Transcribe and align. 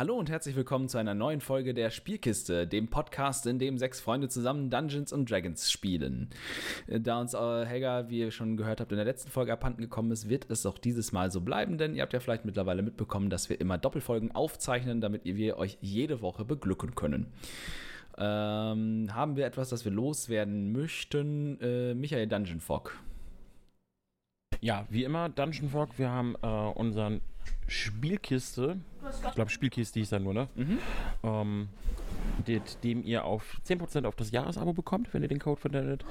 Hallo 0.00 0.14
und 0.14 0.30
herzlich 0.30 0.56
willkommen 0.56 0.88
zu 0.88 0.96
einer 0.96 1.12
neuen 1.12 1.42
Folge 1.42 1.74
der 1.74 1.90
Spielkiste, 1.90 2.66
dem 2.66 2.88
Podcast, 2.88 3.44
in 3.44 3.58
dem 3.58 3.76
sechs 3.76 4.00
Freunde 4.00 4.30
zusammen 4.30 4.70
Dungeons 4.70 5.12
and 5.12 5.30
Dragons 5.30 5.70
spielen. 5.70 6.30
Äh, 6.86 7.00
da 7.00 7.20
uns 7.20 7.34
äh, 7.34 7.66
Helga, 7.66 8.08
wie 8.08 8.20
ihr 8.20 8.30
schon 8.30 8.56
gehört 8.56 8.80
habt, 8.80 8.92
in 8.92 8.96
der 8.96 9.04
letzten 9.04 9.30
Folge 9.30 9.52
abhanden 9.52 9.82
gekommen 9.82 10.10
ist, 10.10 10.30
wird 10.30 10.50
es 10.50 10.64
auch 10.64 10.78
dieses 10.78 11.12
Mal 11.12 11.30
so 11.30 11.42
bleiben, 11.42 11.76
denn 11.76 11.94
ihr 11.94 12.00
habt 12.00 12.14
ja 12.14 12.20
vielleicht 12.20 12.46
mittlerweile 12.46 12.80
mitbekommen, 12.80 13.28
dass 13.28 13.50
wir 13.50 13.60
immer 13.60 13.76
Doppelfolgen 13.76 14.34
aufzeichnen, 14.34 15.02
damit 15.02 15.26
wir 15.26 15.58
euch 15.58 15.76
jede 15.82 16.22
Woche 16.22 16.46
beglücken 16.46 16.94
können. 16.94 17.26
Ähm, 18.16 19.08
haben 19.12 19.36
wir 19.36 19.44
etwas, 19.44 19.68
das 19.68 19.84
wir 19.84 19.92
loswerden 19.92 20.72
möchten? 20.72 21.60
Äh, 21.60 21.92
Michael 21.92 22.26
Dungeon 22.26 22.60
Fog. 22.60 22.96
Ja, 24.62 24.86
wie 24.88 25.04
immer, 25.04 25.28
Dungeon 25.28 25.68
Fog, 25.68 25.98
wir 25.98 26.08
haben 26.08 26.36
äh, 26.40 26.46
unseren 26.46 27.20
Spielkiste, 27.66 28.78
ich 29.26 29.34
glaube 29.34 29.50
Spielkiste 29.50 30.00
hieß 30.00 30.10
da 30.10 30.18
nur, 30.18 30.34
ne? 30.34 30.48
Mhm. 30.54 30.78
Ähm, 31.22 31.68
dem, 32.46 32.62
dem 32.82 33.04
ihr 33.04 33.24
auf 33.24 33.60
10% 33.66 34.06
auf 34.06 34.16
das 34.16 34.30
Jahresabo 34.30 34.72
bekommt, 34.72 35.12
wenn 35.12 35.22
ihr 35.22 35.28
den 35.28 35.38
Code 35.38 35.60
verwendet. 35.60 36.04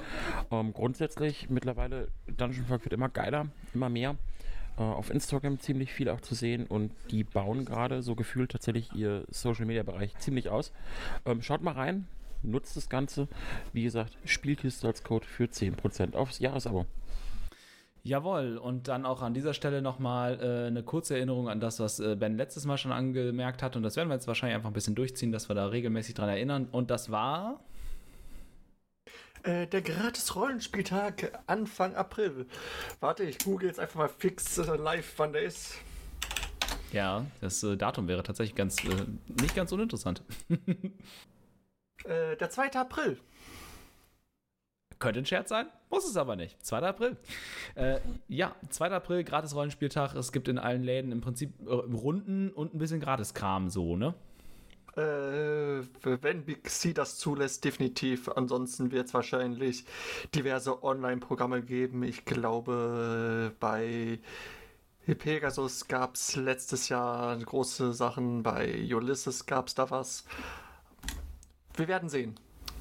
Ähm, 0.50 0.72
grundsätzlich 0.72 1.50
mittlerweile 1.50 2.08
Dungeon 2.36 2.66
Fog 2.66 2.84
wird 2.84 2.92
immer 2.92 3.08
geiler, 3.08 3.46
immer 3.74 3.88
mehr. 3.88 4.16
Äh, 4.76 4.82
auf 4.82 5.10
Instagram 5.10 5.58
ziemlich 5.58 5.92
viel 5.92 6.08
auch 6.08 6.20
zu 6.20 6.34
sehen 6.34 6.66
und 6.66 6.92
die 7.10 7.24
bauen 7.24 7.64
gerade 7.64 8.02
so 8.02 8.14
gefühlt 8.14 8.52
tatsächlich 8.52 8.92
ihr 8.94 9.24
Social 9.30 9.66
Media 9.66 9.82
Bereich 9.82 10.16
ziemlich 10.18 10.48
aus. 10.48 10.72
Ähm, 11.26 11.42
schaut 11.42 11.62
mal 11.62 11.74
rein, 11.74 12.06
nutzt 12.42 12.76
das 12.76 12.88
Ganze. 12.88 13.28
Wie 13.72 13.82
gesagt, 13.82 14.16
Spielkiste 14.24 14.86
als 14.86 15.02
Code 15.02 15.26
für 15.26 15.44
10% 15.44 16.14
aufs 16.14 16.38
Jahresabo. 16.38 16.86
Jawohl, 18.02 18.56
und 18.56 18.88
dann 18.88 19.04
auch 19.04 19.20
an 19.20 19.34
dieser 19.34 19.52
Stelle 19.52 19.82
nochmal 19.82 20.40
äh, 20.40 20.66
eine 20.68 20.82
kurze 20.82 21.16
Erinnerung 21.16 21.50
an 21.50 21.60
das, 21.60 21.80
was 21.80 22.00
äh, 22.00 22.16
Ben 22.16 22.36
letztes 22.36 22.64
Mal 22.64 22.78
schon 22.78 22.92
angemerkt 22.92 23.62
hat. 23.62 23.76
Und 23.76 23.82
das 23.82 23.96
werden 23.96 24.08
wir 24.08 24.14
jetzt 24.14 24.26
wahrscheinlich 24.26 24.56
einfach 24.56 24.70
ein 24.70 24.74
bisschen 24.74 24.94
durchziehen, 24.94 25.32
dass 25.32 25.48
wir 25.48 25.54
da 25.54 25.66
regelmäßig 25.66 26.14
dran 26.14 26.30
erinnern. 26.30 26.68
Und 26.72 26.90
das 26.90 27.10
war. 27.10 27.60
Äh, 29.42 29.66
der 29.66 29.82
gratis 29.82 30.34
Rollenspieltag 30.34 31.38
Anfang 31.46 31.94
April. 31.94 32.46
Warte, 33.00 33.24
ich 33.24 33.38
google 33.38 33.68
jetzt 33.68 33.78
einfach 33.78 33.96
mal 33.96 34.08
fix 34.08 34.56
äh, 34.56 34.76
live, 34.76 35.12
wann 35.18 35.34
der 35.34 35.42
ist. 35.42 35.74
Ja, 36.92 37.26
das 37.42 37.62
äh, 37.62 37.76
Datum 37.76 38.08
wäre 38.08 38.22
tatsächlich 38.22 38.54
ganz 38.54 38.82
äh, 38.84 39.06
nicht 39.40 39.54
ganz 39.54 39.72
uninteressant. 39.72 40.22
der 42.06 42.48
2. 42.48 42.72
April. 42.72 43.18
Könnte 45.00 45.20
ein 45.20 45.26
Scherz 45.26 45.48
sein, 45.48 45.66
muss 45.88 46.06
es 46.06 46.16
aber 46.18 46.36
nicht. 46.36 46.64
2. 46.64 46.82
April. 46.82 47.16
Äh, 47.74 48.00
ja, 48.28 48.54
2. 48.68 48.90
April, 48.90 49.24
gratis 49.24 49.54
Rollenspieltag. 49.54 50.14
Es 50.14 50.30
gibt 50.30 50.46
in 50.46 50.58
allen 50.58 50.84
Läden 50.84 51.10
im 51.10 51.22
Prinzip 51.22 51.54
äh, 51.66 51.72
Runden 51.72 52.50
und 52.50 52.74
ein 52.74 52.78
bisschen 52.78 53.00
Gratiskram 53.00 53.70
so, 53.70 53.96
ne? 53.96 54.14
Äh, 54.96 55.82
wenn 56.02 56.44
Big 56.44 56.68
C 56.68 56.92
das 56.92 57.16
zulässt, 57.16 57.64
definitiv. 57.64 58.28
Ansonsten 58.28 58.92
wird 58.92 59.06
es 59.06 59.14
wahrscheinlich 59.14 59.86
diverse 60.34 60.82
Online-Programme 60.84 61.62
geben. 61.62 62.02
Ich 62.02 62.26
glaube, 62.26 63.54
bei 63.58 64.18
Pegasus 65.06 65.88
gab 65.88 66.16
es 66.16 66.36
letztes 66.36 66.90
Jahr 66.90 67.38
große 67.38 67.94
Sachen. 67.94 68.42
Bei 68.42 68.86
Ulysses 68.94 69.46
gab 69.46 69.68
es 69.68 69.74
da 69.74 69.90
was. 69.90 70.26
Wir 71.74 71.88
werden 71.88 72.10
sehen. 72.10 72.38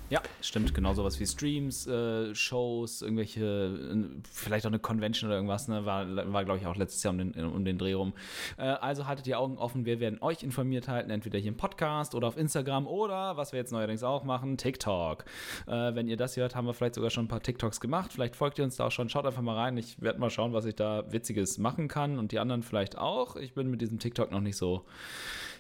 Ja, 0.10 0.24
stimmt, 0.42 0.74
genau 0.74 0.96
sowas 0.96 1.20
wie 1.20 1.28
Streams, 1.28 1.86
äh, 1.86 2.34
Shows, 2.34 3.04
irgendwelche, 3.04 4.16
vielleicht 4.32 4.66
auch 4.66 4.72
eine 4.72 4.80
Convention 4.80 5.30
oder 5.30 5.36
irgendwas, 5.38 5.68
ne, 5.68 5.86
war, 5.86 6.08
war 6.34 6.46
glaube 6.46 6.60
ich 6.60 6.66
auch 6.66 6.76
letztes 6.76 7.04
Jahr 7.04 7.14
um 7.14 7.20
den, 7.20 7.46
um 7.46 7.64
den 7.64 7.78
Dreh 7.78 7.94
rum. 7.94 8.14
Äh, 8.58 8.64
also 8.64 9.06
haltet 9.06 9.28
die 9.28 9.36
Augen 9.36 9.60
offen, 9.60 9.86
wir 9.86 10.00
werden 10.00 10.18
euch 10.22 10.42
informiert 10.42 10.88
halten, 10.88 11.12
entweder 11.12 11.38
hier 11.38 11.50
im 11.52 11.58
Podcast 11.58 12.16
oder 12.16 12.28
auf 12.28 12.38
Instagram 12.38 12.88
oder, 12.88 13.38
was 13.38 13.52
wir 13.52 13.60
jetzt 13.60 13.72
neuerdings 13.72 14.02
auch 14.02 14.24
machen, 14.24 14.58
TikTok. 14.58 15.26
Äh, 15.68 15.94
wenn 15.94 16.08
ihr 16.08 16.18
das 16.18 16.36
hört, 16.38 16.56
haben 16.56 16.66
wir 16.66 16.74
vielleicht 16.74 16.96
sogar 16.96 17.12
schon 17.12 17.26
ein 17.26 17.30
paar 17.30 17.44
TikToks 17.44 17.80
gemacht, 17.80 18.12
vielleicht 18.12 18.36
folgt 18.36 18.58
ihr 18.58 18.64
uns 18.64 18.78
da 18.78 18.88
auch 18.88 18.92
schon, 18.92 19.10
schaut 19.10 19.28
einfach 19.28 19.44
mal 19.44 19.58
rein, 19.58 19.78
ich 19.78 20.02
werde 20.02 20.20
mal 20.20 20.32
schauen, 20.32 20.54
was 20.54 20.66
ich 20.66 20.74
da 20.74 21.04
Witziges 21.12 21.60
machen 21.60 21.88
kann 21.88 22.18
und 22.18 22.32
die 22.32 22.40
anderen 22.40 22.64
vielleicht 22.64 22.98
auch. 22.98 23.36
Ich 23.36 23.54
bin 23.54 23.70
mit 23.70 23.80
diesem 23.80 24.00
TikTok 24.00 24.32
noch 24.32 24.42
nicht 24.42 24.58
so 24.58 24.86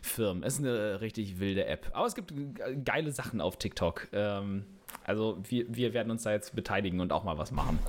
firm. 0.02 0.44
Es 0.44 0.54
ist 0.54 0.60
eine 0.60 1.02
richtig 1.02 1.40
wilde 1.40 1.66
App, 1.66 1.92
aber 1.94 2.06
es 2.06 2.16
gibt 2.16 2.34
geile 2.86 3.12
Sachen 3.12 3.42
auf 3.42 3.58
TikTok. 3.58 4.08
Äh, 4.14 4.30
ähm, 4.30 4.66
also 5.04 5.38
wir, 5.48 5.66
wir 5.74 5.94
werden 5.94 6.12
uns 6.12 6.24
da 6.24 6.32
jetzt 6.32 6.56
beteiligen 6.56 7.00
und 7.00 7.12
auch 7.12 7.24
mal 7.24 7.38
was 7.38 7.52
machen. 7.52 7.80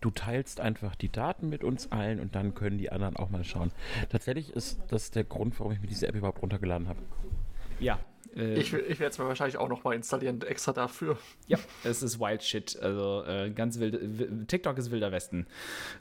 Du 0.00 0.10
teilst 0.10 0.60
einfach 0.60 0.94
die 0.94 1.10
Daten 1.10 1.48
mit 1.48 1.64
uns 1.64 1.92
allen 1.92 2.20
und 2.20 2.34
dann 2.34 2.54
können 2.54 2.78
die 2.78 2.90
anderen 2.90 3.16
auch 3.16 3.30
mal 3.30 3.44
schauen. 3.44 3.72
Tatsächlich 4.10 4.50
ist 4.50 4.80
das 4.88 5.10
der 5.10 5.24
Grund, 5.24 5.58
warum 5.58 5.72
ich 5.72 5.80
mir 5.80 5.86
diese 5.86 6.06
App 6.06 6.14
überhaupt 6.14 6.42
runtergeladen 6.42 6.88
habe. 6.88 6.98
Ja, 7.78 7.98
äh, 8.36 8.54
ich, 8.54 8.72
ich 8.72 9.00
werde 9.00 9.10
es 9.10 9.18
mir 9.18 9.26
wahrscheinlich 9.26 9.56
auch 9.56 9.68
noch 9.68 9.84
mal 9.84 9.94
installieren, 9.94 10.40
extra 10.42 10.72
dafür. 10.72 11.18
Ja, 11.46 11.58
es 11.84 12.02
ist 12.02 12.20
wild 12.20 12.42
shit. 12.42 12.78
Also 12.80 13.24
äh, 13.26 13.50
ganz 13.50 13.78
wild. 13.78 14.48
TikTok 14.48 14.76
ist 14.78 14.90
wilder 14.90 15.12
Westen. 15.12 15.46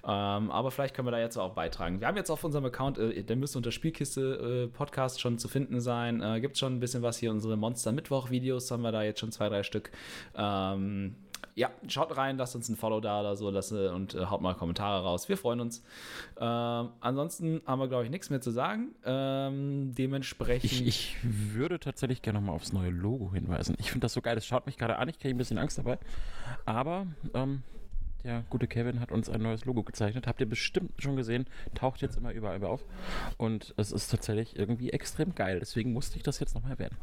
Ähm, 0.03 0.51
aber 0.51 0.71
vielleicht 0.71 0.95
können 0.95 1.07
wir 1.07 1.11
da 1.11 1.19
jetzt 1.19 1.37
auch 1.37 1.53
beitragen. 1.53 1.99
Wir 1.99 2.07
haben 2.07 2.17
jetzt 2.17 2.29
auf 2.29 2.43
unserem 2.43 2.65
Account, 2.65 2.97
äh, 2.97 3.23
der 3.23 3.35
müsste 3.35 3.57
unter 3.57 3.71
Spielkiste 3.71 4.65
äh, 4.65 4.75
Podcast 4.75 5.21
schon 5.21 5.37
zu 5.37 5.47
finden 5.47 5.79
sein. 5.79 6.21
Äh, 6.21 6.41
Gibt 6.41 6.57
schon 6.57 6.75
ein 6.75 6.79
bisschen 6.79 7.01
was 7.01 7.17
hier. 7.17 7.31
Unsere 7.31 7.57
Monster 7.57 7.91
Mittwoch 7.91 8.29
Videos 8.29 8.69
haben 8.71 8.83
wir 8.83 8.91
da 8.91 9.03
jetzt 9.03 9.19
schon 9.19 9.31
zwei, 9.31 9.49
drei 9.49 9.63
Stück. 9.63 9.91
Ähm, 10.35 11.15
ja, 11.55 11.71
schaut 11.87 12.15
rein, 12.17 12.37
lasst 12.37 12.55
uns 12.55 12.67
ein 12.67 12.75
Follow 12.75 12.99
da 12.99 13.21
oder 13.21 13.35
so 13.35 13.49
lasst, 13.49 13.71
und 13.71 14.13
äh, 14.13 14.25
haut 14.25 14.41
mal 14.41 14.53
Kommentare 14.55 15.03
raus. 15.03 15.29
Wir 15.29 15.37
freuen 15.37 15.61
uns. 15.61 15.83
Ähm, 16.37 16.89
ansonsten 16.99 17.61
haben 17.65 17.79
wir, 17.79 17.87
glaube 17.87 18.03
ich, 18.03 18.09
nichts 18.09 18.29
mehr 18.29 18.41
zu 18.41 18.51
sagen. 18.51 18.93
Ähm, 19.05 19.93
dementsprechend. 19.95 20.71
Ich, 20.71 20.85
ich, 20.85 21.17
würde 21.23 21.79
tatsächlich 21.79 22.21
gerne 22.21 22.39
nochmal 22.39 22.55
aufs 22.55 22.73
neue 22.73 22.89
Logo 22.89 23.33
hinweisen. 23.33 23.75
Ich 23.79 23.91
finde 23.91 24.05
das 24.05 24.13
so 24.13 24.21
geil. 24.21 24.35
Das 24.35 24.45
schaut 24.45 24.65
mich 24.65 24.77
gerade 24.77 24.97
an. 24.97 25.07
Ich 25.07 25.17
kriege 25.17 25.33
ein 25.33 25.37
bisschen 25.37 25.57
Angst 25.57 25.77
dabei. 25.77 25.97
Aber 26.65 27.07
ähm, 27.33 27.63
der 28.25 28.43
gute 28.49 28.67
Kevin 28.67 28.99
hat 28.99 29.11
uns 29.11 29.29
ein 29.29 29.41
neues 29.41 29.63
Logo 29.63 29.83
gezeichnet. 29.83 30.27
Habt 30.27 30.41
ihr 30.41 30.49
bestimmt 30.49 30.91
schon 31.01 31.15
gesehen. 31.15 31.45
Taucht 31.73 32.01
jetzt 32.01 32.17
immer 32.17 32.33
überall 32.33 32.61
auf. 32.65 32.83
Und 33.37 33.73
es 33.77 33.93
ist 33.93 34.09
tatsächlich 34.09 34.57
irgendwie 34.59 34.89
extrem 34.89 35.35
geil. 35.35 35.59
Deswegen 35.59 35.93
musste 35.93 36.17
ich 36.17 36.23
das 36.23 36.39
jetzt 36.39 36.53
nochmal 36.53 36.71
erwähnen. 36.71 36.97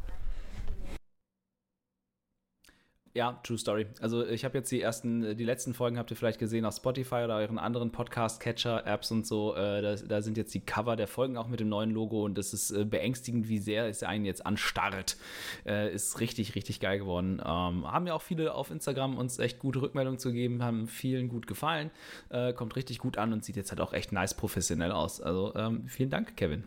Ja, 3.15 3.39
True 3.43 3.59
Story. 3.59 3.85
Also 4.01 4.25
ich 4.25 4.43
habe 4.43 4.57
jetzt 4.57 4.71
die 4.71 4.81
ersten, 4.81 5.37
die 5.37 5.43
letzten 5.43 5.75
Folgen 5.75 5.99
habt 5.99 6.09
ihr 6.09 6.17
vielleicht 6.17 6.39
gesehen 6.39 6.65
auf 6.65 6.75
Spotify 6.75 7.23
oder 7.25 7.35
euren 7.35 7.59
anderen 7.59 7.91
Podcast-Catcher-Apps 7.91 9.11
und 9.11 9.27
so. 9.27 9.55
Äh, 9.55 9.83
da, 9.83 9.95
da, 9.95 10.21
sind 10.23 10.35
jetzt 10.35 10.51
die 10.55 10.61
Cover 10.61 10.95
der 10.95 11.07
Folgen 11.07 11.37
auch 11.37 11.47
mit 11.47 11.59
dem 11.59 11.69
neuen 11.69 11.91
Logo 11.91 12.25
und 12.25 12.35
das 12.39 12.55
ist 12.55 12.71
äh, 12.71 12.85
beängstigend, 12.85 13.47
wie 13.49 13.59
sehr 13.59 13.85
es 13.85 14.01
einen 14.01 14.25
jetzt 14.25 14.43
anstarrt. 14.47 15.15
Äh, 15.63 15.93
ist 15.93 16.21
richtig, 16.21 16.55
richtig 16.55 16.79
geil 16.79 16.97
geworden. 16.97 17.33
Ähm, 17.39 17.85
haben 17.85 18.07
ja 18.07 18.15
auch 18.15 18.23
viele 18.23 18.55
auf 18.55 18.71
Instagram 18.71 19.15
uns 19.19 19.37
echt 19.37 19.59
gute 19.59 19.83
Rückmeldungen 19.83 20.17
zu 20.17 20.31
geben, 20.31 20.63
haben 20.63 20.87
vielen 20.87 21.29
gut 21.29 21.45
gefallen. 21.45 21.91
Äh, 22.29 22.53
kommt 22.53 22.75
richtig 22.75 22.97
gut 22.97 23.19
an 23.19 23.31
und 23.31 23.45
sieht 23.45 23.57
jetzt 23.57 23.69
halt 23.69 23.79
auch 23.79 23.93
echt 23.93 24.11
nice 24.11 24.33
professionell 24.33 24.91
aus. 24.91 25.21
Also 25.21 25.53
ähm, 25.53 25.87
vielen 25.87 26.09
Dank, 26.09 26.35
Kevin. 26.35 26.63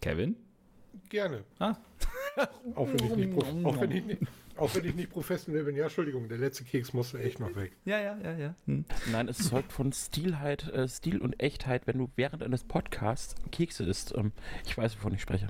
Kevin? 0.00 0.36
Gerne. 1.08 1.44
Ah. 1.58 1.76
auch, 2.74 2.88
wenn 2.88 3.04
ich 3.04 3.16
nicht, 3.16 3.64
auch, 3.64 3.80
wenn 3.80 3.90
ich 3.90 4.04
nicht, 4.04 4.22
auch 4.56 4.74
wenn 4.74 4.84
ich 4.84 4.94
nicht 4.94 5.10
professionell 5.10 5.64
bin. 5.64 5.76
Ja, 5.76 5.84
Entschuldigung, 5.84 6.28
der 6.28 6.38
letzte 6.38 6.64
Keks 6.64 6.92
musste 6.92 7.20
echt 7.20 7.40
noch 7.40 7.54
weg. 7.56 7.72
Ja, 7.84 8.00
ja, 8.00 8.18
ja, 8.22 8.36
ja. 8.36 8.54
Hm. 8.66 8.84
Nein, 9.10 9.28
es 9.28 9.38
zeugt 9.38 9.72
von 9.72 9.92
Stilheit, 9.92 10.68
äh, 10.68 10.88
Stil 10.88 11.18
und 11.18 11.40
Echtheit, 11.40 11.86
wenn 11.86 11.98
du 11.98 12.10
während 12.16 12.42
eines 12.42 12.64
Podcasts 12.64 13.34
Kekse 13.50 13.84
isst. 13.84 14.14
Ähm, 14.16 14.32
ich 14.66 14.76
weiß, 14.76 14.96
wovon 14.96 15.14
ich 15.14 15.22
spreche. 15.22 15.48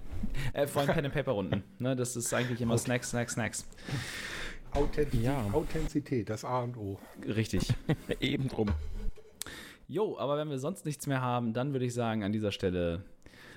Äh, 0.52 0.66
vor 0.66 0.82
allem 0.82 0.92
Pen 0.92 1.04
and 1.06 1.14
Paper 1.14 1.32
Runden. 1.32 1.64
Ne, 1.78 1.96
das 1.96 2.16
ist 2.16 2.32
eigentlich 2.32 2.60
immer 2.60 2.74
okay. 2.74 2.84
Snacks, 2.84 3.10
Snacks, 3.10 3.32
Snacks. 3.34 3.66
Authentizität, 4.72 5.22
ja. 5.24 5.42
Authentizität, 5.52 6.30
das 6.30 6.44
A 6.44 6.60
und 6.60 6.76
O. 6.76 6.98
Richtig. 7.26 7.72
Eben 8.20 8.48
drum. 8.48 8.68
Jo, 9.88 10.18
aber 10.18 10.36
wenn 10.36 10.50
wir 10.50 10.58
sonst 10.58 10.84
nichts 10.84 11.06
mehr 11.06 11.22
haben, 11.22 11.54
dann 11.54 11.72
würde 11.72 11.86
ich 11.86 11.94
sagen, 11.94 12.22
an 12.22 12.32
dieser 12.32 12.52
Stelle 12.52 13.04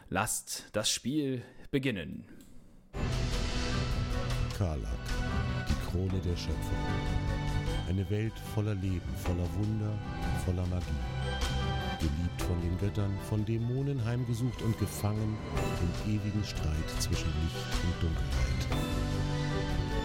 lasst 0.09 0.69
das 0.71 0.89
Spiel 0.89 1.41
beginnen. 1.71 2.25
Karlak, 4.57 5.05
die 5.69 5.89
Krone 5.89 6.19
der 6.19 6.35
Schöpfung. 6.35 6.77
Eine 7.87 8.07
Welt 8.09 8.33
voller 8.53 8.75
Leben, 8.75 9.09
voller 9.15 9.47
Wunder, 9.55 9.97
voller 10.45 10.67
Magie. 10.67 10.85
Geliebt 11.99 12.41
von 12.41 12.59
den 12.61 12.77
Göttern, 12.77 13.17
von 13.29 13.45
Dämonen 13.45 14.03
heimgesucht 14.03 14.61
und 14.63 14.77
gefangen 14.79 15.37
im 15.81 16.13
ewigen 16.13 16.43
Streit 16.43 16.89
zwischen 16.99 17.31
Licht 17.41 17.83
und 17.85 18.03
Dunkelheit. 18.03 18.67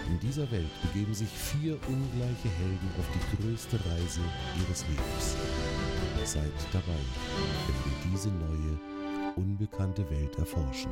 In 0.09 0.21
dieser 0.21 0.49
Welt 0.53 0.71
begeben 0.83 1.15
sich 1.15 1.29
vier 1.29 1.73
ungleiche 1.89 2.49
Helden 2.49 2.91
auf 2.97 3.07
die 3.13 3.43
größte 3.43 3.77
Reise 3.77 4.21
ihres 4.63 4.87
Lebens. 4.87 5.37
Seid 6.25 6.53
dabei, 6.73 7.03
wenn 7.67 7.91
wir 7.91 8.13
diese 8.13 8.29
neue, 8.29 8.79
unbekannte 9.37 10.09
Welt 10.11 10.39
erforschen. 10.39 10.91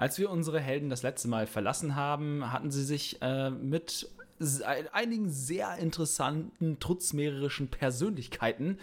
Als 0.00 0.18
wir 0.18 0.30
unsere 0.30 0.60
Helden 0.60 0.88
das 0.88 1.02
letzte 1.02 1.28
Mal 1.28 1.46
verlassen 1.46 1.94
haben, 1.94 2.50
hatten 2.50 2.70
sie 2.70 2.84
sich 2.84 3.20
äh, 3.20 3.50
mit 3.50 4.08
einigen 4.92 5.28
sehr 5.28 5.76
interessanten, 5.76 6.78
trutzmehrerischen 6.80 7.68
Persönlichkeiten 7.68 8.78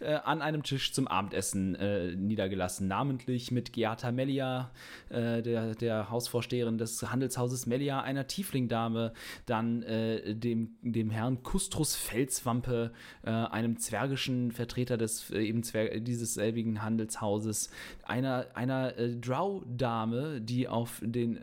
äh, 0.00 0.14
an 0.14 0.42
einem 0.42 0.62
Tisch 0.62 0.92
zum 0.92 1.06
Abendessen 1.06 1.74
äh, 1.74 2.14
niedergelassen. 2.16 2.88
Namentlich 2.88 3.50
mit 3.50 3.72
Geata 3.72 4.12
Melia, 4.12 4.70
äh, 5.10 5.42
der, 5.42 5.74
der 5.74 6.10
Hausvorsteherin 6.10 6.78
des 6.78 7.02
Handelshauses 7.10 7.66
Melia, 7.66 8.00
einer 8.00 8.26
Tieflingdame, 8.26 9.12
dann 9.46 9.82
äh, 9.82 10.34
dem, 10.34 10.76
dem 10.82 11.10
Herrn 11.10 11.42
Kustrus 11.42 11.94
Felswampe, 11.94 12.92
äh, 13.24 13.30
einem 13.30 13.78
zwergischen 13.78 14.52
Vertreter 14.52 14.96
des 14.96 15.30
äh, 15.30 15.42
eben 15.42 15.62
Zwer 15.62 16.00
dieses 16.00 16.34
selbigen 16.34 16.82
Handelshauses, 16.82 17.70
einer, 18.02 18.46
einer 18.54 18.92
Drow-Dame, 18.92 20.40
die 20.40 20.68
auf 20.68 21.00
den 21.02 21.38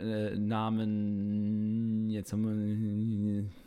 Namen 0.47 2.09
jetzt 2.09 2.33
haben 2.33 3.43
wir 3.43 3.58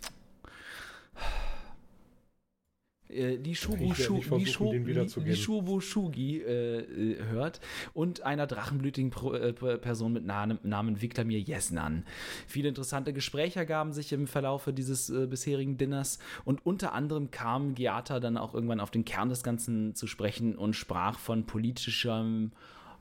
die 3.12 3.54
Shubu, 3.54 3.94
Shu, 3.94 4.20
die 4.38 4.46
Shu, 4.46 4.72
die 5.20 5.36
Shubu 5.36 5.80
Shugi 5.80 6.38
äh, 6.38 6.78
äh, 6.80 7.24
hört 7.24 7.60
und 7.92 8.22
einer 8.22 8.46
drachenblütigen 8.46 9.10
Pro, 9.10 9.34
äh, 9.34 9.52
Person 9.52 10.14
mit 10.14 10.24
Namen, 10.24 10.58
Namen 10.62 11.02
Viklamir 11.02 11.38
Jesnan. 11.40 12.04
Viele 12.46 12.68
interessante 12.68 13.12
Gespräche 13.12 13.58
ergaben 13.58 13.92
sich 13.92 14.12
im 14.12 14.26
Verlaufe 14.26 14.72
dieses 14.72 15.10
äh, 15.10 15.26
bisherigen 15.26 15.76
Dinners 15.76 16.18
und 16.44 16.64
unter 16.64 16.94
anderem 16.94 17.30
kam 17.30 17.74
Geata 17.74 18.18
dann 18.18 18.38
auch 18.38 18.54
irgendwann 18.54 18.80
auf 18.80 18.90
den 18.90 19.04
Kern 19.04 19.28
des 19.28 19.42
Ganzen 19.42 19.94
zu 19.94 20.06
sprechen 20.06 20.56
und 20.56 20.74
sprach 20.74 21.18
von 21.18 21.44
politischem 21.44 22.52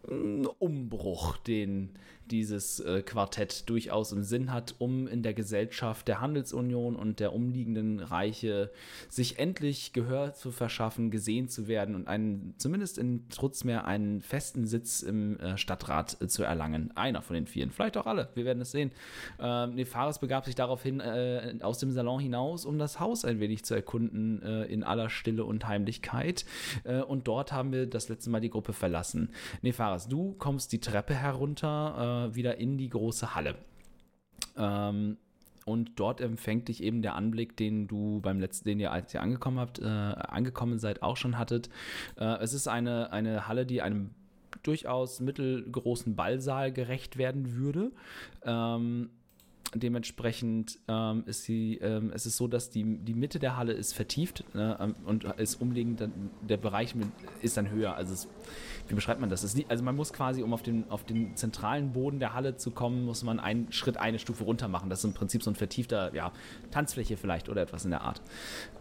äh, 0.08 0.14
Umbruch, 0.60 1.38
den 1.38 1.92
dieses 2.32 2.80
äh, 2.80 3.02
Quartett 3.02 3.70
durchaus 3.70 4.12
im 4.12 4.24
Sinn 4.24 4.52
hat, 4.52 4.76
um 4.80 5.08
in 5.08 5.22
der 5.22 5.34
Gesellschaft 5.34 6.08
der 6.08 6.22
Handelsunion 6.22 6.96
und 6.96 7.20
der 7.20 7.34
umliegenden 7.34 8.00
Reiche 8.00 8.72
sich 9.10 9.38
endlich 9.38 9.94
Gehör 9.94 10.34
zu 10.34 10.52
verschaffen, 10.52 11.12
gesehen 11.12 11.50
zu 11.50 11.68
werden 11.68 11.96
und 11.96 12.08
einen, 12.08 12.56
zumindest 12.58 12.98
in 12.98 13.28
Trutzmeer 13.30 13.86
einen 13.86 14.22
festen 14.22 14.66
Sitz 14.66 15.02
im 15.02 15.40
äh, 15.40 15.58
Stadtrat 15.58 16.22
äh, 16.22 16.28
zu 16.28 16.44
erlangen. 16.44 16.96
Einer 16.96 17.22
von 17.22 17.34
den 17.34 17.48
vielen, 17.48 17.72
vielleicht 17.72 17.98
auch 17.98 18.08
alle, 18.08 18.30
wir 18.36 18.46
werden 18.46 18.62
es 18.62 18.72
sehen. 18.72 18.92
Ähm, 19.40 19.76
Nefaris 19.76 20.20
begab 20.20 20.46
sich 20.46 20.56
daraufhin 20.56 21.00
äh, 21.00 21.56
aus 21.62 21.80
dem 21.80 21.92
Salon 21.92 22.20
hinaus, 22.20 22.66
um 22.66 22.80
das 22.80 23.00
Haus 23.00 23.26
ein 23.26 23.40
wenig 23.40 23.66
zu 23.66 23.76
erkunden, 23.76 24.42
äh, 24.42 24.64
in 24.66 24.84
aller 24.84 25.10
Stille 25.10 25.44
und 25.44 25.68
Heimlichkeit. 25.68 26.46
Äh, 26.84 27.02
und 27.02 27.28
dort 27.28 27.52
haben 27.52 27.74
wir 27.74 27.88
das 27.88 28.10
letzte 28.10 28.30
Mal 28.30 28.40
die 28.40 28.50
Gruppe 28.50 28.74
verlassen. 28.74 29.30
Nefaris, 29.62 30.08
du 30.08 30.34
kommst 30.34 30.72
die 30.72 30.80
Treppe 30.80 31.14
herunter 31.14 32.21
wieder 32.36 32.58
in 32.58 32.78
die 32.78 32.90
große 32.90 33.36
Halle. 33.36 33.56
Ähm, 34.58 35.18
und 35.66 36.00
dort 36.00 36.22
empfängt 36.22 36.68
dich 36.68 36.84
eben 36.84 37.02
der 37.02 37.16
Anblick, 37.16 37.56
den 37.56 37.88
du 37.88 38.20
beim 38.22 38.40
letzten, 38.40 38.70
den 38.70 38.80
ihr, 38.80 38.92
als 38.92 39.14
ihr 39.14 39.22
angekommen 39.22 39.60
habt, 39.60 39.80
äh, 39.80 39.86
angekommen 39.86 40.80
seid, 40.80 41.04
auch 41.04 41.18
schon 41.18 41.38
hattet. 41.38 41.70
Äh, 42.18 42.38
es 42.40 42.54
ist 42.54 42.68
eine, 42.68 43.12
eine 43.12 43.48
Halle, 43.48 43.66
die 43.66 43.82
einem 43.82 44.12
durchaus 44.64 45.20
mittelgroßen 45.20 46.16
Ballsaal 46.16 46.72
gerecht 46.72 47.18
werden 47.18 47.56
würde. 47.56 47.92
Ähm, 48.44 49.12
dementsprechend 49.74 50.80
ähm, 50.88 51.24
ist 51.26 51.44
sie, 51.44 51.78
ähm, 51.78 52.12
es 52.14 52.26
ist 52.26 52.38
so, 52.38 52.48
dass 52.48 52.70
die, 52.70 52.98
die 52.98 53.14
Mitte 53.14 53.40
der 53.40 53.58
Halle 53.58 53.74
ist 53.74 53.94
vertieft 53.94 54.44
äh, 54.54 54.76
und 55.06 55.24
ist 55.24 55.62
umliegend, 55.62 56.04
der 56.42 56.58
Bereich 56.58 56.96
mit, 56.96 57.08
ist 57.42 57.58
dann 57.58 57.70
höher. 57.70 57.96
Also 57.96 58.14
es 58.14 58.28
wie 58.92 58.96
beschreibt 58.96 59.22
man 59.22 59.30
das? 59.30 59.42
das 59.42 59.56
also 59.70 59.84
man 59.84 59.96
muss 59.96 60.12
quasi, 60.12 60.44
um 60.44 60.54
auf 60.54 60.64
den, 60.64 60.90
auf 60.90 61.06
den 61.06 61.36
zentralen 61.38 61.94
Boden 61.94 62.20
der 62.20 62.34
Halle 62.34 62.58
zu 62.58 62.72
kommen, 62.72 63.06
muss 63.06 63.24
man 63.24 63.40
einen 63.40 63.72
Schritt, 63.72 63.96
eine 63.98 64.20
Stufe 64.20 64.44
runter 64.44 64.68
machen. 64.68 64.90
Das 64.90 65.00
ist 65.00 65.06
im 65.06 65.14
Prinzip 65.14 65.44
so 65.44 65.52
ein 65.52 65.56
vertiefter, 65.56 66.14
ja, 66.14 66.34
Tanzfläche 66.72 67.16
vielleicht 67.16 67.48
oder 67.48 67.62
etwas 67.62 67.86
in 67.86 67.92
der 67.92 68.02
Art. 68.02 68.22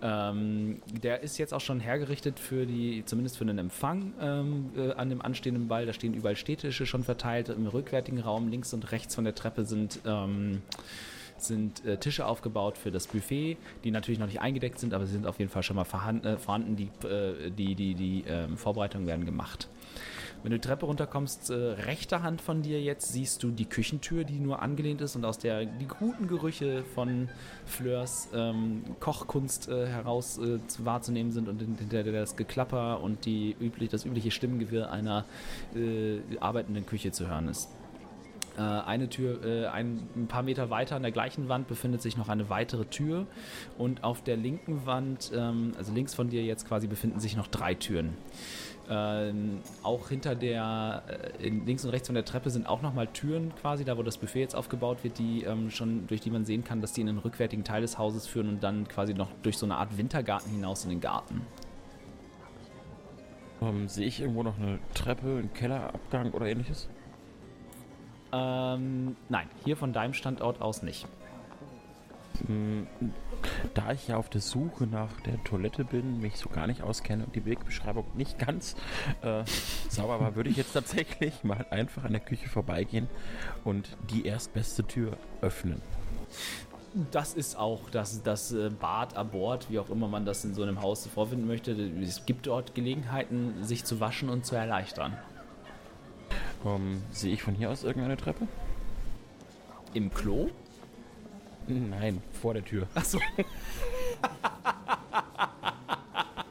Ähm, 0.02 0.82
der 1.02 1.20
ist 1.20 1.38
jetzt 1.38 1.54
auch 1.54 1.60
schon 1.60 1.78
hergerichtet 1.78 2.40
für 2.40 2.66
die, 2.66 3.04
zumindest 3.04 3.38
für 3.38 3.44
den 3.44 3.58
Empfang 3.58 4.12
ähm, 4.20 4.70
äh, 4.76 4.92
an 4.92 5.10
dem 5.10 5.22
anstehenden 5.22 5.68
Ball. 5.68 5.86
Da 5.86 5.92
stehen 5.92 6.14
überall 6.14 6.36
Städtische 6.36 6.86
schon 6.86 7.04
verteilt. 7.04 7.48
Im 7.48 7.68
rückwärtigen 7.68 8.18
Raum 8.20 8.48
links 8.48 8.74
und 8.74 8.90
rechts 8.90 9.14
von 9.14 9.24
der 9.24 9.36
Treppe 9.36 9.64
sind 9.64 10.00
ähm, 10.04 10.62
sind 11.42 11.84
äh, 11.84 11.96
Tische 11.96 12.26
aufgebaut 12.26 12.78
für 12.78 12.90
das 12.90 13.06
Buffet, 13.06 13.56
die 13.84 13.90
natürlich 13.90 14.18
noch 14.18 14.26
nicht 14.26 14.40
eingedeckt 14.40 14.78
sind, 14.78 14.94
aber 14.94 15.06
sie 15.06 15.12
sind 15.12 15.26
auf 15.26 15.38
jeden 15.38 15.50
Fall 15.50 15.62
schon 15.62 15.76
mal 15.76 15.84
vorhanden. 15.84 16.26
Äh, 16.26 16.38
vorhanden. 16.38 16.76
Die, 16.76 16.90
äh, 17.06 17.50
die, 17.50 17.74
die, 17.74 17.94
die 17.94 18.24
ähm, 18.26 18.56
Vorbereitungen 18.56 19.06
werden 19.06 19.24
gemacht. 19.24 19.68
Wenn 20.42 20.52
du 20.52 20.58
die 20.58 20.66
Treppe 20.66 20.86
runterkommst, 20.86 21.50
äh, 21.50 21.54
rechter 21.54 22.22
Hand 22.22 22.40
von 22.40 22.62
dir 22.62 22.80
jetzt 22.80 23.12
siehst 23.12 23.42
du 23.42 23.50
die 23.50 23.66
Küchentür, 23.66 24.24
die 24.24 24.40
nur 24.40 24.62
angelehnt 24.62 25.02
ist 25.02 25.14
und 25.14 25.24
aus 25.26 25.38
der 25.38 25.66
die 25.66 25.86
guten 25.86 26.28
Gerüche 26.28 26.82
von 26.94 27.28
Fleurs 27.66 28.28
ähm, 28.32 28.82
Kochkunst 29.00 29.68
äh, 29.68 29.86
heraus 29.86 30.38
äh, 30.38 30.58
wahrzunehmen 30.78 31.32
sind 31.32 31.48
und 31.48 31.60
hinter 31.60 32.04
das 32.04 32.36
Geklapper 32.36 33.02
und 33.02 33.26
die 33.26 33.54
üblich, 33.60 33.90
das 33.90 34.06
übliche 34.06 34.30
Stimmengewirr 34.30 34.90
einer 34.90 35.24
arbeitenden 36.40 36.86
Küche 36.86 37.12
zu 37.12 37.28
hören 37.28 37.48
ist. 37.48 37.68
Äh, 38.56 38.62
eine 38.62 39.08
Tür, 39.08 39.44
äh, 39.44 39.66
ein, 39.66 40.00
ein, 40.16 40.26
paar 40.26 40.42
Meter 40.42 40.70
weiter 40.70 40.96
an 40.96 41.02
der 41.02 41.12
gleichen 41.12 41.48
Wand 41.48 41.68
befindet 41.68 42.02
sich 42.02 42.16
noch 42.16 42.28
eine 42.28 42.50
weitere 42.50 42.84
Tür 42.84 43.26
und 43.78 44.02
auf 44.02 44.22
der 44.22 44.36
linken 44.36 44.86
Wand, 44.86 45.30
ähm, 45.34 45.72
also 45.78 45.92
links 45.92 46.14
von 46.14 46.30
dir 46.30 46.42
jetzt 46.42 46.66
quasi, 46.66 46.86
befinden 46.86 47.20
sich 47.20 47.36
noch 47.36 47.46
drei 47.46 47.74
Türen. 47.74 48.16
Ähm, 48.92 49.60
auch 49.84 50.08
hinter 50.08 50.34
der, 50.34 51.04
äh, 51.38 51.48
links 51.48 51.84
und 51.84 51.90
rechts 51.90 52.08
von 52.08 52.16
der 52.16 52.24
Treppe 52.24 52.50
sind 52.50 52.66
auch 52.66 52.82
nochmal 52.82 53.06
Türen 53.06 53.54
quasi, 53.54 53.84
da 53.84 53.96
wo 53.96 54.02
das 54.02 54.18
Buffet 54.18 54.40
jetzt 54.40 54.56
aufgebaut 54.56 55.04
wird, 55.04 55.18
die 55.18 55.44
ähm, 55.44 55.70
schon, 55.70 56.08
durch 56.08 56.20
die 56.20 56.30
man 56.30 56.44
sehen 56.44 56.64
kann, 56.64 56.80
dass 56.80 56.92
die 56.92 57.02
in 57.02 57.06
den 57.06 57.18
rückwärtigen 57.18 57.62
Teil 57.62 57.82
des 57.82 57.98
Hauses 57.98 58.26
führen 58.26 58.48
und 58.48 58.64
dann 58.64 58.88
quasi 58.88 59.14
noch 59.14 59.28
durch 59.42 59.58
so 59.58 59.66
eine 59.66 59.76
Art 59.76 59.96
Wintergarten 59.96 60.50
hinaus 60.50 60.82
in 60.82 60.90
den 60.90 61.00
Garten. 61.00 61.42
Ähm, 63.62 63.88
sehe 63.88 64.06
ich 64.06 64.20
irgendwo 64.20 64.42
noch 64.42 64.58
eine 64.58 64.80
Treppe, 64.94 65.28
einen 65.28 65.54
Kellerabgang 65.54 66.32
oder 66.32 66.46
ähnliches? 66.46 66.88
Ähm, 68.32 69.16
nein, 69.28 69.48
hier 69.64 69.76
von 69.76 69.92
deinem 69.92 70.14
Standort 70.14 70.60
aus 70.60 70.82
nicht. 70.82 71.06
Hm, 72.46 72.86
da 73.74 73.92
ich 73.92 74.08
ja 74.08 74.16
auf 74.16 74.28
der 74.28 74.40
Suche 74.40 74.86
nach 74.86 75.20
der 75.22 75.42
Toilette 75.44 75.84
bin, 75.84 76.20
mich 76.20 76.36
so 76.36 76.48
gar 76.48 76.66
nicht 76.66 76.82
auskenne 76.82 77.24
und 77.24 77.34
die 77.34 77.44
Wegbeschreibung 77.44 78.06
nicht 78.14 78.38
ganz 78.38 78.76
äh, 79.22 79.42
sauber 79.88 80.20
war, 80.20 80.36
würde 80.36 80.50
ich 80.50 80.56
jetzt 80.56 80.72
tatsächlich 80.72 81.42
mal 81.44 81.66
einfach 81.70 82.04
an 82.04 82.12
der 82.12 82.20
Küche 82.20 82.48
vorbeigehen 82.48 83.08
und 83.64 83.96
die 84.10 84.26
erstbeste 84.26 84.84
Tür 84.84 85.16
öffnen. 85.40 85.82
Das 87.12 87.34
ist 87.34 87.56
auch 87.56 87.88
das, 87.90 88.22
das 88.22 88.52
äh, 88.52 88.68
Bad 88.68 89.16
an 89.16 89.30
Bord, 89.30 89.70
wie 89.70 89.78
auch 89.78 89.90
immer 89.90 90.08
man 90.08 90.24
das 90.24 90.44
in 90.44 90.54
so 90.54 90.62
einem 90.62 90.82
Haus 90.82 91.06
vorfinden 91.06 91.46
möchte. 91.46 91.72
Es 91.72 92.26
gibt 92.26 92.46
dort 92.46 92.74
Gelegenheiten, 92.74 93.62
sich 93.62 93.84
zu 93.84 94.00
waschen 94.00 94.28
und 94.28 94.44
zu 94.44 94.56
erleichtern. 94.56 95.16
Um, 96.62 97.02
sehe 97.10 97.32
ich 97.32 97.42
von 97.42 97.54
hier 97.54 97.70
aus 97.70 97.84
irgendeine 97.84 98.16
Treppe? 98.16 98.46
Im 99.94 100.12
Klo? 100.12 100.50
Nein, 101.66 102.22
vor 102.32 102.54
der 102.54 102.64
Tür. 102.64 102.86
Achso. 102.94 103.18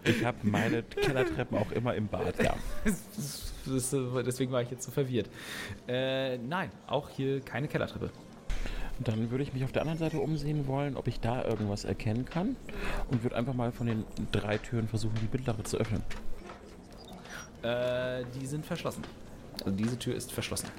Ich 0.10 0.26
habe 0.26 0.38
meine 0.44 0.82
Kellertreppen 0.82 1.58
auch 1.58 1.72
immer 1.72 1.94
im 1.94 2.08
Bad, 2.08 2.42
ja. 2.42 2.56
Deswegen 3.66 4.52
war 4.52 4.62
ich 4.62 4.72
jetzt 4.72 4.84
so 4.84 4.92
verwirrt. 4.92 5.30
Äh, 5.88 6.38
nein, 6.40 6.72
auch 6.88 7.10
hier 7.10 7.42
keine 7.42 7.68
Kellertreppe. 7.68 8.10
Dann 9.00 9.30
würde 9.30 9.44
ich 9.44 9.54
mich 9.54 9.64
auf 9.64 9.72
der 9.72 9.84
anderen 9.84 10.00
Seite 10.00 10.20
umsehen 10.20 10.68
wollen, 10.68 10.98
ob 10.98 11.08
ich 11.08 11.20
da 11.20 11.46
irgendwas 11.46 11.86
erkennen 11.86 12.26
kann 12.26 12.56
und 13.10 13.24
würde 13.24 13.36
einfach 13.36 13.54
mal 13.54 13.72
von 13.72 13.88
den 13.88 14.04
drei 14.32 14.58
Türen 14.58 14.88
versuchen, 14.88 15.16
die 15.22 15.30
mittlere 15.32 15.64
zu 15.64 15.78
öffnen. 15.78 16.02
Äh, 17.62 18.24
die 18.40 18.48
sind 18.48 18.66
verschlossen. 18.66 19.04
Also 19.66 19.76
diese 19.78 19.98
Tür 19.98 20.16
ist 20.16 20.32
verschlossen. 20.32 20.70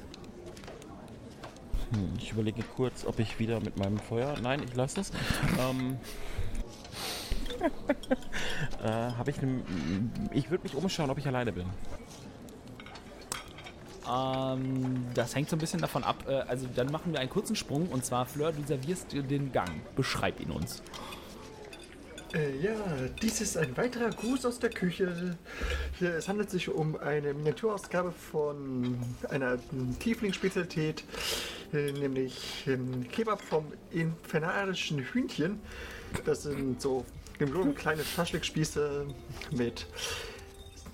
Hm, 1.93 2.13
ich 2.19 2.33
überlege 2.33 2.63
kurz, 2.77 3.05
ob 3.05 3.19
ich 3.19 3.39
wieder 3.39 3.61
mit 3.61 3.79
meinem 3.79 3.99
Feuer. 3.99 4.35
Nein, 4.43 4.63
ich 4.63 4.75
lasse 4.75 5.01
es. 5.01 5.13
ähm, 5.59 5.99
äh, 8.83 8.89
Habe 8.89 9.31
ich 9.31 9.41
ne, 9.43 9.63
Ich 10.33 10.51
würde 10.51 10.63
mich 10.63 10.75
umschauen, 10.75 11.11
ob 11.11 11.19
ich 11.19 11.27
alleine 11.27 11.53
bin. 11.53 11.67
Ähm, 14.11 15.07
das 15.15 15.35
hängt 15.35 15.49
so 15.49 15.57
ein 15.57 15.59
bisschen 15.59 15.81
davon 15.81 16.05
ab. 16.05 16.25
Äh, 16.29 16.41
also 16.49 16.67
dann 16.75 16.91
machen 16.91 17.13
wir 17.13 17.21
einen 17.21 17.31
kurzen 17.31 17.57
Sprung 17.57 17.89
und 17.89 18.05
zwar 18.05 18.27
Fleur, 18.27 18.53
du 18.53 18.63
servierst 18.65 19.13
den 19.13 19.53
Gang. 19.53 19.71
Beschreib 19.97 20.41
ihn 20.41 20.51
uns. 20.51 20.83
Äh, 22.33 22.57
ja, 22.61 22.75
dies 23.21 23.41
ist 23.41 23.57
ein 23.57 23.77
weiterer 23.77 24.11
Gruß 24.11 24.47
aus 24.47 24.61
der 24.61 24.71
Küche. 24.71 25.37
Hier, 25.99 26.15
es 26.15 26.29
handelt 26.29 26.51
sich 26.51 26.69
um 26.69 26.97
eine 26.97 27.35
Miniaturausgabe 27.35 28.13
von 28.13 28.97
einer 29.31 29.59
Tiefling-Spezialität, 29.99 31.03
äh, 31.73 31.91
nämlich 31.93 32.65
ähm, 32.69 33.09
Kebab 33.09 33.43
vom 33.43 33.67
infernalischen 33.91 35.01
Hühnchen. 35.01 35.61
Das 36.25 36.45
sind 36.45 36.81
so 36.81 37.05
im 37.41 37.75
kleine 37.75 38.05
Schaschlikspieße 38.05 39.07
mit 39.51 39.87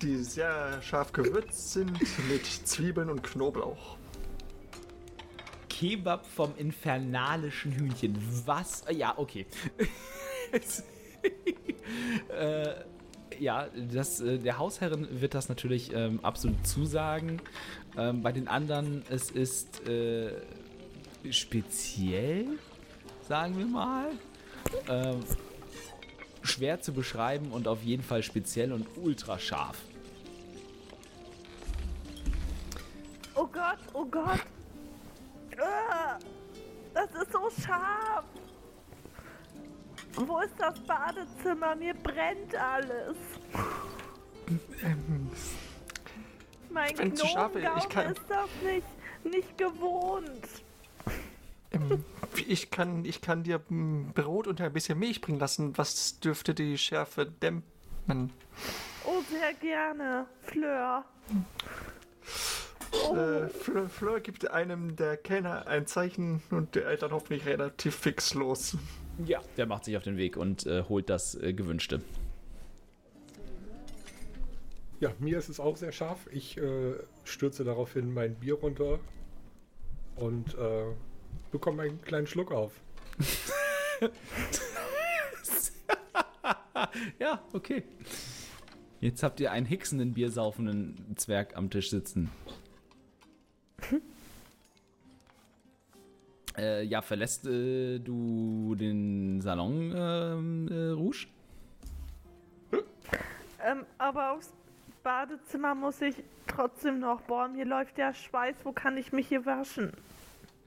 die 0.01 0.17
sehr 0.23 0.79
scharf 0.81 1.11
gewürzt 1.11 1.73
sind 1.73 1.91
mit 2.29 2.45
Zwiebeln 2.45 3.09
und 3.09 3.23
Knoblauch. 3.23 3.97
Kebab 5.69 6.25
vom 6.25 6.55
infernalischen 6.57 7.71
Hühnchen. 7.71 8.17
Was? 8.45 8.83
Ja, 8.91 9.13
okay. 9.17 9.45
äh, 12.37 12.73
ja, 13.39 13.67
das, 13.91 14.19
äh, 14.21 14.39
der 14.39 14.57
Hausherrin 14.57 15.07
wird 15.21 15.33
das 15.33 15.49
natürlich 15.49 15.93
ähm, 15.93 16.19
absolut 16.23 16.65
zusagen. 16.65 17.41
Ähm, 17.97 18.21
bei 18.21 18.31
den 18.31 18.47
anderen, 18.47 19.03
es 19.09 19.31
ist 19.31 19.87
äh, 19.87 20.31
speziell, 21.29 22.47
sagen 23.27 23.57
wir 23.57 23.65
mal. 23.65 24.09
Ähm, 24.89 25.19
schwer 26.41 26.81
zu 26.81 26.93
beschreiben 26.93 27.51
und 27.51 27.67
auf 27.67 27.83
jeden 27.83 28.03
Fall 28.03 28.23
speziell 28.23 28.71
und 28.71 28.87
ultra 28.97 29.37
scharf. 29.37 29.81
Oh 33.35 33.45
Gott, 33.45 33.77
oh 33.93 34.05
Gott. 34.05 34.39
Ah, 35.59 36.17
Das 36.93 37.09
ist 37.21 37.31
so 37.31 37.49
scharf. 37.61 38.25
Wo 40.17 40.39
ist 40.39 40.53
das 40.57 40.79
Badezimmer? 40.81 41.75
Mir 41.75 41.93
brennt 41.93 42.55
alles. 42.55 43.15
Mein 46.69 46.89
Ähm, 46.91 46.97
Wenn 46.97 47.15
zu 47.15 47.27
scharf 47.27 47.55
ist, 47.55 47.65
ich 47.77 47.89
kann- 47.89 48.11
ist 48.11 48.21
das 48.27 48.49
nicht, 48.63 48.87
nicht 49.23 49.57
gewohnt. 49.57 50.47
Ähm, 51.71 52.03
ich, 52.47 52.71
kann, 52.71 53.03
ich 53.05 53.21
kann 53.21 53.43
dir 53.43 53.61
mm, 53.69 54.11
Brot 54.13 54.47
und 54.47 54.61
ein 54.61 54.73
bisschen 54.73 54.97
Milch 54.99 55.21
bringen 55.21 55.39
lassen. 55.39 55.77
Was 55.77 56.19
dürfte 56.19 56.53
die 56.53 56.77
Schärfe 56.77 57.25
dämpfen? 57.25 58.31
Oh, 59.05 59.21
sehr 59.29 59.53
gerne. 59.55 60.25
Fleur. 60.43 61.03
Oh, 63.09 63.15
Äh, 63.15 63.49
Fleur, 63.49 63.89
Fleur 63.89 64.19
gibt 64.21 64.49
einem 64.49 64.95
der 64.95 65.17
Kellner 65.17 65.67
ein 65.67 65.85
Zeichen 65.87 66.41
und 66.51 66.75
der 66.75 66.85
hält 66.87 67.01
dann 67.01 67.11
hoffentlich 67.11 67.45
relativ 67.45 67.95
fix 67.95 68.33
los. 68.33 68.77
Ja. 69.25 69.41
Der 69.57 69.65
macht 69.65 69.85
sich 69.85 69.97
auf 69.97 70.03
den 70.03 70.17
Weg 70.17 70.37
und 70.37 70.65
äh, 70.65 70.83
holt 70.83 71.09
das 71.09 71.35
äh, 71.35 71.53
Gewünschte. 71.53 72.01
Ja, 74.99 75.13
mir 75.19 75.37
ist 75.37 75.49
es 75.49 75.59
auch 75.59 75.77
sehr 75.77 75.91
scharf. 75.91 76.27
Ich 76.31 76.57
äh, 76.57 76.93
stürze 77.23 77.63
daraufhin 77.63 78.13
mein 78.13 78.35
Bier 78.35 78.55
runter 78.55 78.99
und 80.15 80.55
äh, 80.55 80.85
bekomme 81.51 81.83
einen 81.83 82.01
kleinen 82.01 82.27
Schluck 82.27 82.51
auf. 82.51 82.73
Ja, 87.19 87.41
okay. 87.53 87.83
Jetzt 88.99 89.23
habt 89.23 89.39
ihr 89.39 89.51
einen 89.51 89.65
hicksenden, 89.65 90.13
biersaufenden 90.13 91.15
Zwerg 91.15 91.55
am 91.55 91.69
Tisch 91.69 91.89
sitzen. 91.89 92.29
Äh, 96.57 96.83
ja, 96.83 97.01
verlässt 97.01 97.45
äh, 97.45 97.99
du 97.99 98.75
den 98.75 99.41
Salon, 99.41 99.93
ähm, 99.95 100.67
äh, 100.71 100.89
Rouge? 100.91 101.27
ähm, 103.65 103.85
aber 103.97 104.33
aufs 104.33 104.53
Badezimmer 105.03 105.75
muss 105.75 106.01
ich 106.01 106.15
trotzdem 106.47 106.99
noch. 106.99 107.21
Boah, 107.21 107.47
mir 107.47 107.65
läuft 107.65 107.97
der 107.97 108.13
Schweiß. 108.13 108.55
Wo 108.63 108.71
kann 108.71 108.97
ich 108.97 109.11
mich 109.13 109.27
hier 109.27 109.45
waschen? 109.45 109.93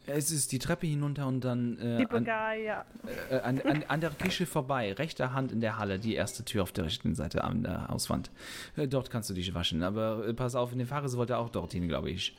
Es 0.07 0.31
ist 0.31 0.51
die 0.53 0.59
Treppe 0.59 0.87
hinunter 0.87 1.27
und 1.27 1.45
dann 1.45 1.79
äh, 1.79 1.99
Liebe 1.99 2.17
an, 2.17 2.25
Gaia. 2.25 2.85
äh, 3.31 3.39
an, 3.41 3.61
an, 3.61 3.85
an 3.87 4.01
der 4.01 4.11
Küche 4.11 4.47
vorbei, 4.47 4.93
rechter 4.95 5.35
Hand 5.35 5.53
in 5.53 5.61
der 5.61 5.79
Halle, 5.79 5.99
die 5.99 6.15
erste 6.15 6.45
Tür 6.45 6.63
auf 6.63 6.73
der 6.73 6.87
rechten 6.87 7.15
Seite 7.15 7.45
an 7.45 7.63
der 7.63 7.89
Hauswand. 7.89 8.31
Äh, 8.77 8.89
dort 8.89 9.11
kannst 9.11 9.29
du 9.31 9.35
dich 9.35 9.53
waschen, 9.55 9.83
aber 9.83 10.27
äh, 10.27 10.35
pass 10.35 10.55
auf, 10.55 10.73
in 10.73 10.79
den 10.79 10.87
Fahrer 10.87 11.13
wollte 11.13 11.37
auch 11.37 11.51
dorthin, 11.51 11.87
glaube 11.87 12.11
ich. 12.11 12.37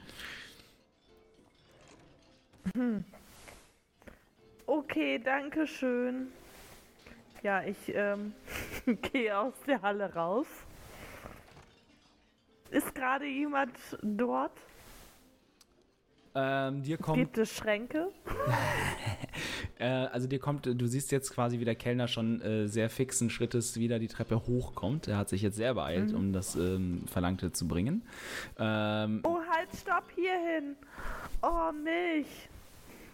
Okay, 4.65 5.19
danke 5.19 5.67
schön. 5.67 6.27
Ja, 7.43 7.63
ich 7.63 7.77
ähm, 7.93 8.33
gehe 9.13 9.37
aus 9.37 9.53
der 9.67 9.81
Halle 9.81 10.13
raus. 10.13 10.47
Ist 12.69 12.93
gerade 12.95 13.25
jemand 13.25 13.75
dort? 14.01 14.53
Ähm, 16.33 16.83
dir 16.83 16.97
kommt 16.97 17.17
Gibt 17.17 17.37
es 17.37 17.55
Schränke? 17.55 18.09
Äh, 19.79 19.85
also 20.11 20.27
dir 20.27 20.37
kommt, 20.37 20.67
du 20.67 20.85
siehst 20.85 21.11
jetzt 21.11 21.33
quasi, 21.33 21.59
wie 21.59 21.65
der 21.65 21.73
Kellner 21.73 22.07
schon 22.07 22.39
äh, 22.41 22.67
sehr 22.67 22.87
fixen 22.91 23.31
Schrittes 23.31 23.79
wieder 23.79 23.97
die 23.97 24.07
Treppe 24.07 24.45
hochkommt. 24.45 25.07
Er 25.07 25.17
hat 25.17 25.27
sich 25.29 25.41
jetzt 25.41 25.55
sehr 25.55 25.73
beeilt, 25.73 26.13
um 26.13 26.33
das 26.33 26.55
ähm, 26.55 27.05
Verlangte 27.07 27.51
zu 27.51 27.67
bringen. 27.67 28.03
Ähm, 28.59 29.21
Oh, 29.23 29.39
halt, 29.49 29.69
stopp, 29.75 30.03
hierhin. 30.13 30.75
Oh, 31.41 31.71
Milch. 31.71 32.27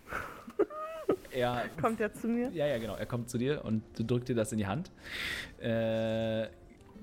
er, 1.31 1.65
Kommt 1.81 1.99
er 1.99 2.13
zu 2.13 2.27
mir? 2.27 2.49
ja, 2.49 2.67
ja, 2.67 2.77
genau. 2.77 2.95
Er 2.95 3.05
kommt 3.05 3.29
zu 3.29 3.37
dir 3.37 3.63
und 3.65 3.83
du 3.97 4.03
drückst 4.03 4.29
dir 4.29 4.35
das 4.35 4.51
in 4.51 4.57
die 4.57 4.67
Hand. 4.67 4.91
Äh, 5.59 6.47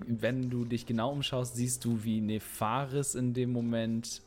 wenn 0.07 0.51
du 0.51 0.65
dich 0.65 0.87
genau 0.87 1.13
umschaust, 1.13 1.57
siehst 1.57 1.85
du, 1.85 2.03
wie 2.05 2.21
Nefaris 2.21 3.15
in 3.15 3.33
dem 3.33 3.53
Moment. 3.53 4.23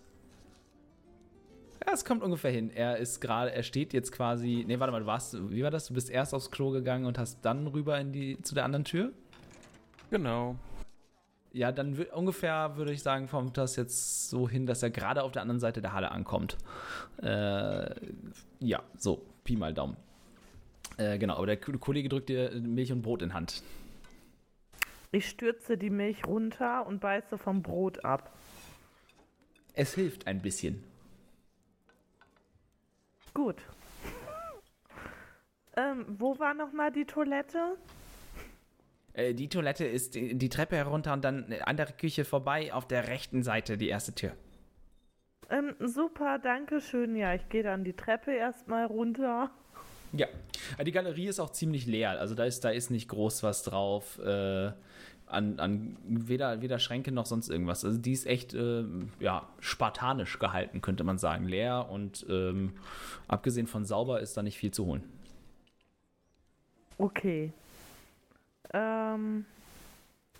Ja, 1.85 1.93
es 1.93 2.05
kommt 2.05 2.23
ungefähr 2.23 2.51
hin. 2.51 2.71
Er 2.73 2.97
ist 2.97 3.19
gerade, 3.21 3.51
er 3.53 3.63
steht 3.63 3.93
jetzt 3.93 4.11
quasi. 4.11 4.63
Nee, 4.67 4.79
warte 4.79 4.91
mal, 4.91 5.01
du 5.01 5.05
warst. 5.05 5.37
Wie 5.51 5.63
war 5.63 5.71
das? 5.71 5.87
Du 5.87 5.93
bist 5.93 6.09
erst 6.09 6.33
aufs 6.33 6.51
Klo 6.51 6.71
gegangen 6.71 7.05
und 7.05 7.17
hast 7.17 7.39
dann 7.43 7.67
rüber 7.67 7.99
in 7.99 8.11
die, 8.11 8.41
zu 8.41 8.55
der 8.55 8.65
anderen 8.65 8.85
Tür? 8.85 9.11
Genau. 10.09 10.55
Ja, 11.53 11.71
dann 11.71 11.97
ungefähr 12.13 12.75
würde 12.77 12.91
ich 12.91 13.01
sagen, 13.01 13.27
kommt 13.29 13.57
das 13.57 13.77
jetzt 13.77 14.29
so 14.29 14.47
hin, 14.47 14.65
dass 14.65 14.83
er 14.83 14.89
gerade 14.89 15.23
auf 15.23 15.31
der 15.31 15.41
anderen 15.41 15.59
Seite 15.59 15.81
der 15.81 15.93
Halle 15.93 16.11
ankommt. 16.11 16.57
Äh, 17.21 17.89
ja, 18.59 18.83
so, 18.97 19.23
Pi 19.47 19.55
mal 19.55 19.73
Daumen. 19.73 19.95
Äh, 20.97 21.17
genau, 21.17 21.37
aber 21.37 21.47
der 21.47 21.57
Kollege 21.57 22.09
drückt 22.09 22.29
dir 22.29 22.51
Milch 22.51 22.91
und 22.91 23.01
Brot 23.01 23.21
in 23.21 23.33
Hand. 23.33 23.63
Ich 25.11 25.29
stürze 25.29 25.77
die 25.77 25.89
Milch 25.89 26.25
runter 26.27 26.85
und 26.85 26.99
beiße 26.99 27.37
vom 27.37 27.63
Brot 27.63 28.03
ab. 28.03 28.35
Es 29.73 29.93
hilft 29.93 30.27
ein 30.27 30.41
bisschen. 30.41 30.83
Gut. 33.33 33.57
Ähm, 35.79 36.05
wo 36.17 36.39
war 36.39 36.55
nochmal 36.55 36.91
die 36.91 37.05
Toilette? 37.05 37.77
Äh, 39.13 39.35
die 39.35 39.47
Toilette 39.47 39.85
ist 39.85 40.15
die, 40.15 40.33
die 40.33 40.49
Treppe 40.49 40.75
herunter 40.75 41.13
und 41.13 41.23
dann 41.23 41.53
an 41.53 41.77
der 41.77 41.85
Küche 41.91 42.25
vorbei, 42.25 42.73
auf 42.73 42.87
der 42.87 43.07
rechten 43.07 43.43
Seite 43.43 43.77
die 43.77 43.87
erste 43.87 44.15
Tür. 44.15 44.31
Ähm, 45.49 45.75
super, 45.79 46.39
danke 46.39 46.81
schön. 46.81 47.15
Ja, 47.15 47.33
ich 47.33 47.47
gehe 47.49 47.63
dann 47.63 47.83
die 47.83 47.93
Treppe 47.93 48.31
erstmal 48.31 48.85
runter. 48.85 49.49
Ja, 50.13 50.27
die 50.85 50.91
Galerie 50.91 51.27
ist 51.27 51.39
auch 51.39 51.51
ziemlich 51.51 51.85
leer. 51.85 52.19
Also 52.19 52.35
da 52.35 52.45
ist, 52.45 52.63
da 52.63 52.69
ist 52.69 52.89
nicht 52.91 53.09
groß 53.09 53.43
was 53.43 53.63
drauf. 53.63 54.19
Äh, 54.19 54.71
an, 55.27 55.59
an 55.59 55.97
weder, 56.07 56.61
weder 56.61 56.79
Schränke 56.79 57.11
noch 57.11 57.25
sonst 57.25 57.49
irgendwas. 57.49 57.83
Also 57.83 57.97
die 57.97 58.13
ist 58.13 58.25
echt 58.25 58.53
äh, 58.53 58.85
ja, 59.19 59.47
spartanisch 59.59 60.39
gehalten, 60.39 60.81
könnte 60.81 61.03
man 61.03 61.17
sagen. 61.17 61.47
Leer 61.47 61.89
und 61.89 62.25
ähm, 62.29 62.73
abgesehen 63.27 63.67
von 63.67 63.85
sauber 63.85 64.21
ist 64.21 64.37
da 64.37 64.43
nicht 64.43 64.57
viel 64.57 64.71
zu 64.71 64.85
holen. 64.85 65.03
Okay. 66.97 67.51
Ähm, 68.73 69.45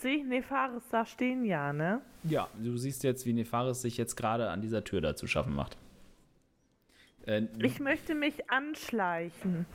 sehe 0.01 0.18
ich 0.18 0.24
Nefaris 0.25 0.84
da 0.92 1.06
stehen? 1.06 1.44
Ja, 1.46 1.74
ne? 1.74 2.01
Ja, 2.24 2.48
du 2.58 2.77
siehst 2.77 3.04
jetzt, 3.04 3.25
wie 3.25 3.34
Nefaris 3.34 3.82
sich 3.82 3.98
jetzt 3.98 4.16
gerade 4.16 4.50
an 4.50 4.62
dieser 4.62 4.84
Tür 4.84 5.01
da 5.01 5.16
zu 5.16 5.27
schaffen 5.27 5.56
macht. 5.56 5.77
Äh, 7.25 7.44
Ich 7.60 7.80
möchte 7.80 8.16
mich 8.16 8.50
anschleichen. 8.50 9.66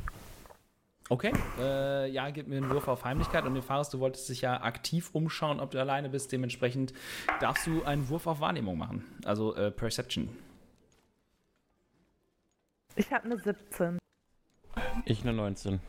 okay, 1.09 1.33
äh, 1.59 2.09
ja, 2.11 2.31
gib 2.31 2.49
mir 2.49 2.57
einen 2.57 2.71
Wurf 2.71 2.89
auf 2.89 3.05
Heimlichkeit 3.05 3.45
und 3.45 3.53
Nefaris, 3.55 3.91
du 3.91 4.01
wolltest 4.01 4.29
dich 4.29 4.41
ja 4.43 4.63
aktiv 4.63 5.11
umschauen, 5.13 5.61
ob 5.61 5.71
du 5.71 5.81
alleine 5.81 6.09
bist. 6.09 6.33
Dementsprechend 6.33 6.93
darfst 7.41 7.67
du 7.67 7.83
einen 7.85 8.09
Wurf 8.09 8.27
auf 8.27 8.41
Wahrnehmung 8.41 8.79
machen. 8.79 9.05
Also 9.25 9.55
äh, 9.57 9.71
Perception. 9.71 10.29
Ich 12.97 13.11
habe 13.13 13.25
eine 13.25 13.39
17. 13.39 13.99
Ich 15.07 15.23
eine 15.23 15.33
19. 15.33 15.81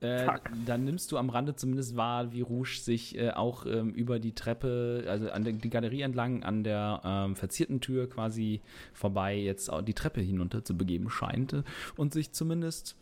Äh, 0.00 0.26
dann 0.66 0.84
nimmst 0.84 1.10
du 1.10 1.16
am 1.16 1.30
Rande 1.30 1.56
zumindest 1.56 1.96
wahr, 1.96 2.32
wie 2.32 2.42
Rouge 2.42 2.78
sich 2.80 3.16
äh, 3.16 3.30
auch 3.30 3.64
ähm, 3.64 3.90
über 3.94 4.18
die 4.18 4.34
Treppe, 4.34 5.04
also 5.08 5.30
an 5.30 5.44
der, 5.44 5.54
die 5.54 5.70
Galerie 5.70 6.02
entlang, 6.02 6.42
an 6.42 6.64
der 6.64 7.00
ähm, 7.02 7.34
verzierten 7.34 7.80
Tür 7.80 8.06
quasi 8.06 8.60
vorbei, 8.92 9.36
jetzt 9.36 9.70
auch 9.70 9.80
die 9.80 9.94
Treppe 9.94 10.20
hinunter 10.20 10.64
zu 10.64 10.76
begeben 10.76 11.08
scheint 11.08 11.54
äh, 11.54 11.62
und 11.96 12.12
sich 12.12 12.32
zumindest 12.32 12.96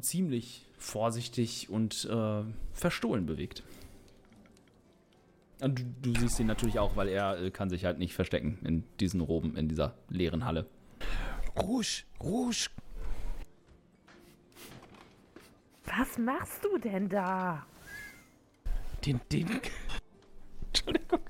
ziemlich 0.00 0.66
vorsichtig 0.78 1.70
und 1.70 2.04
äh, 2.10 2.42
verstohlen 2.72 3.26
bewegt. 3.26 3.62
Und 5.60 5.80
du, 5.80 6.12
du 6.12 6.20
siehst 6.20 6.38
ihn 6.40 6.46
natürlich 6.46 6.78
auch, 6.78 6.96
weil 6.96 7.08
er 7.08 7.40
äh, 7.40 7.50
kann 7.50 7.70
sich 7.70 7.84
halt 7.84 7.98
nicht 7.98 8.14
verstecken 8.14 8.58
in 8.64 8.84
diesen 9.00 9.20
Roben, 9.20 9.56
in 9.56 9.68
dieser 9.68 9.94
leeren 10.08 10.44
Halle. 10.44 10.66
Rouge, 11.56 12.04
Rouge. 12.20 12.68
Was 15.96 16.18
machst 16.18 16.64
du 16.64 16.78
denn 16.78 17.08
da? 17.08 17.64
Den, 19.04 19.20
den. 19.32 19.60
Entschuldigung. 20.66 21.20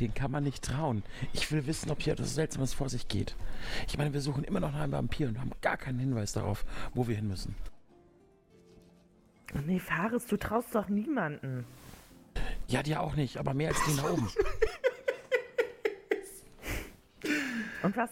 den 0.00 0.14
kann 0.14 0.30
man 0.30 0.44
nicht 0.44 0.64
trauen. 0.64 1.02
Ich 1.32 1.50
will 1.52 1.66
wissen, 1.66 1.90
ob 1.90 2.02
hier 2.02 2.12
etwas 2.12 2.34
Seltsames 2.34 2.74
vor 2.74 2.88
sich 2.88 3.08
geht. 3.08 3.34
Ich 3.86 3.96
meine, 3.96 4.12
wir 4.12 4.20
suchen 4.20 4.44
immer 4.44 4.60
noch 4.60 4.72
nach 4.72 4.80
einem 4.80 4.92
Vampir 4.92 5.28
und 5.28 5.40
haben 5.40 5.52
gar 5.62 5.76
keinen 5.76 5.98
Hinweis 5.98 6.32
darauf, 6.32 6.64
wo 6.92 7.08
wir 7.08 7.16
hin 7.16 7.28
müssen. 7.28 7.54
Nee, 9.66 9.78
Fares, 9.78 10.26
du 10.26 10.36
traust 10.36 10.74
doch 10.74 10.88
niemanden. 10.88 11.64
Ja, 12.66 12.82
dir 12.82 13.00
auch 13.00 13.14
nicht, 13.14 13.36
aber 13.36 13.54
mehr 13.54 13.68
als 13.68 13.84
den 13.84 13.96
da 13.96 14.10
oben. 14.10 14.28
Und 17.82 17.96
was? 17.96 18.10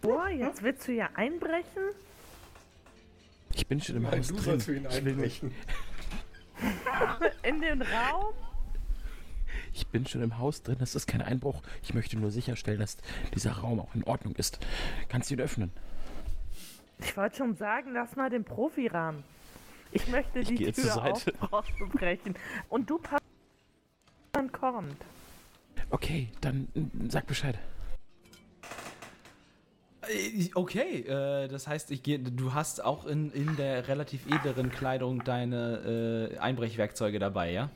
Boah, 0.00 0.28
jetzt 0.28 0.62
willst 0.62 0.86
du 0.86 0.92
ja 0.92 1.08
einbrechen? 1.14 1.82
Ich 3.54 3.66
bin 3.66 3.80
schon 3.80 3.96
im 3.96 4.02
Nein, 4.02 4.18
Haus 4.18 4.28
du 4.28 4.34
drin. 4.36 4.60
für 4.60 4.76
ihn 4.76 4.86
Ich 4.90 5.04
will 5.04 5.12
einbrechen. 5.12 5.52
In 7.42 7.60
den 7.60 7.82
Raum? 7.82 8.34
Ich 9.72 9.86
bin 9.88 10.06
schon 10.06 10.22
im 10.22 10.38
Haus 10.38 10.62
drin, 10.62 10.76
das 10.78 10.94
ist 10.94 11.06
kein 11.08 11.20
Einbruch. 11.20 11.60
Ich 11.82 11.94
möchte 11.94 12.16
nur 12.16 12.30
sicherstellen, 12.30 12.78
dass 12.78 12.96
dieser 13.34 13.52
Raum 13.52 13.80
auch 13.80 13.92
in 13.94 14.04
Ordnung 14.04 14.34
ist. 14.36 14.60
Kannst 15.08 15.30
du 15.30 15.34
ihn 15.34 15.40
öffnen? 15.40 15.72
Ich 17.00 17.16
wollte 17.16 17.36
schon 17.38 17.56
sagen, 17.56 17.90
lass 17.92 18.14
mal 18.14 18.30
den 18.30 18.44
Profi 18.44 18.86
ran. 18.86 19.24
Ich 19.90 20.06
möchte 20.08 20.38
Ich 20.40 20.48
die 20.48 20.70
Tür 20.72 20.84
Seite. 20.84 21.32
aufbrechen. 21.50 22.36
Und 22.68 22.88
du 22.88 22.98
passt, 22.98 23.24
dann 24.32 24.50
kommt. 24.52 24.96
Okay, 25.90 26.28
dann 26.40 26.68
mm, 26.74 27.08
sag 27.10 27.26
Bescheid. 27.26 27.58
Äh, 30.08 30.50
Okay, 30.54 31.00
äh, 31.00 31.48
das 31.48 31.66
heißt, 31.66 31.90
ich 31.90 32.02
geh, 32.02 32.18
du 32.18 32.54
hast 32.54 32.84
auch 32.84 33.06
in, 33.06 33.32
in 33.32 33.56
der 33.56 33.88
relativ 33.88 34.26
edleren 34.26 34.70
Kleidung 34.70 35.24
deine 35.24 36.30
äh, 36.34 36.38
Einbrechwerkzeuge 36.38 37.18
dabei, 37.18 37.50
ja? 37.52 37.70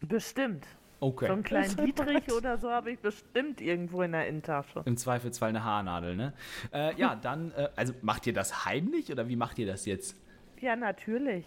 Bestimmt. 0.00 0.66
Okay. 1.00 1.26
So 1.26 1.32
einen 1.32 1.42
kleinen 1.42 1.76
Dietrich 1.76 2.32
oder 2.32 2.56
so 2.56 2.70
habe 2.70 2.92
ich 2.92 2.98
bestimmt 2.98 3.60
irgendwo 3.60 4.02
in 4.02 4.12
der 4.12 4.26
Innentasche. 4.26 4.82
Im 4.86 4.96
Zweifelsfall 4.96 5.50
eine 5.50 5.62
Haarnadel, 5.64 6.16
ne? 6.16 6.32
Äh, 6.72 6.94
ja, 6.96 7.14
dann, 7.14 7.52
äh, 7.52 7.68
also 7.76 7.92
macht 8.02 8.26
ihr 8.26 8.32
das 8.32 8.64
heimlich 8.64 9.10
oder 9.12 9.28
wie 9.28 9.36
macht 9.36 9.58
ihr 9.58 9.66
das 9.66 9.84
jetzt? 9.86 10.16
Ja, 10.60 10.76
natürlich. 10.76 11.44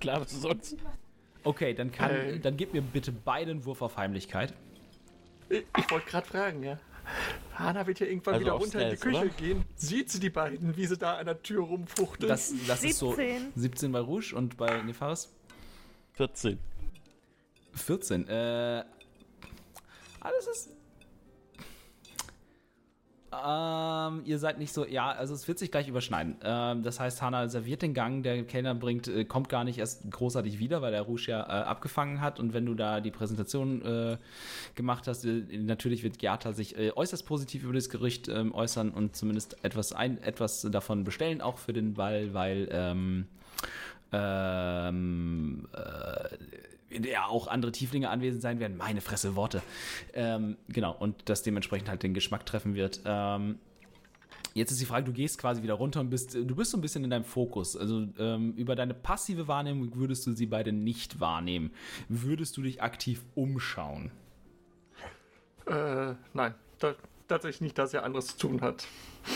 Klar, 0.00 0.20
was 0.20 0.32
sonst? 0.32 0.76
Okay, 1.44 1.72
dann 1.72 1.90
kann, 1.92 2.10
Äh. 2.10 2.38
dann 2.40 2.56
gib 2.56 2.74
mir 2.74 2.82
bitte 2.82 3.12
beiden 3.12 3.64
Wurf 3.64 3.80
auf 3.80 3.96
Heimlichkeit. 3.96 4.52
Ich, 5.48 5.64
ich 5.78 5.90
wollte 5.90 6.10
gerade 6.10 6.26
fragen, 6.26 6.62
ja. 6.62 6.78
Hanna 7.62 7.86
wird 7.86 8.00
ja 8.00 8.06
irgendwann 8.06 8.34
Also 8.34 8.46
wieder 8.46 8.52
runter 8.54 8.82
in 8.82 8.90
die 8.90 8.96
Stealth, 8.96 9.00
Küche 9.14 9.24
oder? 9.26 9.34
gehen. 9.36 9.64
Sieht 9.76 10.10
sie 10.10 10.20
die 10.20 10.30
beiden, 10.30 10.76
wie 10.76 10.86
sie 10.86 10.96
da 10.96 11.16
an 11.16 11.26
der 11.26 11.42
Tür 11.42 11.64
rumfuchteln? 11.64 12.28
Das, 12.28 12.52
das 12.66 12.84
ist 12.84 12.98
so 12.98 13.08
17. 13.14 13.52
17 13.54 13.92
bei 13.92 14.00
Rouge 14.00 14.34
und 14.34 14.56
bei 14.56 14.82
Nefaris 14.82 15.32
14. 16.14 16.58
14. 17.74 18.28
Äh, 18.28 18.84
alles 20.20 20.46
ist. 20.48 20.70
Ähm, 23.32 24.22
ihr 24.24 24.40
seid 24.40 24.58
nicht 24.58 24.72
so, 24.72 24.84
ja, 24.84 25.12
also 25.12 25.34
es 25.34 25.46
wird 25.46 25.58
sich 25.58 25.70
gleich 25.70 25.86
überschneiden. 25.86 26.36
Ähm, 26.42 26.82
das 26.82 26.98
heißt, 26.98 27.22
Hannah 27.22 27.48
serviert 27.48 27.82
den 27.82 27.94
Gang, 27.94 28.24
der 28.24 28.42
Kellner 28.42 28.74
bringt, 28.74 29.06
äh, 29.06 29.24
kommt 29.24 29.48
gar 29.48 29.62
nicht 29.62 29.78
erst 29.78 30.10
großartig 30.10 30.58
wieder, 30.58 30.82
weil 30.82 30.90
der 30.90 31.02
Rouge 31.02 31.26
ja 31.28 31.42
äh, 31.42 31.62
abgefangen 31.62 32.20
hat. 32.20 32.40
Und 32.40 32.54
wenn 32.54 32.66
du 32.66 32.74
da 32.74 33.00
die 33.00 33.12
Präsentation 33.12 33.82
äh, 33.82 34.16
gemacht 34.74 35.06
hast, 35.06 35.24
äh, 35.24 35.44
natürlich 35.58 36.02
wird 36.02 36.18
Giata 36.18 36.52
sich 36.52 36.76
äh, 36.76 36.90
äußerst 36.90 37.24
positiv 37.24 37.62
über 37.62 37.74
das 37.74 37.88
Gericht 37.88 38.26
ähm, 38.26 38.52
äußern 38.52 38.90
und 38.90 39.14
zumindest 39.14 39.64
etwas, 39.64 39.92
ein, 39.92 40.20
etwas 40.22 40.62
davon 40.62 41.04
bestellen, 41.04 41.40
auch 41.40 41.58
für 41.58 41.72
den 41.72 41.94
Ball, 41.94 42.34
weil 42.34 42.68
ähm, 42.72 43.26
ähm, 44.12 45.68
äh, 45.72 46.36
in 46.90 47.02
der 47.02 47.28
auch 47.28 47.46
andere 47.46 47.72
Tieflinge 47.72 48.10
anwesend 48.10 48.42
sein 48.42 48.60
werden. 48.60 48.76
Meine 48.76 49.00
Fresse, 49.00 49.36
Worte. 49.36 49.62
Ähm, 50.12 50.56
genau, 50.68 50.94
und 50.98 51.28
das 51.28 51.42
dementsprechend 51.42 51.88
halt 51.88 52.02
den 52.02 52.14
Geschmack 52.14 52.44
treffen 52.44 52.74
wird. 52.74 53.00
Ähm, 53.04 53.58
jetzt 54.54 54.72
ist 54.72 54.80
die 54.80 54.86
Frage, 54.86 55.06
du 55.06 55.12
gehst 55.12 55.38
quasi 55.38 55.62
wieder 55.62 55.74
runter 55.74 56.00
und 56.00 56.10
bist, 56.10 56.34
du 56.34 56.54
bist 56.54 56.72
so 56.72 56.78
ein 56.78 56.80
bisschen 56.80 57.04
in 57.04 57.10
deinem 57.10 57.24
Fokus. 57.24 57.76
Also 57.76 58.08
ähm, 58.18 58.54
über 58.54 58.74
deine 58.74 58.94
passive 58.94 59.48
Wahrnehmung 59.48 59.94
würdest 59.94 60.26
du 60.26 60.32
sie 60.32 60.46
beide 60.46 60.72
nicht 60.72 61.20
wahrnehmen. 61.20 61.70
Würdest 62.08 62.56
du 62.56 62.62
dich 62.62 62.82
aktiv 62.82 63.22
umschauen? 63.34 64.10
Äh, 65.66 66.14
nein. 66.34 66.54
Da, 66.78 66.94
tatsächlich 67.30 67.60
nicht, 67.60 67.78
dass 67.78 67.94
er 67.94 68.04
anderes 68.04 68.36
zu 68.36 68.48
tun 68.48 68.60
hat. 68.60 68.86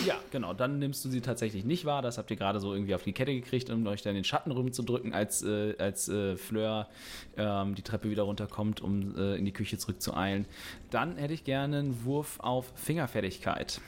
Ja, 0.06 0.16
genau. 0.30 0.52
Dann 0.54 0.78
nimmst 0.78 1.04
du 1.04 1.08
sie 1.08 1.20
tatsächlich 1.20 1.64
nicht 1.64 1.84
wahr. 1.84 2.02
Das 2.02 2.18
habt 2.18 2.30
ihr 2.30 2.36
gerade 2.36 2.60
so 2.60 2.72
irgendwie 2.72 2.94
auf 2.94 3.02
die 3.02 3.12
Kette 3.12 3.34
gekriegt, 3.34 3.70
um 3.70 3.86
euch 3.86 4.02
dann 4.02 4.10
in 4.10 4.16
den 4.16 4.24
Schatten 4.24 4.50
rumzudrücken, 4.50 5.12
als, 5.12 5.42
äh, 5.42 5.74
als 5.78 6.08
äh, 6.08 6.36
Fleur 6.36 6.88
ähm, 7.36 7.74
die 7.74 7.82
Treppe 7.82 8.10
wieder 8.10 8.24
runterkommt, 8.24 8.80
um 8.80 9.16
äh, 9.16 9.36
in 9.36 9.44
die 9.44 9.52
Küche 9.52 9.78
zurückzueilen. 9.78 10.46
Dann 10.90 11.16
hätte 11.16 11.34
ich 11.34 11.44
gerne 11.44 11.78
einen 11.78 12.04
Wurf 12.04 12.40
auf 12.40 12.72
Fingerfertigkeit. 12.76 13.80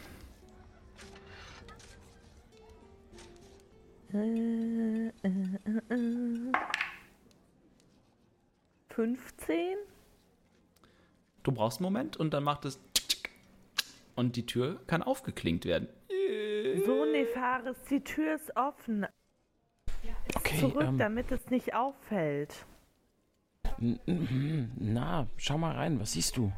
Äh, 4.13 5.09
äh, 5.09 5.11
äh, 5.23 5.95
äh. 5.95 6.53
15? 8.91 9.77
Du 11.43 11.53
brauchst 11.53 11.79
einen 11.79 11.85
Moment 11.85 12.17
und 12.17 12.35
dann 12.35 12.43
macht 12.43 12.65
es 12.65 12.81
und 14.17 14.37
die 14.37 14.47
Tür 14.47 14.81
kann 14.87 15.03
aufgeklinkt 15.03 15.65
werden. 15.65 15.89
So, 16.85 17.05
Nefaris, 17.05 17.77
die 17.89 18.01
Tür 18.01 18.35
ist 18.35 18.57
offen. 18.57 19.07
Okay, 20.35 20.59
Zurück, 20.59 20.83
ähm, 20.89 20.99
damit 20.99 21.31
es 21.31 21.49
nicht 21.51 21.75
auffällt. 21.75 22.67
na, 23.79 25.29
schau 25.37 25.59
mal 25.59 25.75
rein, 25.75 26.01
was 26.01 26.13
siehst 26.13 26.37
du? 26.37 26.53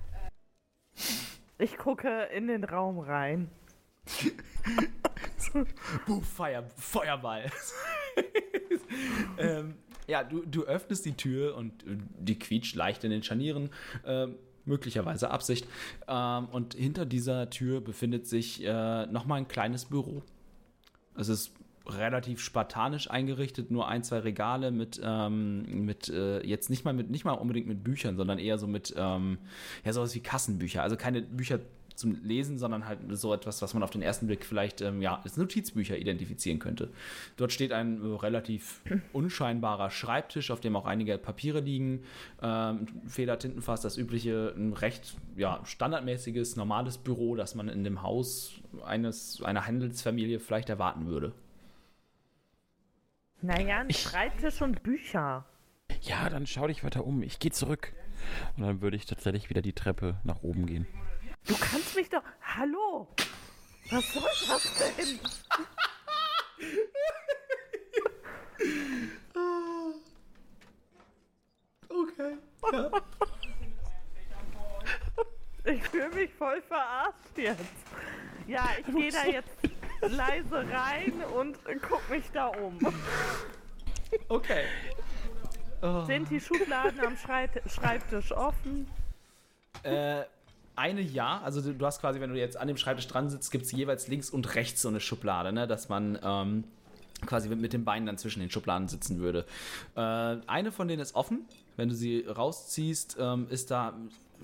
Ich 1.59 1.77
gucke 1.77 2.25
in 2.35 2.47
den 2.49 2.64
Raum 2.64 2.99
rein. 2.99 3.51
Buh, 6.07 6.21
Feuer, 6.21 6.64
Feuerball. 6.77 7.51
ähm, 9.38 9.75
ja, 10.07 10.25
du, 10.25 10.44
du 10.44 10.64
öffnest 10.64 11.05
die 11.05 11.16
Tür 11.16 11.57
und 11.57 11.83
äh, 11.85 11.99
die 12.18 12.38
quietscht 12.38 12.75
leicht 12.75 13.05
in 13.05 13.11
den 13.11 13.23
Scharnieren. 13.23 13.71
ähm, 14.05 14.37
möglicherweise 14.68 15.31
Absicht. 15.31 15.66
Ähm, 16.07 16.46
und 16.52 16.74
hinter 16.74 17.07
dieser 17.07 17.50
Tür 17.50 17.81
befindet 17.81 18.26
sich 18.26 18.64
äh, 18.64 19.07
nochmal 19.07 19.38
ein 19.38 19.48
kleines 19.48 19.87
Büro. 19.87 20.22
Es 21.16 21.28
ist 21.28 21.52
relativ 21.88 22.40
spartanisch 22.40 23.11
eingerichtet, 23.11 23.70
nur 23.70 23.88
ein, 23.88 24.04
zwei 24.04 24.18
Regale 24.18 24.70
mit, 24.70 25.00
ähm, 25.02 25.85
mit 25.87 26.09
äh, 26.09 26.44
jetzt 26.46 26.70
nicht 26.70 26.85
mal 26.85 26.92
mit, 26.92 27.11
nicht 27.11 27.24
mal 27.24 27.33
unbedingt 27.33 27.66
mit 27.66 27.83
Büchern, 27.83 28.16
sondern 28.16 28.38
eher 28.38 28.59
so 28.59 28.66
mit, 28.66 28.94
ähm, 28.96 29.38
ja, 29.85 29.92
sowas 29.92 30.14
wie 30.14 30.20
Kassenbücher. 30.20 30.83
Also 30.83 30.96
keine 30.96 31.22
Bücher 31.22 31.61
zum 31.98 32.22
Lesen, 32.22 32.58
sondern 32.58 32.87
halt 32.87 33.00
so 33.11 33.34
etwas, 33.34 33.61
was 33.61 33.74
man 33.74 33.82
auf 33.82 33.90
den 33.90 34.02
ersten 34.02 34.28
Blick 34.28 34.44
vielleicht, 34.44 34.80
ähm, 34.80 35.02
ja, 35.02 35.20
als 35.22 35.37
Notizbücher 35.37 35.98
identifizieren 35.98 36.61
könnte. 36.61 36.90
Dort 37.37 37.52
steht 37.52 37.72
ein 37.72 38.00
äh, 38.00 38.16
relativ 38.16 38.80
unscheinbarer 39.12 39.90
Schreibtisch, 39.90 40.50
auf 40.50 40.61
dem 40.61 40.76
auch 40.76 40.87
einige 40.87 41.18
Papiere 41.18 41.61
liegen, 41.61 42.04
ähm, 42.40 42.87
Feder, 43.06 43.38
Tintenfass, 43.38 43.80
das 43.80 43.98
übliche, 43.98 44.54
ein 44.56 44.72
recht, 44.72 45.16
ja, 45.37 45.61
standardmäßiges, 45.64 46.56
normales 46.56 46.98
Büro, 46.98 47.34
das 47.34 47.56
man 47.56 47.68
in 47.68 47.82
dem 47.82 48.02
Haus 48.02 48.52
eines, 48.84 49.42
einer 49.42 49.66
Handelsfamilie 49.66 50.38
vielleicht 50.38 50.68
erwarten 50.68 51.06
würde. 51.06 51.32
Naja, 53.42 53.80
ein 53.80 53.92
Schreibtisch 53.92 54.62
und 54.62 54.82
Bücher. 54.82 55.44
Ja, 56.02 56.28
dann 56.30 56.46
schau 56.46 56.68
dich 56.68 56.84
weiter 56.84 57.04
um. 57.04 57.22
Ich 57.22 57.38
gehe 57.38 57.50
zurück. 57.50 57.92
Und 58.56 58.64
dann 58.64 58.80
würde 58.80 58.96
ich 58.96 59.06
tatsächlich 59.06 59.50
wieder 59.50 59.62
die 59.62 59.72
Treppe 59.72 60.16
nach 60.24 60.42
oben 60.42 60.66
gehen. 60.66 60.87
Du 61.48 61.56
kannst 61.56 61.96
mich 61.96 62.08
doch. 62.11 62.22
Hallo! 62.42 63.08
Was 63.90 64.12
soll 64.12 64.22
das 64.46 64.94
denn? 64.96 65.18
Okay. 71.88 72.37
Ich 75.64 75.82
fühle 75.84 76.11
mich 76.11 76.34
voll 76.34 76.61
verarscht 76.62 77.37
jetzt. 77.37 77.62
Ja, 78.46 78.68
ich 78.78 78.87
gehe 78.94 79.11
da 79.11 79.24
jetzt 79.24 79.48
leise 80.02 80.66
rein 80.70 81.22
und 81.34 81.58
guck 81.88 82.08
mich 82.11 82.24
da 82.32 82.48
um. 82.48 82.78
Okay. 84.28 84.64
Sind 86.06 86.30
die 86.30 86.40
Schubladen 86.40 87.00
am 87.00 87.16
Schreibtisch 87.16 88.32
offen? 88.32 88.90
Äh, 89.82 90.24
eine 90.79 91.01
ja, 91.01 91.41
also 91.45 91.61
du, 91.73 91.87
hast 91.87 92.01
quasi, 92.01 92.21
wenn 92.21 92.31
du 92.31 92.38
jetzt 92.38 92.57
an 92.57 92.69
dem 92.69 92.77
Schreibtisch 92.77 93.07
dran 93.09 93.29
sitzt, 93.29 93.51
gibt 93.51 93.64
es 93.67 93.73
jeweils 93.73 94.09
links 94.09 94.31
und 94.31 94.55
rechts 94.55 94.81
so 94.83 94.88
eine 94.88 95.01
Schublade, 95.01 95.53
ne, 95.53 95.67
dass 95.67 95.88
man 95.88 96.19
ähm, 96.23 96.64
quasi 97.27 97.49
mit, 97.49 97.61
mit 97.61 97.73
den 97.73 97.85
Beinen 97.85 98.07
dann 98.07 98.17
zwischen 98.19 98.41
den 98.41 98.51
Schubladen 98.51 98.88
sitzen 98.88 99.19
würde. 99.19 99.45
Äh, 99.97 100.01
eine 100.47 100.73
von 100.73 100.88
denen 100.88 101.03
ist 101.03 101.14
offen. 101.14 101.47
Wenn 101.77 101.88
du 101.88 101.95
sie 101.95 102.25
rausziehst, 102.27 103.17
ähm, 103.21 103.47
ist 103.51 103.71
da 103.71 103.95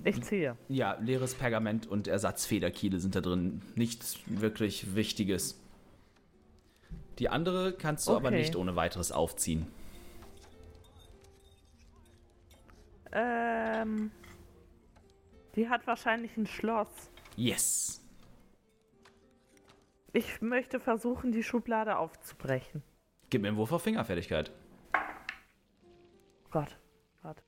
Ich 0.05 0.23
ziehe. 0.23 0.57
ja 0.68 0.97
leeres 1.01 1.35
Pergament 1.35 1.87
und 1.87 2.07
Ersatzfederkiele 2.09 2.99
sind 3.01 3.14
da 3.14 3.20
drin. 3.20 3.62
Nichts 3.75 4.18
wirklich 4.27 4.94
Wichtiges. 4.94 5.59
Die 7.18 7.29
andere 7.29 7.73
kannst 7.73 8.09
du 8.09 8.12
aber 8.16 8.29
Okay. 8.29 8.38
nicht 8.38 8.57
ohne 8.57 8.75
weiteres 8.77 9.12
aufziehen. 9.12 9.66
Ähm. 13.12 14.11
Die 15.56 15.68
hat 15.68 15.86
wahrscheinlich 15.86 16.36
ein 16.36 16.46
Schloss. 16.46 17.10
Yes. 17.36 18.00
Ich 20.12 20.40
möchte 20.40 20.80
versuchen, 20.80 21.32
die 21.32 21.42
Schublade 21.42 21.98
aufzubrechen. 21.98 22.82
Gib 23.30 23.42
mir 23.42 23.48
einen 23.48 23.56
Wurf 23.56 23.72
auf 23.72 23.82
Fingerfertigkeit. 23.82 24.52
Gott, 26.50 26.76
warte. 27.22 27.42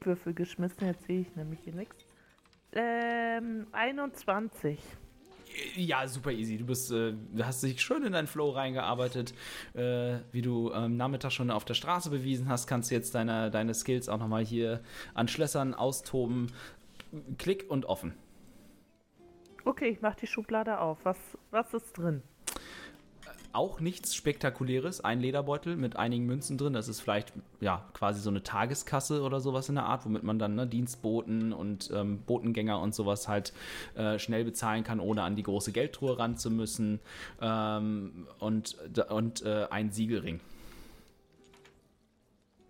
Würfel 0.00 0.32
geschmissen, 0.32 0.86
jetzt 0.86 1.04
sehe 1.04 1.20
ich 1.20 1.36
nämlich 1.36 1.60
hier 1.60 1.74
nichts. 1.74 2.06
Ähm, 2.72 3.66
21. 3.72 4.78
Ja, 5.76 6.06
super 6.06 6.30
easy. 6.30 6.56
Du 6.56 6.64
bist, 6.64 6.92
äh, 6.92 7.12
hast 7.42 7.62
dich 7.62 7.82
schön 7.82 8.04
in 8.04 8.12
deinen 8.12 8.28
Flow 8.28 8.50
reingearbeitet. 8.50 9.34
Äh, 9.74 10.18
wie 10.30 10.42
du 10.42 10.72
am 10.72 10.96
Nachmittag 10.96 11.32
schon 11.32 11.50
auf 11.50 11.64
der 11.64 11.74
Straße 11.74 12.08
bewiesen 12.08 12.48
hast, 12.48 12.66
kannst 12.66 12.90
du 12.90 12.94
jetzt 12.94 13.14
deine, 13.14 13.50
deine 13.50 13.74
Skills 13.74 14.08
auch 14.08 14.18
nochmal 14.18 14.44
hier 14.44 14.80
an 15.12 15.28
Schlössern 15.28 15.74
austoben. 15.74 16.52
Klick 17.38 17.70
und 17.70 17.86
offen. 17.86 18.14
Okay, 19.64 19.88
ich 19.88 20.00
mach 20.00 20.14
die 20.14 20.26
Schublade 20.26 20.80
auf. 20.80 20.98
Was, 21.04 21.18
was 21.50 21.74
ist 21.74 21.92
drin? 21.98 22.22
Auch 23.52 23.80
nichts 23.80 24.14
Spektakuläres. 24.14 25.02
Ein 25.04 25.20
Lederbeutel 25.20 25.76
mit 25.76 25.96
einigen 25.96 26.24
Münzen 26.24 26.56
drin. 26.56 26.72
Das 26.72 26.86
ist 26.86 27.00
vielleicht 27.00 27.32
ja 27.60 27.84
quasi 27.94 28.20
so 28.20 28.30
eine 28.30 28.44
Tageskasse 28.44 29.22
oder 29.22 29.40
sowas 29.40 29.68
in 29.68 29.74
der 29.74 29.84
Art, 29.84 30.04
womit 30.06 30.22
man 30.22 30.38
dann 30.38 30.54
ne, 30.54 30.68
Dienstboten 30.68 31.52
und 31.52 31.90
ähm, 31.92 32.22
Botengänger 32.22 32.80
und 32.80 32.94
sowas 32.94 33.26
halt 33.26 33.52
äh, 33.96 34.20
schnell 34.20 34.44
bezahlen 34.44 34.84
kann, 34.84 35.00
ohne 35.00 35.24
an 35.24 35.34
die 35.34 35.42
große 35.42 35.72
Geldtruhe 35.72 36.16
ran 36.18 36.36
zu 36.36 36.48
müssen. 36.50 37.00
Ähm, 37.40 38.28
und 38.38 38.76
und 39.08 39.44
äh, 39.44 39.66
ein 39.68 39.90
Siegelring. 39.90 40.38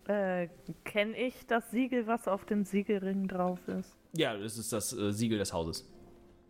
Äh, 0.08 0.48
kenne 0.84 1.14
ich 1.16 1.46
das 1.46 1.70
Siegel, 1.70 2.06
was 2.06 2.26
auf 2.26 2.46
dem 2.46 2.64
Siegelring 2.64 3.28
drauf 3.28 3.60
ist? 3.68 3.99
Ja, 4.14 4.36
das 4.36 4.58
ist 4.58 4.72
das 4.72 4.92
äh, 4.92 5.12
Siegel 5.12 5.38
des 5.38 5.52
Hauses. 5.52 5.88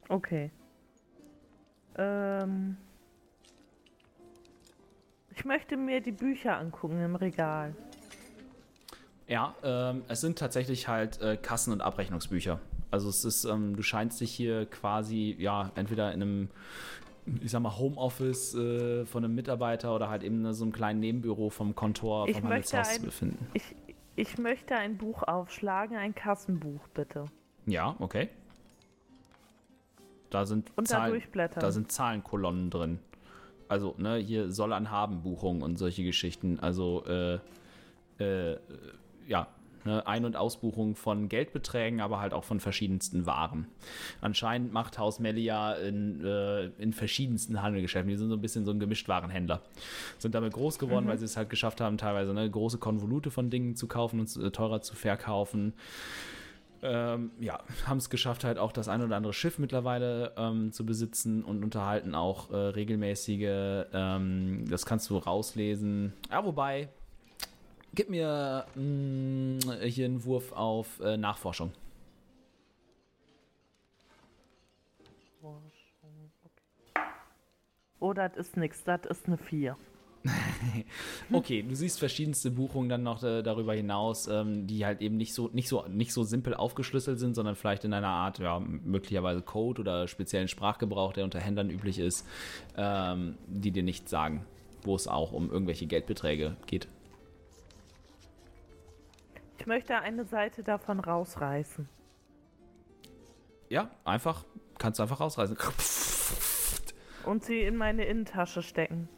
Okay. 0.09 0.51
Ähm. 1.97 2.77
Ich 5.35 5.45
möchte 5.45 5.77
mir 5.77 6.01
die 6.01 6.13
Bücher 6.13 6.59
angucken 6.59 7.03
im 7.03 7.17
Regal. 7.17 7.75
Ja, 9.27 9.55
ähm, 9.63 10.03
es 10.09 10.21
sind 10.21 10.39
tatsächlich 10.39 10.89
halt 10.89 11.21
äh, 11.23 11.37
Kassen- 11.37 11.73
und 11.73 11.81
Abrechnungsbücher. 11.81 12.61
Also 12.91 13.09
es 13.09 13.25
ist, 13.25 13.45
ähm, 13.45 13.77
du 13.77 13.83
scheinst 13.83 14.21
dich 14.21 14.33
hier 14.33 14.67
quasi, 14.67 15.37
ja, 15.39 15.71
entweder 15.77 16.13
in 16.13 16.21
einem, 16.23 16.49
ich 17.41 17.51
sag 17.53 17.61
mal, 17.63 17.79
Homeoffice 17.79 18.55
äh, 18.57 19.07
von 19.07 19.25
einem 19.25 19.35
Mitarbeiter 19.35 19.95
oder 19.95 20.11
halt 20.11 20.25
eben 20.25 20.45
in 20.45 20.53
so 20.53 20.65
einem 20.65 20.73
kleinen 20.73 20.99
Nebenbüro 21.01 21.49
vom 21.49 21.75
Kontor 21.77 22.29
Ich 22.29 22.39
vom 22.41 22.49
möchte 22.49 22.77
Handelshaus 22.77 22.95
zu 22.97 23.01
ein- 23.03 23.07
befinden. 23.07 23.47
Ich, 23.55 23.77
ich 24.17 24.37
möchte 24.39 24.75
ein 24.75 24.99
Buch 24.99 25.23
aufschlagen, 25.23 25.97
ein 25.97 26.15
Kassenbuch 26.15 26.89
bitte. 26.89 27.27
Ja, 27.67 27.97
okay. 27.99 28.29
Da 30.31 30.47
sind, 30.47 30.71
Und 30.77 30.87
Zahlen, 30.87 31.21
da 31.57 31.73
sind 31.73 31.91
Zahlenkolonnen 31.91 32.71
drin. 32.71 32.99
Also, 33.69 33.95
ne, 33.99 34.17
hier 34.17 34.51
soll 34.51 34.73
an 34.73 34.91
haben 34.91 35.23
Buchungen 35.23 35.63
und 35.63 35.77
solche 35.77 36.05
Geschichten. 36.05 36.59
Also, 36.61 37.05
äh, 37.07 37.39
äh, 38.19 38.59
ja, 39.27 39.49
ne, 39.85 40.07
Ein- 40.07 40.25
und 40.25 40.37
Ausbuchungen 40.37 40.95
von 40.95 41.29
Geldbeträgen, 41.29 42.01
aber 42.01 42.21
halt 42.21 42.33
auch 42.33 42.45
von 42.45 42.61
verschiedensten 42.61 43.27
Waren. 43.27 43.67
Anscheinend 44.21 44.73
macht 44.73 44.99
Haus 44.99 45.19
Melia 45.19 45.75
in, 45.75 46.25
äh, 46.25 46.67
in 46.79 46.93
verschiedensten 46.93 47.63
Handelgeschäften. 47.63 48.09
Die 48.09 48.17
sind 48.17 48.29
so 48.29 48.37
ein 48.37 48.41
bisschen 48.41 48.65
so 48.65 48.73
ein 48.73 48.81
Gemischtwarenhändler. 48.81 49.63
Sind 50.19 50.35
damit 50.35 50.53
groß 50.53 50.79
geworden, 50.79 51.07
weil 51.09 51.19
sie 51.19 51.25
es 51.25 51.37
halt 51.37 51.51
geschafft 51.51 51.81
haben, 51.81 51.99
teilweise 51.99 52.33
ne, 52.35 52.49
große 52.49 52.79
Konvolute 52.79 53.31
von 53.31 53.51
Dingen 53.51 53.75
zu 53.77 53.87
kaufen 53.87 54.21
und 54.21 54.37
äh, 54.37 54.51
teurer 54.51 54.83
zu 54.83 54.95
verkaufen. 54.95 55.73
Ähm, 56.83 57.31
ja, 57.39 57.63
haben 57.87 57.99
es 57.99 58.09
geschafft, 58.09 58.45
halt 58.45 58.59
auch 58.59 58.73
das 58.73 58.89
ein 58.89 59.03
oder 59.03 59.17
andere 59.17 59.33
Schiff 59.35 59.59
mittlerweile 59.59 60.33
ähm, 60.37 60.73
zu 60.73 60.87
besitzen 60.87 61.45
und 61.45 61.63
unterhalten 61.63 62.15
auch 62.15 62.51
äh, 62.51 62.57
regelmäßige, 62.57 63.87
ähm, 63.93 64.65
das 64.69 64.87
kannst 64.87 65.11
du 65.11 65.19
rauslesen. 65.19 66.15
Ja, 66.31 66.45
wobei, 66.45 66.89
gib 67.95 68.09
mir 68.09 68.65
mh, 68.75 69.85
hier 69.85 70.07
einen 70.07 70.25
Wurf 70.25 70.53
auf 70.53 71.01
äh, 71.01 71.17
Nachforschung. 71.19 71.73
Oh, 78.03 78.15
das 78.15 78.35
ist 78.37 78.57
nix, 78.57 78.83
das 78.85 79.03
ist 79.05 79.27
eine 79.27 79.37
4. 79.37 79.77
Okay, 81.33 81.63
du 81.63 81.75
siehst 81.75 81.99
verschiedenste 81.99 82.51
Buchungen 82.51 82.89
dann 82.89 83.03
noch 83.03 83.23
äh, 83.23 83.43
darüber 83.43 83.75
hinaus, 83.75 84.27
ähm, 84.29 84.67
die 84.67 84.85
halt 84.85 85.01
eben 85.01 85.17
nicht 85.17 85.35
so, 85.35 85.49
nicht, 85.53 85.69
so, 85.69 85.87
nicht 85.89 86.13
so 86.13 86.25
simpel 86.25 86.55
aufgeschlüsselt 86.55 87.19
sind, 87.19 87.35
sondern 87.35 87.57
vielleicht 87.57 87.85
in 87.85 87.93
einer 87.93 88.09
Art, 88.09 88.39
ja, 88.39 88.59
möglicherweise 88.61 89.43
Code 89.43 89.81
oder 89.81 90.09
speziellen 90.09 90.49
Sprachgebrauch, 90.49 91.13
der 91.13 91.25
unter 91.25 91.41
Händlern 91.41 91.71
üblich 91.71 91.99
ist, 91.99 92.27
ähm, 92.77 93.39
die 93.47 93.71
dir 93.71 93.83
nichts 93.83 94.11
sagen, 94.11 94.45
wo 94.83 94.95
es 94.95 95.09
auch 95.09 95.33
um 95.33 95.51
irgendwelche 95.51 95.87
Geldbeträge 95.87 96.57
geht. 96.67 96.89
Ich 99.59 99.67
möchte 99.67 99.99
eine 99.99 100.25
Seite 100.25 100.63
davon 100.63 101.01
rausreißen. 101.01 101.89
Ja, 103.69 103.91
einfach, 104.05 104.45
kannst 104.79 104.99
du 104.99 105.03
einfach 105.03 105.21
rausreißen. 105.21 105.57
Und 107.27 107.45
sie 107.45 107.61
in 107.61 107.77
meine 107.77 108.07
Innentasche 108.07 108.63
stecken. 108.63 109.09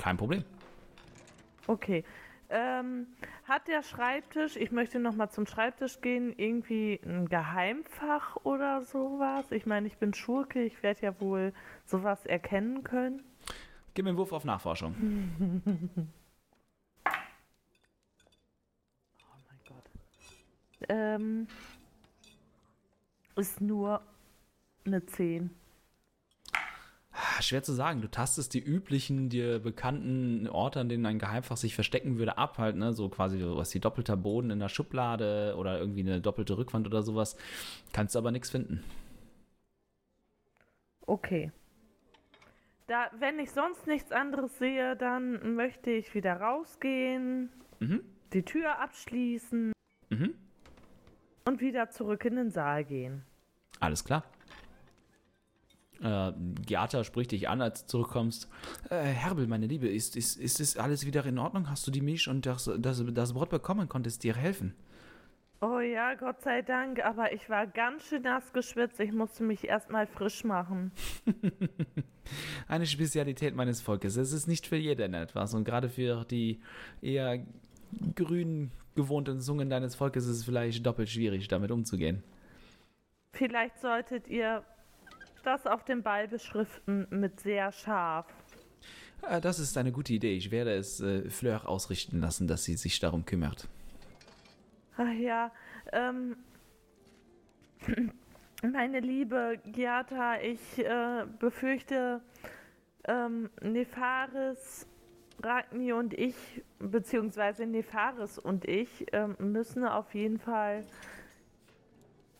Kein 0.00 0.16
Problem. 0.16 0.44
Okay. 1.66 2.04
Ähm, 2.48 3.06
hat 3.44 3.68
der 3.68 3.82
Schreibtisch, 3.82 4.56
ich 4.56 4.72
möchte 4.72 4.98
nochmal 4.98 5.30
zum 5.30 5.46
Schreibtisch 5.46 6.00
gehen, 6.00 6.32
irgendwie 6.36 6.98
ein 7.04 7.28
Geheimfach 7.28 8.36
oder 8.42 8.82
sowas? 8.82 9.52
Ich 9.52 9.66
meine, 9.66 9.86
ich 9.86 9.98
bin 9.98 10.14
Schurke, 10.14 10.62
ich 10.62 10.82
werde 10.82 11.02
ja 11.02 11.20
wohl 11.20 11.52
sowas 11.84 12.24
erkennen 12.24 12.82
können. 12.82 13.22
Gib 13.92 14.04
mir 14.04 14.08
einen 14.08 14.18
Wurf 14.18 14.32
auf 14.32 14.44
Nachforschung. 14.44 14.94
Oh 19.22 19.36
mein 19.48 19.60
Gott. 19.68 19.84
Ähm, 20.88 21.46
ist 23.36 23.60
nur 23.60 24.00
eine 24.86 25.04
10. 25.04 25.59
Ah, 27.12 27.42
Schwer 27.42 27.62
zu 27.62 27.72
sagen. 27.72 28.00
Du 28.02 28.08
tastest 28.08 28.54
die 28.54 28.60
üblichen, 28.60 29.28
dir 29.28 29.58
bekannten 29.58 30.46
Orte, 30.48 30.80
an 30.80 30.88
denen 30.88 31.04
ein 31.06 31.18
Geheimfach 31.18 31.56
sich 31.56 31.74
verstecken 31.74 32.18
würde, 32.18 32.38
ab. 32.38 32.58
Halt, 32.58 32.76
ne? 32.76 32.92
So 32.92 33.08
quasi 33.08 33.40
was 33.42 33.74
wie 33.74 33.80
doppelter 33.80 34.16
Boden 34.16 34.50
in 34.50 34.60
der 34.60 34.68
Schublade 34.68 35.54
oder 35.58 35.78
irgendwie 35.78 36.00
eine 36.00 36.20
doppelte 36.20 36.56
Rückwand 36.56 36.86
oder 36.86 37.02
sowas. 37.02 37.36
Kannst 37.92 38.16
aber 38.16 38.30
nichts 38.30 38.50
finden. 38.50 38.84
Okay. 41.06 41.50
Da, 42.86 43.10
wenn 43.18 43.38
ich 43.38 43.50
sonst 43.52 43.86
nichts 43.86 44.12
anderes 44.12 44.58
sehe, 44.58 44.96
dann 44.96 45.54
möchte 45.54 45.90
ich 45.90 46.14
wieder 46.14 46.34
rausgehen, 46.40 47.50
Mhm. 47.80 48.00
die 48.32 48.44
Tür 48.44 48.78
abschließen 48.80 49.72
Mhm. 50.10 50.34
und 51.44 51.60
wieder 51.60 51.90
zurück 51.90 52.24
in 52.24 52.36
den 52.36 52.50
Saal 52.50 52.84
gehen. 52.84 53.22
Alles 53.80 54.04
klar. 54.04 54.24
Äh, 56.02 56.32
Giata 56.66 57.04
spricht 57.04 57.32
dich 57.32 57.48
an, 57.48 57.60
als 57.60 57.82
du 57.82 57.88
zurückkommst. 57.88 58.48
Äh, 58.90 59.02
Herbel, 59.02 59.46
meine 59.46 59.66
Liebe, 59.66 59.88
ist, 59.88 60.16
ist, 60.16 60.36
ist 60.36 60.60
es 60.60 60.76
alles 60.76 61.06
wieder 61.06 61.24
in 61.26 61.38
Ordnung? 61.38 61.68
Hast 61.68 61.86
du 61.86 61.90
die 61.90 62.00
Milch 62.00 62.28
und 62.28 62.46
das, 62.46 62.70
das, 62.78 63.02
das 63.06 63.32
Brot 63.32 63.50
bekommen? 63.50 63.88
Konntest 63.88 64.24
dir 64.24 64.34
helfen? 64.34 64.74
Oh 65.62 65.80
ja, 65.80 66.14
Gott 66.14 66.40
sei 66.40 66.62
Dank, 66.62 67.04
aber 67.04 67.34
ich 67.34 67.50
war 67.50 67.66
ganz 67.66 68.08
schön 68.08 68.22
nass 68.22 68.50
geschwitzt. 68.54 68.98
Ich 68.98 69.12
musste 69.12 69.42
mich 69.42 69.68
erstmal 69.68 70.06
frisch 70.06 70.42
machen. 70.42 70.90
Eine 72.68 72.86
Spezialität 72.86 73.54
meines 73.54 73.82
Volkes. 73.82 74.16
Es 74.16 74.32
ist 74.32 74.46
nicht 74.46 74.66
für 74.66 74.76
jeden 74.76 75.12
etwas. 75.12 75.52
Und 75.52 75.64
gerade 75.64 75.90
für 75.90 76.24
die 76.24 76.60
eher 77.02 77.44
grün 78.14 78.70
gewohnten 78.94 79.40
Zungen 79.40 79.68
deines 79.68 79.94
Volkes 79.94 80.26
ist 80.26 80.36
es 80.38 80.44
vielleicht 80.44 80.84
doppelt 80.84 81.10
schwierig, 81.10 81.46
damit 81.48 81.70
umzugehen. 81.70 82.22
Vielleicht 83.32 83.78
solltet 83.80 84.28
ihr 84.28 84.64
das 85.42 85.66
auf 85.66 85.84
dem 85.84 86.02
Ball 86.02 86.28
beschriften 86.28 87.06
mit 87.10 87.40
sehr 87.40 87.72
scharf. 87.72 88.26
Äh, 89.22 89.40
das 89.40 89.58
ist 89.58 89.76
eine 89.76 89.92
gute 89.92 90.12
Idee. 90.12 90.36
Ich 90.36 90.50
werde 90.50 90.74
es 90.74 91.00
äh, 91.00 91.28
Fleur 91.30 91.68
ausrichten 91.68 92.20
lassen, 92.20 92.46
dass 92.46 92.64
sie 92.64 92.74
sich 92.74 92.98
darum 93.00 93.24
kümmert. 93.24 93.68
Ach 94.96 95.12
ja, 95.12 95.50
ähm, 95.92 96.36
meine 98.62 99.00
liebe 99.00 99.58
Giata, 99.64 100.40
ich 100.40 100.78
äh, 100.78 101.24
befürchte, 101.38 102.20
ähm, 103.04 103.48
Nefaris, 103.62 104.86
Ragni 105.42 105.92
und 105.92 106.12
ich, 106.12 106.34
beziehungsweise 106.78 107.64
Nefaris 107.66 108.38
und 108.38 108.66
ich, 108.66 109.06
ähm, 109.12 109.36
müssen 109.38 109.86
auf 109.86 110.14
jeden 110.14 110.38
Fall 110.38 110.84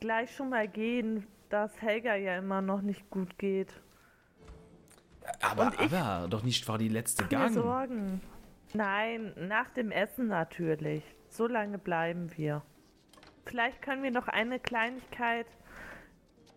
gleich 0.00 0.34
schon 0.34 0.50
mal 0.50 0.68
gehen, 0.68 1.26
dass 1.50 1.82
Helga 1.82 2.14
ja 2.14 2.38
immer 2.38 2.62
noch 2.62 2.80
nicht 2.80 3.10
gut 3.10 3.38
geht. 3.38 3.72
Aber, 5.42 5.72
aber 5.78 6.26
doch 6.28 6.42
nicht 6.42 6.64
vor 6.64 6.78
die 6.78 6.88
letzte 6.88 7.24
Keine 7.24 7.44
Gang. 7.44 7.54
Sorgen. 7.54 8.20
Nein, 8.72 9.32
nach 9.36 9.68
dem 9.70 9.90
Essen 9.90 10.28
natürlich. 10.28 11.02
So 11.28 11.46
lange 11.46 11.78
bleiben 11.78 12.30
wir. 12.36 12.62
vielleicht 13.44 13.82
können 13.82 14.02
wir 14.02 14.10
noch 14.10 14.28
eine 14.28 14.58
Kleinigkeit 14.58 15.46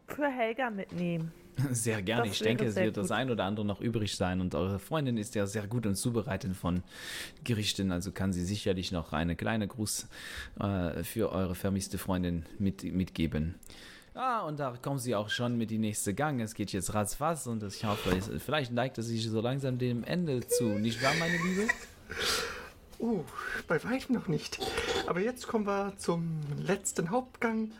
für 0.08 0.28
Helga 0.28 0.70
mitnehmen. 0.70 1.32
Sehr 1.72 2.02
gerne. 2.02 2.24
Das 2.28 2.34
ich 2.34 2.40
denke, 2.42 2.66
es 2.66 2.76
wird 2.76 2.98
das 2.98 3.12
ein 3.12 3.30
oder 3.30 3.46
andere 3.46 3.66
noch 3.66 3.82
übrig 3.82 4.16
sein. 4.16 4.42
Und 4.42 4.56
eure 4.56 4.80
Freundin 4.80 5.18
ist 5.18 5.36
ja 5.36 5.46
sehr 5.46 5.68
gut 5.68 5.86
und 5.86 5.96
zubereitet 5.96 6.56
von 6.56 6.84
Gerichten. 7.44 7.92
Also 7.92 8.12
kann 8.12 8.34
sie 8.34 8.44
sicherlich 8.44 8.92
noch 8.92 9.14
eine 9.14 9.36
kleine 9.36 9.68
Gruß 9.68 10.08
äh, 10.60 11.04
für 11.04 11.32
eure 11.32 11.54
vermisste 11.54 12.00
Freundin 12.00 12.46
mit, 12.58 12.84
mitgeben. 12.84 13.56
Ah, 14.16 14.42
und 14.42 14.60
da 14.60 14.78
kommen 14.80 15.00
sie 15.00 15.16
auch 15.16 15.30
schon 15.30 15.58
mit 15.58 15.72
die 15.72 15.80
nächste 15.80 16.14
Gang. 16.14 16.40
Es 16.40 16.54
geht 16.54 16.72
jetzt 16.72 16.94
ratzfatz 16.94 17.48
und 17.48 17.64
ich 17.64 17.84
hoffe, 17.84 18.22
vielleicht 18.40 18.72
neigt 18.72 19.00
es 19.00 19.08
sich 19.08 19.28
so 19.28 19.42
langsam 19.42 19.80
dem 19.80 20.04
Ende 20.04 20.48
zu. 20.48 20.66
Nicht 20.66 21.02
wahr, 21.02 21.14
meine 21.18 21.38
Liebe? 21.38 21.68
Uh, 23.00 23.24
bei 23.68 23.84
weitem 23.84 24.16
noch 24.16 24.28
nicht. 24.28 24.60
Aber 25.08 25.20
jetzt 25.20 25.48
kommen 25.48 25.66
wir 25.66 25.94
zum 25.98 26.42
letzten 26.58 27.10
Hauptgang. 27.10 27.72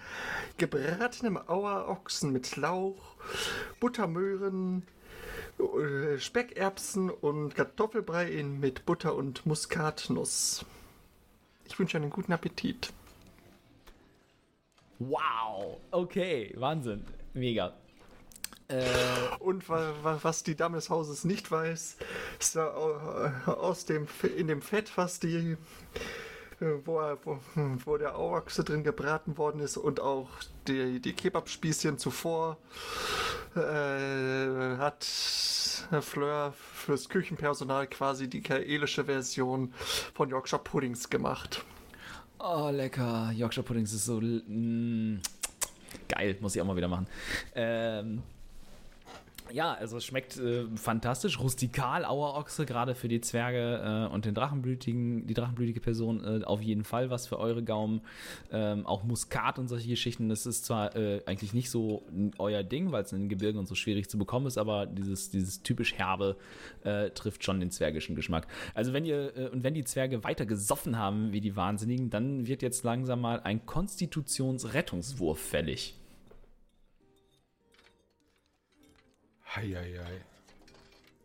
Gebratenem 0.58 1.38
Auerochsen 1.38 2.34
mit 2.34 2.56
Lauch, 2.58 3.16
Buttermöhren, 3.80 4.84
äh, 5.60 6.18
Speckerbsen 6.18 7.12
und 7.12 7.56
Kartoffelbrei 7.56 8.44
mit 8.44 8.88
Butter 8.88 9.16
und 9.16 9.46
Muskatnuss. 9.46 10.66
Ich 11.66 11.78
wünsche 11.78 11.98
einen 11.98 12.10
guten 12.10 12.34
Appetit. 12.34 12.92
Wow. 15.10 15.80
Okay, 15.92 16.54
Wahnsinn. 16.58 17.04
Mega. 17.34 17.74
Äh, 18.70 18.84
Und 19.40 19.68
wa 19.68 19.94
wa 20.04 20.18
was 20.22 20.44
die 20.44 20.56
Dame 20.56 20.78
des 20.78 20.90
Hauses 20.90 21.26
nicht 21.26 21.52
weiß, 21.52 21.98
ist 22.40 22.58
au- 22.58 23.32
aus 23.48 23.86
dem 23.86 24.08
in 24.38 24.48
dem 24.48 24.62
Fett, 24.62 24.92
was 24.98 25.20
die 25.20 25.58
äh, 26.62 26.66
wo, 26.86 27.00
er- 27.00 27.18
wo, 27.26 27.40
wo 27.86 27.98
der 27.98 28.16
Auwachse 28.16 28.64
drin 28.64 28.84
gebraten 28.84 29.38
worden 29.38 29.60
ist 29.60 29.76
und 29.78 30.00
auch 30.00 30.30
die, 30.68 31.02
die 31.02 31.14
Kebabspießchen 31.14 31.98
zuvor 31.98 32.58
äh, 33.56 34.78
hat 34.78 35.06
Herr 35.90 36.02
Fleur 36.02 36.54
fürs 36.74 37.10
Küchenpersonal 37.10 37.88
quasi 37.88 38.30
die 38.30 38.42
kaelische 38.42 39.06
Version 39.06 39.74
von 40.14 40.30
Yorkshire 40.30 40.62
Puddings 40.64 41.10
gemacht. 41.10 41.64
Oh, 42.46 42.70
lecker. 42.70 43.32
Yorkshire 43.32 43.64
Puddings 43.64 43.94
ist 43.94 44.04
so 44.04 44.20
mm, 44.20 45.22
geil. 46.10 46.36
Muss 46.42 46.54
ich 46.54 46.62
auch 46.62 46.66
mal 46.66 46.76
wieder 46.76 46.90
machen. 46.90 47.08
Ähm, 47.56 48.22
ja, 49.54 49.74
also 49.74 49.98
es 49.98 50.06
schmeckt 50.06 50.38
äh, 50.38 50.66
fantastisch. 50.76 51.40
Rustikal, 51.40 52.06
Auerochse, 52.06 52.66
gerade 52.66 52.96
für 52.96 53.08
die 53.08 53.22
Zwerge 53.22 54.08
äh, 54.10 54.14
und 54.14 54.26
den 54.26 54.34
Drachenblütigen, 54.34 55.28
die 55.28 55.36
drachenblütige 55.36 55.80
Person 55.80 56.42
äh, 56.42 56.44
auf 56.44 56.62
jeden 56.62 56.84
Fall 56.84 57.12
was 57.12 57.28
für 57.28 57.38
eure 57.38 57.64
Gaumen. 57.64 58.02
Ähm, 58.52 58.88
auch 58.88 59.04
Muskat 59.04 59.60
und 59.60 59.68
solche 59.68 59.88
Geschichten. 59.88 60.28
Das 60.28 60.48
ist 60.48 60.66
zwar 60.66 60.96
äh, 60.96 61.22
eigentlich 61.28 61.54
nicht 61.54 61.70
so 61.70 62.02
euer 62.40 62.64
Ding, 62.64 62.92
weil 62.92 63.04
es 63.04 63.14
in 63.14 63.20
den 63.20 63.30
Gebirgen 63.30 63.60
und 63.60 63.68
so 63.68 63.76
schwierig 63.76 64.10
zu 64.10 64.18
bekommen 64.18 64.48
ist, 64.48 64.58
aber 64.58 64.88
dieses, 64.88 65.30
dieses 65.30 65.62
typisch 65.62 65.94
herbe 65.94 66.36
äh, 66.84 67.12
trifft 67.12 67.44
schon 67.44 67.60
den 67.60 67.70
zwergischen 67.70 68.16
Geschmack. 68.16 68.48
Also 68.74 68.92
wenn 68.92 69.06
ihr 69.06 69.38
äh, 69.38 69.50
und 69.50 69.64
wenn 69.64 69.76
die 69.76 69.84
Zwerge 69.84 70.24
weiter 70.24 70.48
gesoffen 70.48 70.98
haben 70.98 71.32
wie 71.32 71.42
die 71.42 71.56
Wahnsinnigen, 71.56 72.10
dann 72.10 72.48
wird 72.48 72.64
jetzt 72.64 72.84
langsam 72.84 73.22
mal 73.22 73.40
ein 73.42 73.68
Konstitutionsrettungswurf 73.68 75.40
fällig. 75.40 75.96
Heieiei. 79.56 80.22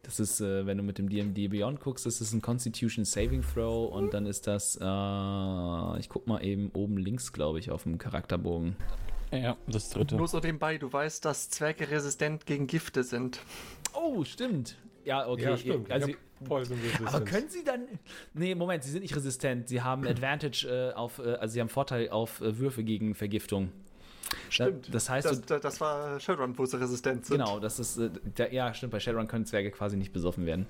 Das 0.03 0.21
ist, 0.21 0.41
äh, 0.41 0.64
wenn 0.64 0.79
du 0.79 0.83
mit 0.83 0.97
dem 0.97 1.09
DMD 1.09 1.51
Beyond 1.51 1.81
guckst, 1.81 2.07
das 2.07 2.21
ist 2.21 2.33
ein 2.33 2.41
Constitution 2.41 3.05
Saving 3.05 3.43
Throw 3.43 3.93
und 3.93 4.14
dann 4.14 4.25
ist 4.25 4.47
das, 4.47 4.77
äh, 4.81 6.01
ich 6.01 6.09
guck 6.09 6.27
mal 6.27 6.43
eben 6.43 6.71
oben 6.73 6.97
links, 6.97 7.33
glaube 7.33 7.59
ich, 7.59 7.71
auf 7.71 7.83
dem 7.83 7.99
Charakterbogen. 7.99 8.77
Ja, 9.33 9.57
das 9.67 9.91
dritte. 9.91 10.17
Nur 10.17 10.29
so 10.29 10.38
nebenbei, 10.38 10.79
du 10.79 10.91
weißt, 10.91 11.25
dass 11.25 11.51
Zwerge 11.51 11.91
resistent 11.91 12.47
gegen 12.47 12.67
Gifte 12.67 13.03
sind. 13.03 13.41
Oh, 13.93 14.25
stimmt. 14.25 14.79
Ja, 15.05 15.29
okay. 15.29 15.43
Ja, 15.43 15.57
stimmt. 15.57 15.91
Also, 15.91 16.12
aber 17.05 17.25
können 17.25 17.49
sie 17.49 17.64
dann. 17.64 17.87
Nee, 18.33 18.55
Moment, 18.55 18.85
sie 18.85 18.91
sind 18.91 19.03
nicht 19.03 19.17
resistent. 19.17 19.69
Sie 19.69 19.83
haben 19.83 20.07
Advantage 20.07 20.67
äh, 20.69 20.95
auf, 20.95 21.19
äh, 21.19 21.35
also 21.35 21.53
sie 21.53 21.61
haben 21.61 21.69
Vorteil 21.69 22.09
auf 22.11 22.41
äh, 22.41 22.59
Würfe 22.59 22.85
gegen 22.85 23.14
Vergiftung. 23.14 23.73
Stimmt. 24.51 24.93
Das 24.93 25.09
heißt, 25.09 25.27
das, 25.27 25.41
du, 25.41 25.47
das, 25.47 25.61
das 25.61 25.81
war 25.81 26.19
Shadowrun, 26.21 26.57
wo 26.57 26.67
sie 26.67 26.81
resistent 26.81 27.27
sind. 27.27 27.38
Genau, 27.38 27.61
das 27.61 27.79
ist, 27.79 27.99
äh, 27.99 28.11
der, 28.37 28.53
ja, 28.53 28.73
stimmt, 28.75 28.93
bei 28.93 29.01
Shadowrun 29.01 29.29
können 29.29 29.47
Zwerge 29.47 29.71
quasi 29.71 29.97
nicht 29.97 30.12
besoffen 30.12 30.47
werden. 30.47 30.67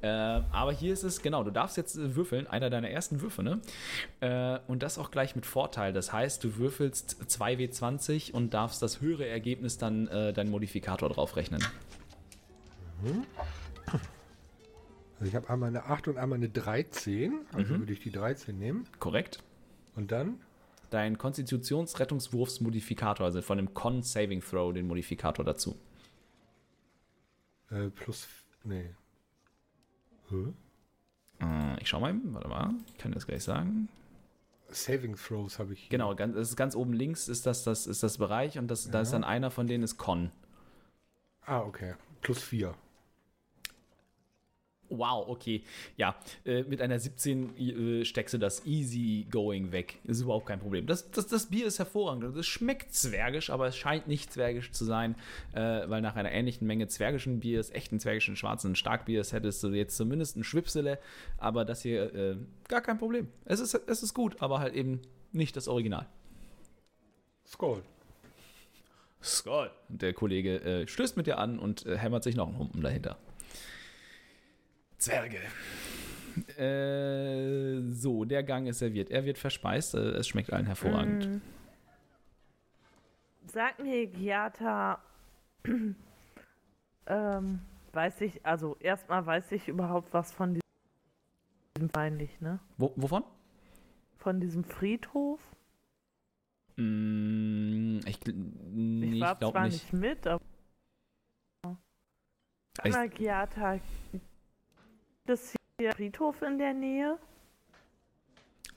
Äh, 0.00 0.08
aber 0.08 0.72
hier 0.72 0.92
ist 0.92 1.02
es, 1.02 1.22
genau, 1.22 1.44
du 1.44 1.50
darfst 1.50 1.76
jetzt 1.76 1.96
äh, 1.96 2.14
würfeln, 2.14 2.46
einer 2.46 2.70
deiner 2.70 2.90
ersten 2.90 3.20
Würfe, 3.20 3.42
ne? 3.42 3.60
Äh, 4.20 4.58
und 4.66 4.82
das 4.82 4.98
auch 4.98 5.10
gleich 5.10 5.36
mit 5.36 5.46
Vorteil. 5.46 5.92
Das 5.92 6.12
heißt, 6.12 6.42
du 6.44 6.56
würfelst 6.56 7.16
2W20 7.28 8.32
und 8.32 8.54
darfst 8.54 8.82
das 8.82 9.00
höhere 9.00 9.26
Ergebnis 9.26 9.78
dann 9.78 10.08
äh, 10.08 10.32
deinen 10.32 10.50
Modifikator 10.50 11.08
draufrechnen. 11.08 11.64
Also 15.18 15.28
ich 15.28 15.34
habe 15.34 15.48
einmal 15.50 15.68
eine 15.68 15.84
8 15.84 16.08
und 16.08 16.18
einmal 16.18 16.36
eine 16.36 16.48
13. 16.48 17.32
Also 17.52 17.78
würde 17.78 17.92
ich 17.92 18.00
die 18.00 18.10
13 18.10 18.58
nehmen. 18.58 18.86
Korrekt? 18.98 19.42
Und 19.94 20.10
dann? 20.10 20.40
Dein 20.92 21.16
Konstitutionsrettungswurfsmodifikator, 21.16 23.24
also 23.24 23.40
von 23.40 23.56
dem 23.56 23.72
Con 23.72 24.02
Saving 24.02 24.42
Throw, 24.42 24.74
den 24.74 24.86
Modifikator 24.86 25.42
dazu. 25.42 25.74
Äh, 27.70 27.88
plus. 27.88 28.28
Nee. 28.62 28.90
Hä? 30.28 30.52
Äh, 31.40 31.80
ich 31.80 31.88
schau 31.88 31.98
mal, 31.98 32.10
eben, 32.10 32.34
warte 32.34 32.48
mal, 32.48 32.74
ich 32.88 32.98
kann 32.98 33.12
das 33.12 33.26
gleich 33.26 33.42
sagen. 33.42 33.88
Saving 34.68 35.16
Throws 35.16 35.58
habe 35.58 35.72
ich 35.72 35.80
hier. 35.80 35.88
Genau, 35.88 36.14
ganz, 36.14 36.34
das 36.34 36.50
ist 36.50 36.56
ganz 36.56 36.76
oben 36.76 36.92
links 36.92 37.26
ist 37.26 37.46
das, 37.46 37.64
das, 37.64 37.86
ist 37.86 38.02
das 38.02 38.18
Bereich 38.18 38.58
und 38.58 38.68
das, 38.68 38.90
da 38.90 39.00
ist 39.00 39.14
dann 39.14 39.24
einer 39.24 39.50
von 39.50 39.66
denen 39.66 39.84
ist 39.84 39.96
Con. 39.96 40.30
Ah, 41.46 41.60
okay. 41.60 41.94
Plus 42.20 42.42
4. 42.42 42.74
Wow, 44.94 45.26
okay. 45.28 45.62
Ja, 45.96 46.14
äh, 46.44 46.62
mit 46.64 46.82
einer 46.82 46.98
17 46.98 47.56
äh, 47.56 48.04
steckst 48.04 48.34
du 48.34 48.38
das 48.38 48.66
easy 48.66 49.26
going 49.30 49.72
weg. 49.72 49.98
Ist 50.04 50.20
überhaupt 50.20 50.46
kein 50.46 50.60
Problem. 50.60 50.86
Das, 50.86 51.10
das, 51.10 51.26
das 51.26 51.46
Bier 51.46 51.66
ist 51.66 51.78
hervorragend. 51.78 52.36
Es 52.36 52.46
schmeckt 52.46 52.94
zwergisch, 52.94 53.48
aber 53.48 53.66
es 53.66 53.76
scheint 53.76 54.06
nicht 54.06 54.32
zwergisch 54.32 54.70
zu 54.72 54.84
sein, 54.84 55.14
äh, 55.54 55.88
weil 55.88 56.02
nach 56.02 56.16
einer 56.16 56.30
ähnlichen 56.30 56.66
Menge 56.66 56.88
zwergischen 56.88 57.40
Biers, 57.40 57.70
echten 57.70 57.98
zwergischen 58.00 58.36
schwarzen 58.36 58.76
Starkbiers, 58.76 59.32
hättest 59.32 59.62
du 59.62 59.68
jetzt 59.68 59.96
zumindest 59.96 60.36
ein 60.36 60.44
Schwipsele, 60.44 60.98
aber 61.38 61.64
das 61.64 61.82
hier 61.82 62.14
äh, 62.14 62.36
gar 62.68 62.82
kein 62.82 62.98
Problem. 62.98 63.28
Es 63.46 63.60
ist, 63.60 63.74
es 63.74 64.02
ist 64.02 64.12
gut, 64.12 64.42
aber 64.42 64.60
halt 64.60 64.74
eben 64.74 65.00
nicht 65.32 65.56
das 65.56 65.68
Original. 65.68 66.06
Skull. 67.46 67.82
Skull. 69.22 69.70
Und 69.88 70.02
der 70.02 70.12
Kollege 70.12 70.60
äh, 70.62 70.86
stößt 70.86 71.16
mit 71.16 71.26
dir 71.26 71.38
an 71.38 71.58
und 71.58 71.86
äh, 71.86 71.96
hämmert 71.96 72.24
sich 72.24 72.36
noch 72.36 72.48
einen 72.48 72.58
Humpen 72.58 72.82
dahinter. 72.82 73.16
Zwerge. 75.02 75.40
Äh, 76.56 77.80
so, 77.90 78.24
der 78.24 78.42
Gang 78.44 78.68
ist 78.68 78.78
serviert. 78.78 79.10
Er 79.10 79.24
wird 79.24 79.36
verspeist. 79.36 79.94
Äh, 79.94 79.98
es 79.98 80.28
schmeckt 80.28 80.52
allen 80.52 80.66
hervorragend. 80.66 81.42
Sag 83.46 83.80
mir, 83.80 84.06
Giata, 84.06 85.02
ähm, 87.06 87.60
weiß 87.92 88.20
ich, 88.22 88.46
also 88.46 88.76
erstmal 88.78 89.26
weiß 89.26 89.52
ich 89.52 89.68
überhaupt 89.68 90.14
was 90.14 90.32
von 90.32 90.54
diesem 91.74 91.90
peinlich, 91.90 92.40
ne? 92.40 92.60
Wo, 92.78 92.92
wovon? 92.96 93.24
Von 94.18 94.40
diesem 94.40 94.64
Friedhof. 94.64 95.40
Mm, 96.76 97.98
ich 98.06 98.20
nee, 98.24 99.16
Ich 99.16 99.20
war 99.20 99.32
ich 99.32 99.38
glaube 99.40 99.52
zwar 99.52 99.64
nicht. 99.64 99.92
nicht 99.92 99.92
mit, 99.92 100.26
aber. 100.26 100.40
Sag 102.74 102.90
mal, 102.92 103.08
Giata, 103.10 103.80
es 105.28 105.54
hier 105.78 105.92
Friedhof 105.92 106.42
in 106.42 106.58
der 106.58 106.74
Nähe? 106.74 107.18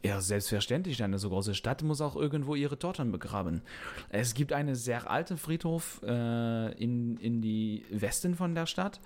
Ja, 0.03 0.21
selbstverständlich. 0.21 1.01
Eine 1.01 1.17
so 1.17 1.29
große 1.29 1.55
Stadt 1.55 1.81
muss 1.81 1.99
auch 1.99 2.15
irgendwo 2.15 2.53
ihre 2.53 2.77
Toten 2.77 3.11
begraben. 3.11 3.63
Es 4.09 4.35
gibt 4.35 4.53
einen 4.53 4.75
sehr 4.75 5.09
alten 5.09 5.37
Friedhof 5.37 5.99
äh, 6.03 6.71
in, 6.73 7.17
in 7.17 7.41
die 7.41 7.83
Westen 7.89 8.35
von 8.35 8.53
der 8.53 8.67
Stadt 8.67 8.99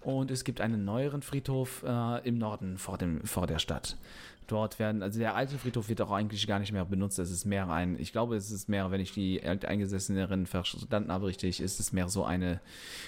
und 0.00 0.30
es 0.30 0.44
gibt 0.44 0.62
einen 0.62 0.86
neueren 0.86 1.20
Friedhof 1.20 1.82
äh, 1.86 2.26
im 2.26 2.38
Norden 2.38 2.78
vor, 2.78 2.96
dem, 2.96 3.22
vor 3.24 3.46
der 3.46 3.58
Stadt. 3.58 3.98
Dort 4.46 4.78
werden, 4.78 5.02
also 5.02 5.18
der 5.18 5.34
alte 5.34 5.58
Friedhof 5.58 5.90
wird 5.90 6.00
auch 6.00 6.12
eigentlich 6.12 6.46
gar 6.46 6.60
nicht 6.60 6.72
mehr 6.72 6.86
benutzt. 6.86 7.18
Es 7.18 7.30
ist 7.30 7.44
mehr 7.44 7.68
ein, 7.68 8.00
ich 8.00 8.12
glaube, 8.12 8.36
es 8.36 8.50
ist 8.50 8.68
mehr, 8.70 8.90
wenn 8.90 9.00
ich 9.00 9.12
die 9.12 9.42
Alteingesesseneren 9.42 10.46
verstanden 10.46 11.12
habe 11.12 11.26
richtig, 11.26 11.60
ist 11.60 11.80
es 11.80 11.92
mehr 11.92 12.08
so 12.08 12.24
eine 12.24 12.60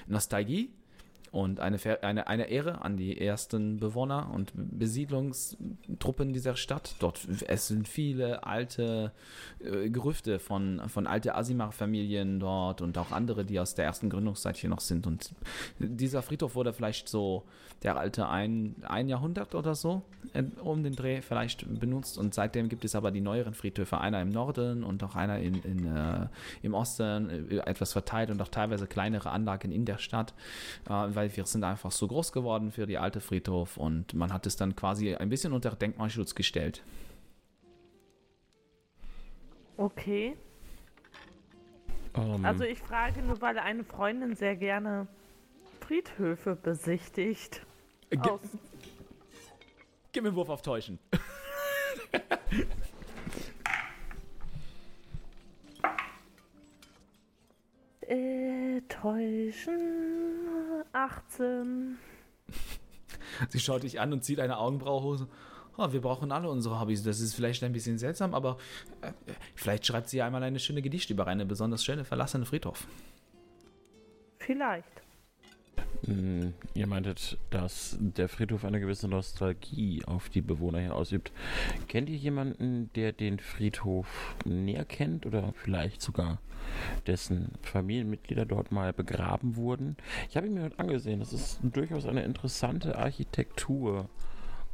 Nostalgie. 0.06 0.70
Und 1.30 1.60
eine, 1.60 1.78
eine, 2.02 2.26
eine 2.26 2.48
Ehre 2.48 2.82
an 2.82 2.96
die 2.96 3.20
ersten 3.20 3.78
Bewohner 3.78 4.30
und 4.32 4.52
Besiedlungstruppen 4.54 6.32
dieser 6.32 6.56
Stadt. 6.56 6.94
Dort 7.00 7.20
es 7.46 7.68
sind 7.68 7.88
viele 7.88 8.44
alte 8.44 9.12
äh, 9.60 9.90
Gerüchte 9.90 10.38
von, 10.38 10.82
von 10.88 11.06
alte 11.06 11.34
Asimar-Familien 11.34 12.40
dort 12.40 12.80
und 12.80 12.96
auch 12.98 13.10
andere, 13.10 13.44
die 13.44 13.60
aus 13.60 13.74
der 13.74 13.84
ersten 13.84 14.10
Gründungszeit 14.10 14.56
hier 14.56 14.70
noch 14.70 14.80
sind. 14.80 15.06
Und 15.06 15.32
dieser 15.78 16.22
Friedhof 16.22 16.54
wurde 16.54 16.72
vielleicht 16.72 17.08
so 17.08 17.44
der 17.82 17.96
alte 17.96 18.28
ein, 18.28 18.74
ein 18.82 19.08
Jahrhundert 19.08 19.54
oder 19.54 19.74
so 19.74 20.02
äh, 20.32 20.42
um 20.62 20.82
den 20.82 20.94
Dreh 20.94 21.22
vielleicht 21.22 21.64
benutzt. 21.80 22.18
Und 22.18 22.34
seitdem 22.34 22.68
gibt 22.68 22.84
es 22.84 22.94
aber 22.94 23.10
die 23.10 23.20
neueren 23.20 23.54
Friedhöfe, 23.54 23.98
einer 23.98 24.20
im 24.20 24.30
Norden 24.30 24.82
und 24.84 25.02
auch 25.04 25.14
einer 25.14 25.38
in, 25.38 25.62
in, 25.62 25.86
äh, 25.86 26.26
im 26.62 26.74
Osten, 26.74 27.50
äh, 27.50 27.56
etwas 27.58 27.92
verteilt 27.92 28.30
und 28.30 28.40
auch 28.42 28.48
teilweise 28.48 28.86
kleinere 28.86 29.30
Anlagen 29.30 29.70
in 29.70 29.84
der 29.84 29.98
Stadt, 29.98 30.34
äh, 30.88 30.92
weil 31.18 31.36
wir 31.36 31.44
sind 31.46 31.64
einfach 31.64 31.90
so 31.90 32.06
groß 32.06 32.30
geworden 32.30 32.70
für 32.70 32.86
die 32.86 32.96
alte 32.96 33.20
Friedhof 33.20 33.76
und 33.76 34.14
man 34.14 34.32
hat 34.32 34.46
es 34.46 34.54
dann 34.54 34.76
quasi 34.76 35.16
ein 35.16 35.28
bisschen 35.28 35.52
unter 35.52 35.70
Denkmalschutz 35.70 36.36
gestellt. 36.36 36.84
Okay. 39.76 40.36
Ähm, 42.14 42.44
Also 42.44 42.62
ich 42.62 42.78
frage 42.78 43.20
nur, 43.22 43.40
weil 43.40 43.58
eine 43.58 43.82
Freundin 43.82 44.36
sehr 44.36 44.54
gerne 44.54 45.08
Friedhöfe 45.80 46.54
besichtigt. 46.54 47.66
Ge 48.10 48.20
Aus, 48.20 48.40
Gib 50.12 50.22
mir 50.22 50.28
einen 50.28 50.36
Wurf 50.36 50.50
auf 50.50 50.62
Täuschen. 50.62 51.00
äh, 58.08 58.80
täuschen. 58.88 60.08
18. 60.92 61.98
Sie 63.50 63.60
schaut 63.60 63.82
dich 63.82 64.00
an 64.00 64.12
und 64.12 64.24
zieht 64.24 64.40
eine 64.40 64.58
Augenbraue 64.58 65.02
hoch. 65.02 65.26
Oh, 65.76 65.92
wir 65.92 66.00
brauchen 66.00 66.32
alle 66.32 66.50
unsere 66.50 66.80
Hobbys. 66.80 67.04
Das 67.04 67.20
ist 67.20 67.34
vielleicht 67.34 67.62
ein 67.62 67.72
bisschen 67.72 67.98
seltsam, 67.98 68.34
aber 68.34 68.58
äh, 69.00 69.12
vielleicht 69.54 69.86
schreibt 69.86 70.08
sie 70.08 70.22
einmal 70.22 70.42
eine 70.42 70.58
schöne 70.58 70.82
Gedicht 70.82 71.10
über 71.10 71.26
eine 71.26 71.46
besonders 71.46 71.84
schöne 71.84 72.04
verlassene 72.04 72.46
Friedhof. 72.46 72.86
Vielleicht. 74.38 75.02
Ihr 76.02 76.86
meintet, 76.86 77.38
dass 77.50 77.96
der 78.00 78.28
Friedhof 78.28 78.64
eine 78.64 78.80
gewisse 78.80 79.08
Nostalgie 79.08 80.02
auf 80.06 80.28
die 80.28 80.42
Bewohner 80.42 80.80
hier 80.80 80.94
ausübt. 80.94 81.32
Kennt 81.88 82.08
ihr 82.08 82.16
jemanden, 82.16 82.90
der 82.94 83.12
den 83.12 83.38
Friedhof 83.38 84.36
näher 84.44 84.84
kennt 84.84 85.26
oder 85.26 85.52
vielleicht 85.54 86.00
sogar 86.00 86.40
dessen 87.06 87.52
Familienmitglieder 87.62 88.46
dort 88.46 88.70
mal 88.70 88.92
begraben 88.92 89.56
wurden? 89.56 89.96
Ich 90.28 90.36
habe 90.36 90.46
ihn 90.46 90.54
mir 90.54 90.62
heute 90.64 90.78
angesehen. 90.78 91.20
Das 91.20 91.32
ist 91.32 91.58
durchaus 91.62 92.06
eine 92.06 92.22
interessante 92.22 92.96
Architektur. 92.96 94.08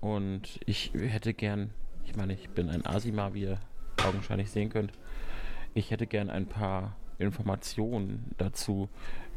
Und 0.00 0.60
ich 0.66 0.92
hätte 0.94 1.32
gern, 1.32 1.70
ich 2.04 2.14
meine, 2.16 2.34
ich 2.34 2.50
bin 2.50 2.68
ein 2.68 2.84
Asima, 2.84 3.32
wie 3.32 3.42
ihr 3.42 3.58
augenscheinlich 4.04 4.50
sehen 4.50 4.68
könnt. 4.68 4.92
Ich 5.72 5.90
hätte 5.90 6.06
gern 6.06 6.28
ein 6.28 6.46
paar 6.46 6.96
Informationen 7.18 8.34
dazu, 8.36 8.88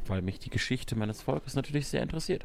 weil 0.10 0.22
mich 0.22 0.40
die 0.40 0.50
Geschichte 0.50 0.96
meines 0.96 1.22
Volkes 1.22 1.56
natürlich 1.56 1.88
sehr 1.88 2.02
interessiert. 2.02 2.44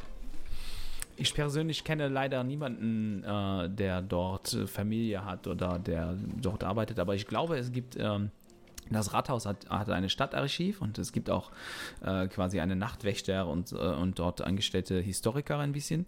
Ich 1.16 1.35
persönlich 1.35 1.85
kenne 1.85 2.09
leider 2.09 2.42
niemanden, 2.42 3.22
äh, 3.22 3.68
der 3.68 4.03
dort 4.03 4.55
äh, 4.55 4.66
Familie 4.66 5.25
hat 5.25 5.46
oder 5.46 5.79
der 5.79 6.16
dort 6.40 6.64
arbeitet, 6.64 6.98
aber 6.98 7.14
ich 7.14 7.27
glaube, 7.27 7.57
es 7.57 7.72
gibt. 7.72 7.96
Ähm, 7.98 8.31
das 8.90 9.12
Rathaus 9.12 9.46
hat, 9.46 9.68
hat 9.70 9.88
eine 9.90 10.09
Stadtarchiv 10.09 10.83
und 10.83 10.98
es 10.98 11.12
gibt 11.12 11.31
auch 11.31 11.51
äh, 12.03 12.27
quasi 12.29 12.61
eine 12.61 12.77
Nachtwächter 12.77 13.46
und, 13.46 13.72
äh, 13.72 13.77
und 13.77 14.18
dort 14.18 14.42
angestellte 14.42 15.01
Historiker 15.01 15.59
ein 15.59 15.72
bisschen. 15.72 16.07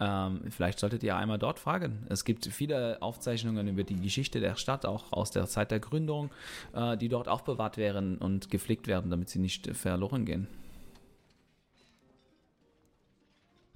Ähm, 0.00 0.42
vielleicht 0.50 0.78
solltet 0.78 1.02
ihr 1.02 1.16
einmal 1.16 1.38
dort 1.38 1.58
fragen. 1.58 2.04
Es 2.08 2.24
gibt 2.24 2.46
viele 2.46 3.00
Aufzeichnungen 3.00 3.68
über 3.68 3.84
die 3.84 4.00
Geschichte 4.00 4.40
der 4.40 4.56
Stadt, 4.56 4.86
auch 4.86 5.12
aus 5.12 5.30
der 5.30 5.46
Zeit 5.46 5.70
der 5.70 5.80
Gründung, 5.80 6.30
äh, 6.74 6.96
die 6.96 7.08
dort 7.08 7.28
aufbewahrt 7.28 7.76
werden 7.76 8.18
und 8.18 8.50
gepflegt 8.50 8.86
werden, 8.86 9.10
damit 9.10 9.30
sie 9.30 9.38
nicht 9.38 9.74
verloren 9.74 10.26
gehen. 10.26 10.48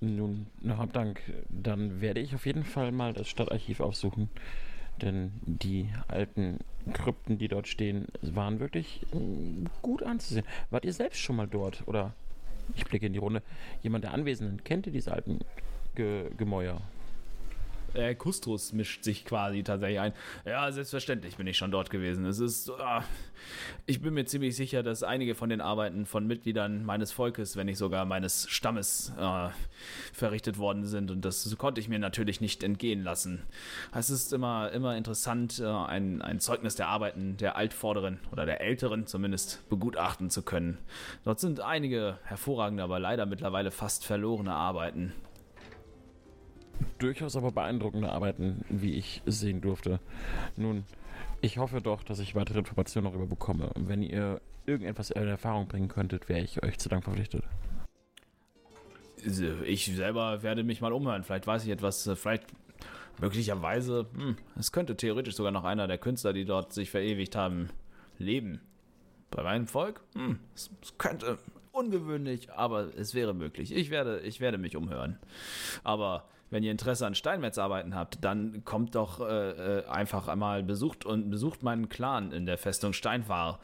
Nun, 0.01 0.47
na, 0.61 0.79
hab 0.79 0.93
Dank. 0.93 1.21
Dann 1.51 2.01
werde 2.01 2.21
ich 2.21 2.35
auf 2.35 2.47
jeden 2.47 2.65
Fall 2.65 2.91
mal 2.91 3.13
das 3.13 3.29
Stadtarchiv 3.29 3.81
aufsuchen. 3.81 4.31
Denn 5.03 5.33
die 5.45 5.89
alten 6.09 6.59
Krypten, 6.93 7.39
die 7.39 7.49
dort 7.49 7.69
stehen, 7.69 8.07
waren 8.23 8.61
wirklich 8.61 9.03
mm, 9.13 9.67
gut 9.83 10.03
anzusehen. 10.03 10.47
Wart 10.71 10.85
ihr 10.85 10.93
selbst 10.93 11.21
schon 11.21 11.37
mal 11.37 11.47
dort? 11.47 11.87
Oder 11.87 12.15
ich 12.75 12.85
blicke 12.85 13.07
in 13.07 13.13
die 13.13 13.19
Runde. 13.19 13.43
Jemand 13.83 14.05
der 14.05 14.13
Anwesenden, 14.13 14.65
kennt 14.65 14.87
ihr 14.87 14.93
diese 14.93 15.13
alten 15.13 15.41
Ge 15.95 16.31
Gemäuer? 16.37 16.81
Äh, 17.95 18.15
Kustos 18.15 18.73
mischt 18.73 19.05
sich 19.05 19.25
quasi 19.25 19.63
tatsächlich 19.63 20.01
ein. 20.01 20.13
Ja, 20.45 20.71
selbstverständlich 20.71 21.37
bin 21.37 21.47
ich 21.47 21.57
schon 21.57 21.71
dort 21.71 21.91
gewesen. 21.91 22.25
Es 22.25 22.39
ist, 22.39 22.71
ah, 22.71 23.05
ich 23.87 24.01
bin 24.01 24.15
mir 24.15 24.25
ziemlich 24.25 24.57
sicher, 24.57 24.83
dass 24.83 25.03
einige 25.03 25.35
von 25.35 25.49
den 25.49 25.61
Arbeiten 25.61 26.07
von 26.07 26.27
Mitgliedern 26.27 26.85
meines 26.85 27.13
Volkes, 27.13 27.57
wenn 27.57 27.67
nicht 27.67 27.79
sogar 27.79 28.05
meines 28.05 28.49
Stammes, 28.49 29.13
äh, 29.19 29.49
verrichtet 30.13 30.59
worden 30.59 30.87
sind. 30.87 31.11
Und 31.11 31.25
das 31.25 31.57
konnte 31.59 31.81
ich 31.81 31.89
mir 31.89 31.99
natürlich 31.99 32.41
nicht 32.41 32.63
entgehen 32.63 33.03
lassen. 33.03 33.43
Es 33.95 34.11
ist 34.11 34.33
immer, 34.33 34.71
immer 34.73 34.97
interessant, 34.97 35.59
äh, 35.59 35.67
ein, 35.67 36.23
ein 36.23 36.41
Zeugnis 36.41 36.77
der 36.77 36.89
Arbeiten 36.89 37.37
der 37.37 37.57
Altvorderen 37.57 38.21
oder 38.33 38.47
der 38.47 38.61
Älteren 38.61 39.07
zumindest 39.07 39.69
begutachten 39.69 40.31
zu 40.31 40.43
können. 40.43 40.79
Dort 41.25 41.41
sind 41.41 41.61
einige 41.61 42.19
hervorragende, 42.25 42.83
aber 42.83 42.99
leider 42.99 43.27
mittlerweile 43.27 43.71
fast 43.71 44.05
verlorene 44.05 44.53
Arbeiten. 44.53 45.13
Durchaus 46.99 47.37
aber 47.37 47.53
beeindruckende 47.53 48.11
Arbeiten, 48.11 48.65
wie 48.69 48.95
ich 48.95 49.23
sehen 49.27 49.61
durfte. 49.61 50.01
Nun, 50.57 50.85
ich 51.41 51.59
hoffe 51.59 51.81
doch, 51.81 52.03
dass 52.03 52.19
ich 52.19 52.35
weitere 52.35 52.59
Informationen 52.59 53.07
darüber 53.07 53.27
bekomme. 53.27 53.71
Wenn 53.75 54.03
ihr 54.03 54.41
irgendetwas 54.67 55.11
in 55.11 55.27
Erfahrung 55.27 55.67
bringen 55.67 55.89
könntet, 55.89 56.29
wäre 56.29 56.41
ich 56.41 56.63
euch 56.63 56.79
zu 56.79 56.89
Dank 56.89 57.05
verpflichtet. 57.05 57.45
Ich 59.65 59.87
selber 59.87 60.43
werde 60.43 60.65
mich 60.65 60.81
mal 60.81 60.93
umhören. 60.93 61.25
Vielleicht 61.25 61.47
weiß 61.47 61.65
ich 61.65 61.71
etwas, 61.71 62.07
äh, 62.07 62.17
vielleicht 62.17 62.45
möglicherweise, 63.21 64.07
hm, 64.15 64.37
es 64.59 64.73
könnte 64.73 64.97
theoretisch 64.97 65.35
sogar 65.35 65.53
noch 65.53 65.65
einer 65.65 65.87
der 65.87 65.99
Künstler, 65.99 66.33
die 66.33 66.45
dort 66.45 66.73
sich 66.73 66.91
verewigt 66.91 67.37
haben, 67.37 67.69
leben. 68.19 68.61
Bei 69.31 69.43
meinem 69.43 69.67
Volk? 69.67 70.01
Hm, 70.15 70.39
es, 70.55 70.71
es 70.83 70.97
könnte 70.99 71.39
ungewöhnlich, 71.73 72.53
aber 72.53 72.89
es 72.97 73.15
wäre 73.15 73.35
möglich. 73.35 73.75
Ich 73.75 73.91
werde, 73.91 74.21
ich 74.21 74.41
werde 74.41 74.59
mich 74.59 74.77
umhören. 74.77 75.19
Aber 75.85 76.29
wenn 76.51 76.63
ihr 76.63 76.73
Interesse 76.73 77.07
an 77.07 77.15
Steinmetzarbeiten 77.15 77.95
habt, 77.95 78.25
dann 78.25 78.65
kommt 78.65 78.95
doch 78.95 79.21
äh, 79.21 79.79
äh, 79.79 79.87
einfach 79.87 80.29
einmal 80.29 80.63
besucht 80.63 81.05
und 81.05 81.31
besucht 81.31 81.63
meinen 81.63 81.89
Clan 81.89 82.33
in 82.33 82.47
der 82.47 82.59
Festung 82.59 82.93
Steinfahr. 82.93 83.61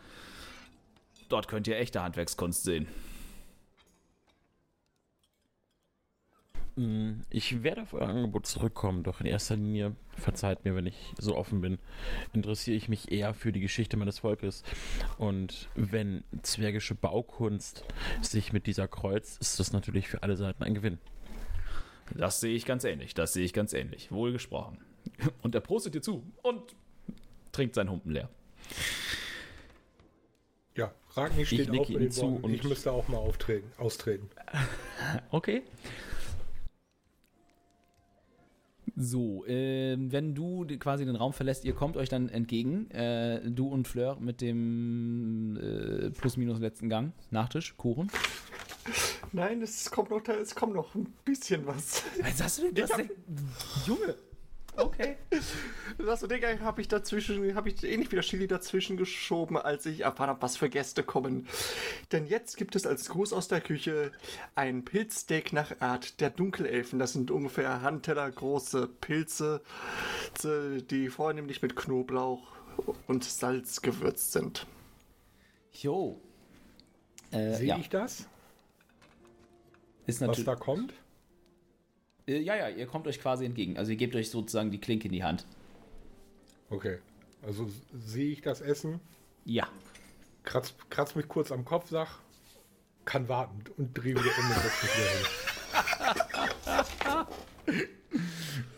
Dort 1.29 1.49
könnt 1.49 1.67
ihr 1.67 1.77
echte 1.77 2.03
Handwerkskunst 2.03 2.63
sehen. 2.63 2.87
Mm, 6.77 7.23
Ich 7.31 7.63
werde 7.63 7.83
auf 7.83 7.95
euer 7.95 8.09
Angebot 8.09 8.47
zurückkommen, 8.47 9.03
doch 9.03 9.21
in 9.21 9.27
erster 9.27 9.57
Linie, 9.57 9.97
verzeiht 10.15 10.65
mir, 10.65 10.77
wenn 10.77 10.87
ich 10.87 11.15
so 11.19 11.35
offen 11.37 11.61
bin, 11.63 11.79
interessiere 12.33 12.77
ich 12.77 12.89
mich 12.89 13.11
eher 13.11 13.35
für 13.35 13.51
die 13.51 13.61
Geschichte 13.61 13.97
meines 13.97 14.21
Volkes. 14.21 14.63
Und 15.19 15.69
wenn 15.75 16.23
zwergische 16.43 16.95
Baukunst 16.95 17.85
sich 18.21 18.53
mit 18.53 18.67
dieser 18.67 18.89
kreuzt, 18.89 19.41
ist 19.41 19.59
das 19.59 19.73
natürlich 19.73 20.09
für 20.09 20.23
alle 20.23 20.37
Seiten 20.37 20.63
ein 20.63 20.75
Gewinn. 20.75 20.99
Das 22.15 22.41
sehe 22.41 22.55
ich 22.55 22.65
ganz 22.65 22.85
ähnlich. 22.85 23.15
Das 23.15 23.33
sehe 23.33 23.45
ich 23.45 23.53
ganz 23.53 23.73
ähnlich. 23.73 24.13
Wohlgesprochen. 24.13 24.79
Und 25.43 25.55
er 25.55 25.61
prostet 25.61 25.95
dir 25.95 26.03
zu 26.03 26.23
und 26.43 26.61
trinkt 27.53 27.75
seinen 27.75 27.91
Humpen 27.91 28.13
leer. 28.13 28.29
Ja, 30.77 30.93
Ragni 31.15 31.47
steht 31.47 31.71
nicke 31.71 31.83
auf 31.83 31.89
mit 31.91 32.01
ihm 32.03 32.11
zu 32.11 32.23
Worten, 32.33 32.45
und- 32.45 32.55
ich 32.55 32.63
müsste 32.65 32.93
auch 32.93 33.09
mal 33.09 33.19
auftreten, 33.19 33.71
austreten. 33.79 34.29
Okay. 35.31 35.63
So, 38.99 39.45
ähm, 39.47 40.11
wenn 40.11 40.35
du 40.35 40.65
quasi 40.79 41.05
den 41.05 41.17
Raum 41.17 41.35
verlässt, 41.35 41.65
ihr 41.67 41.75
kommt 41.75 41.97
euch 41.99 42.09
dann 42.09 42.31
entgegen, 42.31 42.91
äh, 42.93 43.43
du 43.51 43.69
und 43.69 43.87
Fleur 43.87 44.17
mit 44.19 44.41
dem 44.41 45.57
äh, 45.61 46.11
plus-minus 46.11 46.61
letzten 46.61 46.89
Gang, 46.89 47.13
Nachtisch, 47.31 47.77
Kuchen. 47.77 48.11
Nein, 49.33 49.63
es 49.63 49.91
kommt 49.91 50.11
noch, 50.11 50.27
es 50.29 50.55
kommt 50.55 50.75
noch 50.75 50.95
ein 50.95 51.13
bisschen 51.25 51.67
was. 51.67 52.03
Was 52.21 52.43
hast 52.43 52.59
du 52.59 52.71
denn? 52.73 52.85
Ich 52.85 52.93
hab- 52.93 53.87
Junge. 53.87 54.17
Okay. 54.77 55.17
Das 55.99 56.21
so 56.21 56.27
Ding 56.27 56.43
habe 56.61 56.81
ich 56.83 56.89
dazwischen, 56.89 57.55
habe 57.55 57.71
ich 57.71 57.83
ähnlich 57.83 58.11
wie 58.11 58.17
der 58.17 58.25
Chili 58.25 58.47
dazwischen 58.47 58.97
geschoben, 58.97 59.57
als 59.57 59.87
ich 59.87 60.01
erfahren 60.01 60.29
habe, 60.29 60.43
was 60.43 60.59
für 60.59 60.69
Gäste 60.69 61.03
kommen. 61.03 61.49
Denn 62.13 62.27
jetzt 62.27 62.57
gibt 62.57 62.77
es 62.77 62.87
als 62.87 63.09
Gruß 63.09 63.33
aus 63.33 63.49
der 63.49 63.63
Küche 63.63 64.13
ein 64.55 64.85
Pilzsteak 64.85 65.53
nach 65.53 65.81
Art 65.81 66.21
der 66.21 66.31
Dunkelelfen. 66.31 66.99
Das 66.99 67.15
sind 67.15 67.31
ungefähr 67.31 67.81
Handteller 67.81 68.31
große 68.31 68.89
Pilze, 69.01 69.63
die 70.45 71.09
vornehmlich 71.09 71.63
mit 71.63 71.75
Knoblauch 71.75 72.47
und 73.07 73.25
Salz 73.25 73.81
gewürzt 73.81 74.33
sind. 74.33 74.67
Jo. 75.73 76.21
Äh, 77.31 77.55
Sehe 77.55 77.67
ja. 77.69 77.79
ich 77.79 77.89
das? 77.89 78.29
Ist 80.07 80.21
Was 80.21 80.29
natürlich. 80.29 80.45
da 80.47 80.55
kommt? 80.57 80.93
Äh, 82.27 82.39
ja, 82.41 82.57
ja, 82.57 82.69
ihr 82.69 82.87
kommt 82.87 83.07
euch 83.07 83.21
quasi 83.21 83.45
entgegen. 83.45 83.77
Also 83.77 83.91
ihr 83.93 83.97
gebt 83.97 84.15
euch 84.15 84.31
sozusagen 84.31 84.71
die 84.71 84.81
Klinke 84.81 85.07
in 85.07 85.13
die 85.13 85.25
Hand. 85.25 85.47
Okay. 86.71 86.99
Also 87.43 87.69
sehe 87.93 88.31
ich 88.33 88.41
das 88.41 88.61
Essen, 88.61 89.01
Ja. 89.45 89.69
kratz, 90.43 90.75
kratz 90.91 91.15
mich 91.15 91.29
kurz 91.29 91.53
am 91.53 91.65
Kopf, 91.65 91.91
sag, 91.91 92.09
kann 93.05 93.29
warten 93.29 93.63
und 93.77 93.95
drehe 93.95 94.15
wieder 94.15 94.31
um 94.39 94.51
und 94.51 94.57
setz 94.57 94.83
mich 94.83 94.93
wieder 94.97 95.11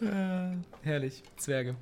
hin. 0.01 0.68
Herrlich, 0.83 1.22
Zwerge. 1.37 1.76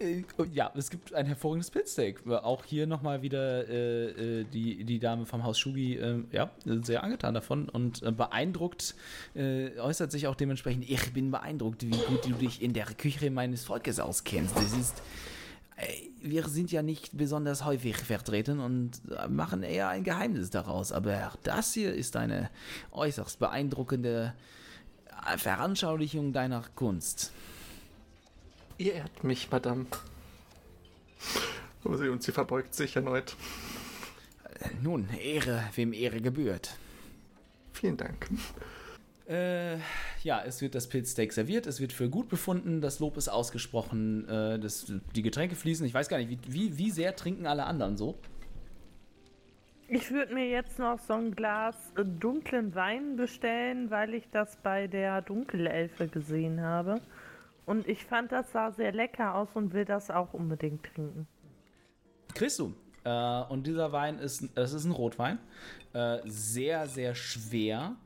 Äh, 0.00 0.24
Ja, 0.52 0.72
es 0.74 0.90
gibt 0.90 1.14
ein 1.14 1.26
hervorragendes 1.26 1.70
Pilzsteak. 1.70 2.26
Auch 2.26 2.64
hier 2.64 2.86
nochmal 2.86 3.22
wieder 3.22 3.68
äh, 3.68 4.40
äh, 4.40 4.44
die, 4.44 4.84
die 4.84 4.98
Dame 4.98 5.26
vom 5.26 5.44
Haus 5.44 5.58
Shugi, 5.58 5.96
äh, 5.96 6.24
ja, 6.32 6.50
sehr 6.64 7.04
angetan 7.04 7.34
davon 7.34 7.68
und 7.68 8.02
äh, 8.02 8.10
beeindruckt, 8.10 8.94
äh, 9.34 9.78
äußert 9.78 10.10
sich 10.10 10.26
auch 10.26 10.34
dementsprechend, 10.34 10.88
ich 10.88 11.12
bin 11.12 11.30
beeindruckt, 11.30 11.82
wie 11.82 11.90
gut 11.90 12.24
du 12.24 12.32
dich 12.32 12.62
in 12.62 12.72
der 12.72 12.86
Küche 12.86 13.30
meines 13.30 13.64
Volkes 13.64 14.00
auskennst. 14.00 14.56
Das 14.56 14.72
ist, 14.72 15.02
äh, 15.76 15.86
wir 16.22 16.48
sind 16.48 16.72
ja 16.72 16.82
nicht 16.82 17.16
besonders 17.16 17.64
häufig 17.64 17.96
vertreten 17.96 18.60
und 18.60 19.00
äh, 19.10 19.28
machen 19.28 19.62
eher 19.62 19.88
ein 19.88 20.04
Geheimnis 20.04 20.50
daraus, 20.50 20.92
aber 20.92 21.32
das 21.42 21.74
hier 21.74 21.94
ist 21.94 22.16
eine 22.16 22.50
äußerst 22.92 23.38
beeindruckende 23.38 24.34
äh, 25.30 25.36
Veranschaulichung 25.36 26.32
deiner 26.32 26.62
Kunst. 26.74 27.32
Ihr 28.80 28.94
ehrt 28.94 29.24
mich, 29.24 29.50
Madame. 29.50 29.84
Oh, 31.84 31.90
Und 31.90 32.22
sie 32.22 32.32
verbeugt 32.32 32.74
sich 32.74 32.96
erneut. 32.96 33.36
Nun, 34.82 35.06
Ehre, 35.22 35.64
wem 35.74 35.92
Ehre 35.92 36.22
gebührt. 36.22 36.78
Vielen 37.74 37.98
Dank. 37.98 38.26
Äh, 39.28 39.76
ja, 40.22 40.42
es 40.46 40.62
wird 40.62 40.74
das 40.74 40.88
Pilzsteak 40.88 41.34
serviert, 41.34 41.66
es 41.66 41.78
wird 41.78 41.92
für 41.92 42.08
gut 42.08 42.30
befunden, 42.30 42.80
das 42.80 43.00
Lob 43.00 43.18
ist 43.18 43.28
ausgesprochen, 43.28 44.26
äh, 44.28 44.58
das, 44.58 44.90
die 45.14 45.22
Getränke 45.22 45.56
fließen. 45.56 45.84
Ich 45.84 45.92
weiß 45.92 46.08
gar 46.08 46.16
nicht, 46.16 46.30
wie, 46.30 46.38
wie, 46.48 46.78
wie 46.78 46.90
sehr 46.90 47.14
trinken 47.14 47.46
alle 47.46 47.66
anderen 47.66 47.98
so? 47.98 48.18
Ich 49.88 50.10
würde 50.10 50.32
mir 50.32 50.48
jetzt 50.48 50.78
noch 50.78 50.98
so 51.00 51.12
ein 51.12 51.36
Glas 51.36 51.76
dunklen 52.18 52.74
Wein 52.74 53.16
bestellen, 53.16 53.90
weil 53.90 54.14
ich 54.14 54.24
das 54.32 54.56
bei 54.62 54.86
der 54.86 55.20
Dunkelelfe 55.20 56.08
gesehen 56.08 56.62
habe. 56.62 57.02
Und 57.66 57.86
ich 57.86 58.04
fand, 58.04 58.32
das 58.32 58.50
sah 58.52 58.72
sehr 58.72 58.92
lecker 58.92 59.34
aus 59.34 59.48
und 59.54 59.72
will 59.72 59.84
das 59.84 60.10
auch 60.10 60.32
unbedingt 60.34 60.84
trinken. 60.84 61.26
Kriegst 62.34 62.58
du. 62.58 62.74
Äh, 63.04 63.42
und 63.48 63.66
dieser 63.66 63.92
Wein 63.92 64.18
ist, 64.18 64.48
es 64.54 64.72
ist 64.72 64.84
ein 64.84 64.92
Rotwein. 64.92 65.38
Äh, 65.92 66.18
sehr, 66.24 66.86
sehr 66.86 67.14
schwer. 67.14 67.96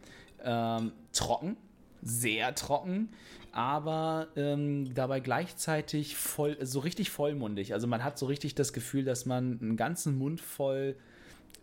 Ähm, 0.42 0.92
trocken. 1.12 1.56
Sehr 2.02 2.54
trocken. 2.54 3.10
Aber 3.52 4.28
ähm, 4.36 4.92
dabei 4.94 5.20
gleichzeitig 5.20 6.16
voll, 6.16 6.56
so 6.60 6.80
richtig 6.80 7.10
vollmundig. 7.10 7.72
Also 7.72 7.86
man 7.86 8.02
hat 8.02 8.18
so 8.18 8.26
richtig 8.26 8.54
das 8.54 8.72
Gefühl, 8.72 9.04
dass 9.04 9.26
man 9.26 9.58
einen 9.60 9.76
ganzen 9.76 10.18
Mund 10.18 10.40
voll 10.40 10.96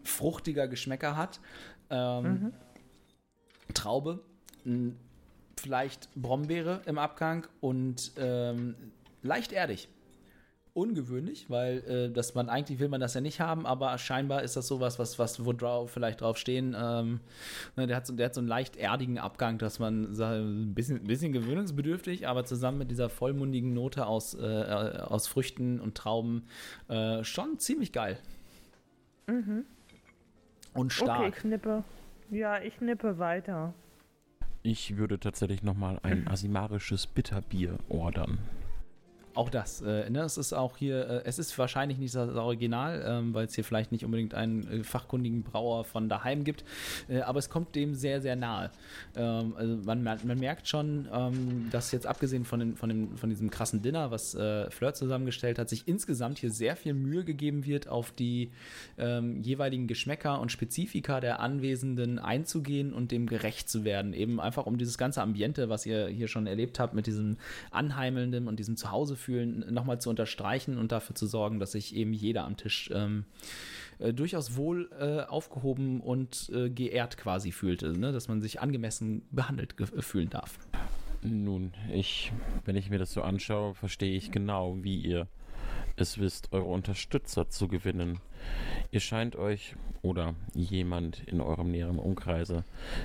fruchtiger 0.03 0.67
Geschmäcker 0.67 1.17
hat. 1.17 1.39
Ähm, 1.89 2.53
Traube, 3.73 4.23
m, 4.65 4.97
vielleicht 5.61 6.09
Brombeere 6.15 6.81
im 6.85 6.97
Abgang 6.97 7.47
und 7.61 8.11
ähm, 8.17 8.75
leicht 9.21 9.51
erdig 9.51 9.87
ungewöhnlich, 10.73 11.49
weil 11.49 11.79
äh, 11.79 12.11
dass 12.11 12.33
man 12.33 12.47
eigentlich 12.47 12.79
will 12.79 12.87
man 12.87 13.01
das 13.01 13.13
ja 13.13 13.21
nicht 13.21 13.41
haben, 13.41 13.65
aber 13.65 13.97
scheinbar 13.97 14.43
ist 14.43 14.55
das 14.55 14.67
sowas, 14.67 14.99
was, 14.99 15.19
was 15.19 15.45
wo 15.45 15.51
drauf, 15.51 15.91
vielleicht 15.91 16.21
drauf 16.21 16.37
stehen. 16.37 16.75
Ähm, 16.79 17.19
ne, 17.75 17.87
der, 17.87 17.97
hat 17.97 18.07
so, 18.07 18.15
der 18.15 18.27
hat 18.27 18.33
so 18.33 18.39
einen 18.39 18.47
leicht 18.47 18.77
erdigen 18.77 19.19
Abgang, 19.19 19.57
dass 19.57 19.79
man 19.79 20.13
sagt, 20.13 20.37
ein 20.37 20.73
bisschen, 20.73 20.97
ein 21.01 21.07
bisschen 21.07 21.33
gewöhnungsbedürftig, 21.33 22.27
aber 22.27 22.45
zusammen 22.45 22.77
mit 22.77 22.91
dieser 22.91 23.09
vollmundigen 23.09 23.73
Note 23.73 24.05
aus, 24.05 24.33
äh, 24.33 24.39
aus 24.39 25.27
Früchten 25.27 25.79
und 25.79 25.95
Trauben 25.95 26.47
äh, 26.87 27.23
schon 27.23 27.59
ziemlich 27.59 27.91
geil. 27.91 28.17
Und 29.27 29.65
Okay, 30.73 30.89
stark. 30.89 31.37
ich 31.37 31.43
nippe. 31.43 31.83
Ja, 32.29 32.61
ich 32.61 32.79
nippe 32.79 33.19
weiter. 33.19 33.73
Ich 34.63 34.97
würde 34.97 35.19
tatsächlich 35.19 35.63
nochmal 35.63 35.99
ein 36.03 36.27
asimarisches 36.29 37.07
Bitterbier 37.07 37.77
ordern. 37.89 38.39
Auch 39.33 39.49
das, 39.49 39.81
äh, 39.81 40.09
ne, 40.09 40.21
es 40.21 40.37
ist 40.37 40.51
auch 40.51 40.75
hier, 40.75 41.07
äh, 41.07 41.21
es 41.23 41.39
ist 41.39 41.57
wahrscheinlich 41.57 41.97
nicht 41.97 42.13
das 42.13 42.35
Original, 42.35 43.03
ähm, 43.05 43.33
weil 43.33 43.45
es 43.45 43.55
hier 43.55 43.63
vielleicht 43.63 43.91
nicht 43.93 44.03
unbedingt 44.03 44.33
einen 44.33 44.67
äh, 44.67 44.83
fachkundigen 44.83 45.43
Brauer 45.43 45.85
von 45.85 46.09
daheim 46.09 46.43
gibt, 46.43 46.65
äh, 47.07 47.21
aber 47.21 47.39
es 47.39 47.49
kommt 47.49 47.75
dem 47.75 47.95
sehr, 47.95 48.21
sehr 48.21 48.35
nahe. 48.35 48.71
Ähm, 49.15 49.53
also 49.55 49.77
man, 49.85 50.03
man 50.03 50.39
merkt 50.39 50.67
schon, 50.67 51.07
ähm, 51.13 51.69
dass 51.71 51.93
jetzt 51.93 52.07
abgesehen 52.07 52.43
von, 52.43 52.59
den, 52.59 52.75
von, 52.75 52.89
dem, 52.89 53.17
von 53.17 53.29
diesem 53.29 53.49
krassen 53.49 53.81
Dinner, 53.81 54.11
was 54.11 54.35
äh, 54.35 54.69
Flirt 54.69 54.97
zusammengestellt 54.97 55.59
hat, 55.59 55.69
sich 55.69 55.87
insgesamt 55.87 56.39
hier 56.39 56.51
sehr 56.51 56.75
viel 56.75 56.93
Mühe 56.93 57.23
gegeben 57.23 57.65
wird, 57.65 57.87
auf 57.87 58.11
die 58.11 58.51
ähm, 58.97 59.41
jeweiligen 59.41 59.87
Geschmäcker 59.87 60.41
und 60.41 60.51
Spezifika 60.51 61.21
der 61.21 61.39
Anwesenden 61.39 62.19
einzugehen 62.19 62.93
und 62.93 63.11
dem 63.11 63.27
gerecht 63.27 63.69
zu 63.69 63.85
werden. 63.85 64.13
Eben 64.13 64.41
einfach 64.41 64.65
um 64.65 64.77
dieses 64.77 64.97
ganze 64.97 65.21
Ambiente, 65.21 65.69
was 65.69 65.85
ihr 65.85 66.07
hier 66.07 66.27
schon 66.27 66.47
erlebt 66.47 66.79
habt, 66.79 66.93
mit 66.93 67.07
diesem 67.07 67.37
Anheimelnden 67.71 68.49
und 68.49 68.59
diesem 68.59 68.75
Zuhausefühlen 69.21 69.73
nochmal 69.73 69.99
zu 70.01 70.09
unterstreichen 70.09 70.77
und 70.77 70.91
dafür 70.91 71.15
zu 71.15 71.27
sorgen, 71.27 71.59
dass 71.59 71.73
sich 71.73 71.95
eben 71.95 72.13
jeder 72.13 72.43
am 72.45 72.57
Tisch 72.57 72.89
ähm, 72.93 73.25
äh, 73.99 74.13
durchaus 74.13 74.55
wohl 74.55 74.89
äh, 74.99 75.21
aufgehoben 75.29 76.01
und 76.01 76.49
äh, 76.53 76.69
geehrt 76.69 77.17
quasi 77.17 77.51
fühlte, 77.51 77.97
ne? 77.97 78.11
dass 78.11 78.27
man 78.27 78.41
sich 78.41 78.59
angemessen 78.61 79.23
behandelt 79.31 79.77
ge- 79.77 80.01
fühlen 80.01 80.29
darf. 80.29 80.57
Nun, 81.21 81.73
ich, 81.93 82.31
wenn 82.65 82.75
ich 82.75 82.89
mir 82.89 82.97
das 82.97 83.13
so 83.13 83.21
anschaue, 83.21 83.75
verstehe 83.75 84.15
ich 84.15 84.31
genau, 84.31 84.77
wie 84.81 84.97
ihr 84.97 85.27
es 85.95 86.17
wisst, 86.17 86.51
eure 86.51 86.65
Unterstützer 86.65 87.47
zu 87.49 87.67
gewinnen. 87.67 88.19
Ihr 88.89 89.01
scheint 89.01 89.35
euch 89.35 89.75
oder 90.01 90.33
jemand 90.55 91.21
in 91.27 91.41
eurem 91.41 91.69
näheren 91.69 91.99
Umkreise 91.99 92.63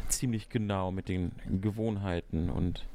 ziemlich 0.09 0.49
genau 0.49 0.93
mit 0.93 1.09
den 1.09 1.33
Gewohnheiten 1.61 2.49
und 2.49 2.87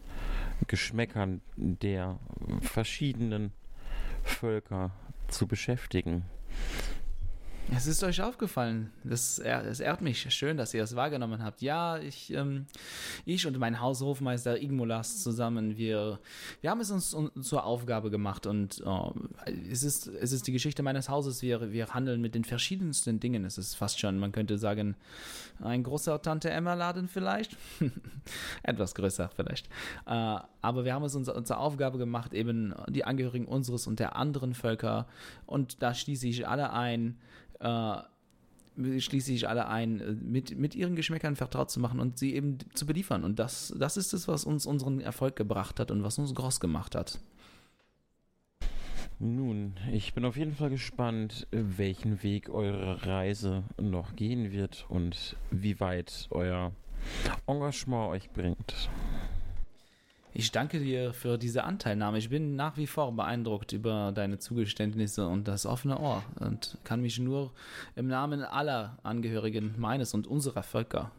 Geschmäckern 0.68 1.42
der 1.56 2.20
verschiedenen 2.62 3.52
Völker 4.24 4.92
zu 5.28 5.48
beschäftigen. 5.48 6.26
Es 7.70 7.88
ist 7.88 8.04
euch 8.04 8.22
aufgefallen. 8.22 8.92
Das, 9.04 9.40
es 9.40 9.80
ehrt 9.80 10.02
mich. 10.02 10.28
Schön, 10.34 10.58
dass 10.58 10.74
ihr 10.74 10.82
das 10.82 10.96
wahrgenommen 10.98 11.42
habt. 11.42 11.62
Ja, 11.62 11.98
ich, 12.00 12.34
ähm, 12.34 12.66
ich 13.24 13.48
und 13.48 13.58
mein 13.60 13.80
Haushofmeister 13.80 14.62
Igmolas 14.62 15.24
zusammen, 15.24 15.78
wir, 15.78 16.20
wir 16.60 16.70
haben 16.70 16.82
es 16.82 16.92
uns 16.92 17.14
un- 17.14 17.32
zur 17.42 17.64
Aufgabe 17.64 18.10
gemacht 18.12 18.46
und 18.46 18.82
äh, 18.86 19.52
es, 19.72 19.84
ist, 19.84 20.08
es 20.08 20.34
ist 20.34 20.48
die 20.48 20.52
Geschichte 20.52 20.84
meines 20.84 21.08
Hauses. 21.08 21.42
Wir, 21.42 21.72
wir 21.72 21.94
handeln 21.94 22.20
mit 22.20 22.36
den 22.36 22.44
verschiedensten 22.44 23.22
Dingen. 23.22 23.46
Es 23.46 23.58
ist 23.58 23.76
fast 23.76 24.00
schon, 24.02 24.18
man 24.20 24.34
könnte 24.34 24.58
sagen, 24.58 24.96
ein 25.62 25.84
großer 25.84 26.22
Tante 26.22 26.50
Emma-Laden 26.50 27.08
vielleicht. 27.08 27.56
Etwas 28.64 28.96
größer 28.96 29.30
vielleicht. 29.34 29.70
Äh, 30.08 30.40
aber 30.62 30.86
wir 30.86 30.94
haben 30.94 31.04
es 31.04 31.16
uns 31.16 31.30
zur 31.44 31.58
Aufgabe 31.58 31.98
gemacht, 31.98 32.34
eben 32.34 32.74
die 32.90 33.04
Angehörigen 33.04 33.46
unseres 33.46 33.88
und 33.88 34.00
der 34.00 34.16
anderen 34.16 34.54
Völker 34.54 35.08
und 35.46 35.82
da 35.82 35.94
schließe 35.94 36.28
ich 36.28 36.48
alle 36.48 36.72
ein, 36.74 37.18
äh, 37.60 37.98
schließe 39.00 39.34
ich 39.34 39.50
alle 39.50 39.68
ein, 39.68 40.00
äh, 40.00 40.12
mit, 40.14 40.58
mit 40.58 40.76
ihren 40.76 40.96
Geschmäckern 40.96 41.36
vertraut 41.36 41.72
zu 41.72 41.80
machen 41.80 42.00
und 42.00 42.18
sie 42.18 42.34
eben 42.36 42.58
zu 42.74 42.86
beliefern. 42.86 43.24
Und 43.24 43.40
das, 43.40 43.74
das 43.78 43.98
ist 43.98 44.14
es, 44.14 44.28
was 44.28 44.46
uns 44.46 44.66
unseren 44.66 45.02
Erfolg 45.02 45.36
gebracht 45.36 45.80
hat 45.80 45.92
und 45.92 46.04
was 46.04 46.18
uns 46.18 46.34
groß 46.34 46.60
gemacht 46.60 46.96
hat. 46.96 47.20
Nun, 49.20 49.76
ich 49.92 50.16
bin 50.16 50.26
auf 50.26 50.36
jeden 50.36 50.56
Fall 50.56 50.72
gespannt, 50.72 51.48
welchen 51.52 52.24
Weg 52.24 52.50
eure 52.50 53.06
Reise 53.06 53.64
noch 53.80 54.16
gehen 54.16 54.52
wird 54.52 54.88
und 54.90 55.36
wie 55.52 55.80
weit 55.80 56.28
euer 56.32 56.72
Engagement 57.46 58.10
euch 58.10 58.32
bringt. 58.32 58.90
Ich 60.34 60.52
danke 60.54 60.80
dir 60.80 61.14
für 61.14 61.38
diese 61.38 61.66
Anteilnahme. 61.66 62.18
Ich 62.18 62.30
bin 62.30 62.56
nach 62.56 62.78
wie 62.78 62.88
vor 62.88 63.12
beeindruckt 63.12 63.74
über 63.74 64.14
deine 64.14 64.40
Zugeständnisse 64.40 65.28
und 65.28 65.46
das 65.50 65.66
offene 65.66 66.00
Ohr 66.00 66.24
und 66.40 66.78
kann 66.86 67.02
mich 67.02 67.20
nur 67.20 67.52
im 67.98 68.08
Namen 68.08 68.42
aller 68.42 68.98
Angehörigen 69.04 69.76
meines 69.78 70.14
und 70.14 70.28
unserer 70.28 70.64
Völker 70.64 71.12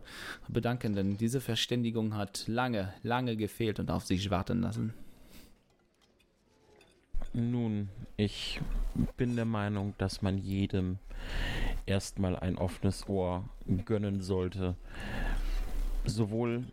bedanken, 0.48 0.94
denn 0.94 1.18
diese 1.18 1.42
Verständigung 1.42 2.16
hat 2.16 2.44
lange, 2.46 2.94
lange 3.02 3.36
gefehlt 3.36 3.78
und 3.80 3.90
auf 3.90 4.06
sich 4.06 4.30
warten 4.30 4.62
lassen. 4.62 4.94
Nun, 7.34 7.90
ich 8.16 8.60
bin 9.18 9.36
der 9.36 9.44
Meinung, 9.44 9.94
dass 9.98 10.22
man 10.22 10.38
jedem 10.38 10.98
erstmal 11.84 12.36
ein 12.36 12.56
offenes 12.56 13.06
Ohr 13.08 13.44
gönnen 13.84 14.22
sollte. 14.22 14.74
Sowohl 16.04 16.64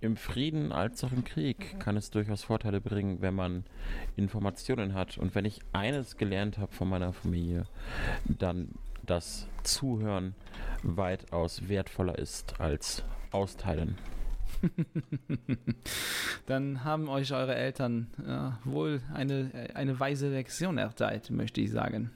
im 0.00 0.16
Frieden 0.16 0.72
als 0.72 1.04
auch 1.04 1.12
im 1.12 1.24
Krieg 1.24 1.78
kann 1.78 1.96
es 1.96 2.10
durchaus 2.10 2.42
Vorteile 2.42 2.80
bringen, 2.80 3.20
wenn 3.20 3.34
man 3.34 3.64
Informationen 4.16 4.94
hat. 4.94 5.18
Und 5.18 5.34
wenn 5.34 5.44
ich 5.44 5.60
eines 5.72 6.16
gelernt 6.16 6.58
habe 6.58 6.72
von 6.72 6.88
meiner 6.88 7.12
Familie, 7.12 7.66
dann, 8.24 8.70
dass 9.04 9.46
Zuhören 9.62 10.34
weitaus 10.82 11.68
wertvoller 11.68 12.18
ist 12.18 12.60
als 12.60 13.04
austeilen. 13.30 13.98
Dann 16.46 16.84
haben 16.84 17.08
euch 17.08 17.32
eure 17.32 17.54
Eltern 17.54 18.08
ja, 18.26 18.58
wohl 18.64 19.00
eine, 19.14 19.70
eine 19.74 19.98
weise 19.98 20.30
Lektion 20.30 20.78
erteilt, 20.78 21.30
möchte 21.30 21.60
ich 21.60 21.70
sagen. 21.70 22.10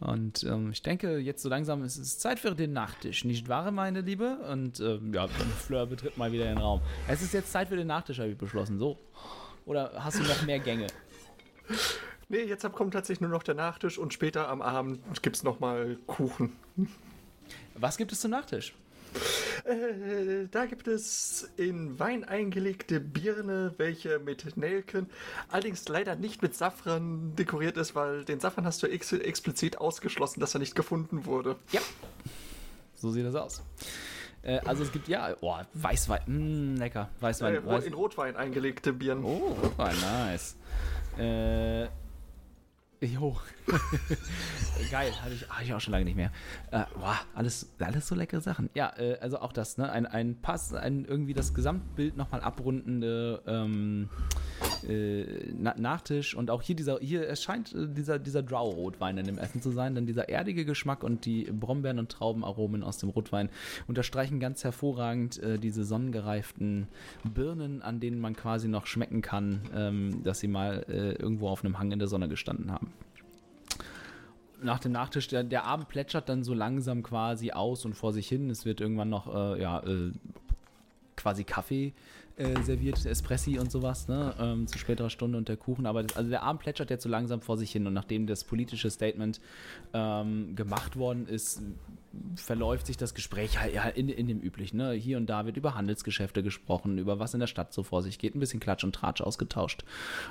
Und 0.00 0.44
ähm, 0.44 0.70
ich 0.70 0.82
denke, 0.82 1.18
jetzt 1.18 1.42
so 1.42 1.48
langsam 1.48 1.82
ist 1.82 1.96
es 1.96 2.18
Zeit 2.18 2.38
für 2.38 2.54
den 2.54 2.72
Nachtisch, 2.72 3.24
nicht 3.24 3.48
wahr, 3.48 3.70
meine 3.70 4.00
Liebe? 4.02 4.38
Und 4.50 4.78
ähm, 4.80 5.12
ja, 5.12 5.26
Fleur 5.26 5.86
betritt 5.86 6.16
mal 6.16 6.30
wieder 6.30 6.44
den 6.44 6.58
Raum. 6.58 6.80
Es 7.08 7.22
ist 7.22 7.32
jetzt 7.34 7.50
Zeit 7.50 7.68
für 7.68 7.76
den 7.76 7.88
Nachtisch, 7.88 8.18
habe 8.18 8.30
ich 8.30 8.38
beschlossen. 8.38 8.78
So. 8.78 8.96
Oder 9.66 9.92
hast 9.96 10.18
du 10.18 10.22
noch 10.22 10.42
mehr 10.46 10.60
Gänge? 10.60 10.86
Nee, 12.28 12.42
jetzt 12.42 12.70
kommt 12.72 12.92
tatsächlich 12.92 13.20
nur 13.20 13.30
noch 13.30 13.42
der 13.42 13.54
Nachtisch 13.54 13.98
und 13.98 14.12
später 14.12 14.48
am 14.48 14.62
Abend 14.62 15.00
gibt 15.22 15.36
es 15.36 15.42
nochmal 15.42 15.98
Kuchen. 16.06 16.52
Was 17.74 17.96
gibt 17.96 18.12
es 18.12 18.20
zum 18.20 18.30
Nachtisch? 18.30 18.74
Äh, 19.68 20.48
da 20.50 20.64
gibt 20.66 20.88
es 20.88 21.50
in 21.56 21.98
Wein 21.98 22.24
eingelegte 22.24 23.00
Birne, 23.00 23.74
welche 23.76 24.18
mit 24.18 24.56
Nelken, 24.56 25.10
allerdings 25.50 25.86
leider 25.88 26.16
nicht 26.16 26.40
mit 26.40 26.54
Safran 26.54 27.34
dekoriert 27.36 27.76
ist, 27.76 27.94
weil 27.94 28.24
den 28.24 28.40
Safran 28.40 28.64
hast 28.64 28.82
du 28.82 28.86
ex 28.86 29.12
explizit 29.12 29.78
ausgeschlossen, 29.78 30.40
dass 30.40 30.54
er 30.54 30.60
nicht 30.60 30.74
gefunden 30.74 31.26
wurde. 31.26 31.56
Ja. 31.72 31.80
So 32.94 33.10
sieht 33.10 33.26
das 33.26 33.34
aus. 33.34 33.62
Äh, 34.42 34.60
also 34.60 34.82
es 34.84 34.90
gibt 34.92 35.06
ja, 35.08 35.36
oh, 35.40 35.56
Weißwein, 35.74 36.22
mh, 36.74 36.78
lecker, 36.78 37.10
Weißwein. 37.20 37.56
Äh, 37.56 37.66
Weiß 37.66 37.84
in 37.84 37.92
Rotwein 37.94 38.36
eingelegte 38.36 38.92
Birnen. 38.92 39.24
oh, 39.24 39.56
Rotwein, 39.62 39.96
nice. 40.00 40.56
Äh, 41.18 41.88
Jo. 43.00 43.36
Geil, 44.90 45.12
hatte 45.22 45.34
ich, 45.34 45.48
hatte 45.48 45.64
ich 45.64 45.74
auch 45.74 45.80
schon 45.80 45.92
lange 45.92 46.04
nicht 46.04 46.16
mehr. 46.16 46.30
Äh, 46.70 46.84
boah, 46.98 47.18
alles, 47.34 47.70
alles 47.78 48.06
so 48.06 48.14
leckere 48.14 48.40
Sachen. 48.40 48.70
Ja, 48.74 48.92
äh, 48.96 49.18
also 49.20 49.40
auch 49.40 49.52
das, 49.52 49.76
ne? 49.76 49.90
Ein, 49.90 50.06
ein 50.06 50.40
Pass, 50.40 50.72
ein 50.72 51.04
irgendwie 51.04 51.34
das 51.34 51.54
Gesamtbild 51.54 52.16
nochmal 52.16 52.40
abrundende 52.40 53.42
ähm, 53.46 54.08
äh, 54.88 55.24
Na 55.58 55.74
Nachtisch 55.78 56.34
und 56.34 56.50
auch 56.50 56.62
hier 56.62 56.76
dieser, 56.76 56.98
hier 57.00 57.26
erscheint 57.26 57.74
äh, 57.74 57.88
dieser, 57.88 58.18
dieser 58.18 58.42
Drow-Rotwein 58.42 59.18
in 59.18 59.26
dem 59.26 59.38
Essen 59.38 59.60
zu 59.60 59.70
sein, 59.70 59.94
denn 59.94 60.06
dieser 60.06 60.28
erdige 60.28 60.64
Geschmack 60.64 61.02
und 61.02 61.26
die 61.26 61.44
Brombeeren- 61.44 61.98
und 61.98 62.10
Traubenaromen 62.10 62.82
aus 62.82 62.98
dem 62.98 63.10
Rotwein 63.10 63.50
unterstreichen 63.86 64.40
ganz 64.40 64.64
hervorragend 64.64 65.42
äh, 65.42 65.58
diese 65.58 65.84
sonnengereiften 65.84 66.88
Birnen, 67.24 67.82
an 67.82 68.00
denen 68.00 68.20
man 68.20 68.34
quasi 68.34 68.68
noch 68.68 68.86
schmecken 68.86 69.22
kann, 69.22 69.60
ähm, 69.74 70.22
dass 70.24 70.40
sie 70.40 70.48
mal 70.48 70.84
äh, 70.88 71.12
irgendwo 71.12 71.48
auf 71.48 71.64
einem 71.64 71.78
Hang 71.78 71.92
in 71.92 71.98
der 71.98 72.08
Sonne 72.08 72.28
gestanden 72.28 72.72
haben 72.72 72.92
nach 74.62 74.78
dem 74.78 74.92
Nachtisch, 74.92 75.28
der, 75.28 75.44
der 75.44 75.64
Abend 75.64 75.88
plätschert 75.88 76.28
dann 76.28 76.42
so 76.42 76.54
langsam 76.54 77.02
quasi 77.02 77.52
aus 77.52 77.84
und 77.84 77.94
vor 77.94 78.12
sich 78.12 78.28
hin. 78.28 78.50
Es 78.50 78.64
wird 78.64 78.80
irgendwann 78.80 79.08
noch, 79.08 79.32
äh, 79.32 79.60
ja, 79.60 79.80
äh, 79.80 80.12
quasi 81.16 81.44
Kaffee 81.44 81.92
äh, 82.38 82.62
serviert, 82.62 83.04
Espressi 83.04 83.58
und 83.58 83.72
sowas, 83.72 84.06
ne, 84.06 84.34
ähm, 84.38 84.66
zu 84.68 84.78
späterer 84.78 85.10
Stunde 85.10 85.36
und 85.38 85.48
der 85.48 85.56
Kuchen. 85.56 85.86
Aber 85.86 86.04
das, 86.04 86.16
also 86.16 86.30
der 86.30 86.42
Abend 86.42 86.62
plätschert 86.62 86.90
jetzt 86.90 87.02
so 87.02 87.08
langsam 87.08 87.40
vor 87.40 87.56
sich 87.56 87.72
hin 87.72 87.86
und 87.86 87.92
nachdem 87.92 88.26
das 88.26 88.44
politische 88.44 88.90
Statement 88.90 89.40
ähm, 89.92 90.54
gemacht 90.54 90.96
worden 90.96 91.26
ist, 91.26 91.62
verläuft 92.36 92.86
sich 92.86 92.96
das 92.96 93.14
Gespräch 93.14 93.60
halt 93.60 93.74
ja, 93.74 93.84
in, 93.88 94.08
in 94.08 94.28
dem 94.28 94.40
üblichen. 94.40 94.76
Ne? 94.76 94.92
Hier 94.92 95.16
und 95.16 95.26
da 95.26 95.46
wird 95.46 95.56
über 95.56 95.74
Handelsgeschäfte 95.74 96.42
gesprochen, 96.42 96.98
über 96.98 97.18
was 97.18 97.34
in 97.34 97.40
der 97.40 97.48
Stadt 97.48 97.72
so 97.72 97.82
vor 97.82 98.02
sich 98.02 98.18
geht, 98.18 98.34
ein 98.34 98.40
bisschen 98.40 98.60
Klatsch 98.60 98.84
und 98.84 98.94
Tratsch 98.94 99.20
ausgetauscht. 99.20 99.84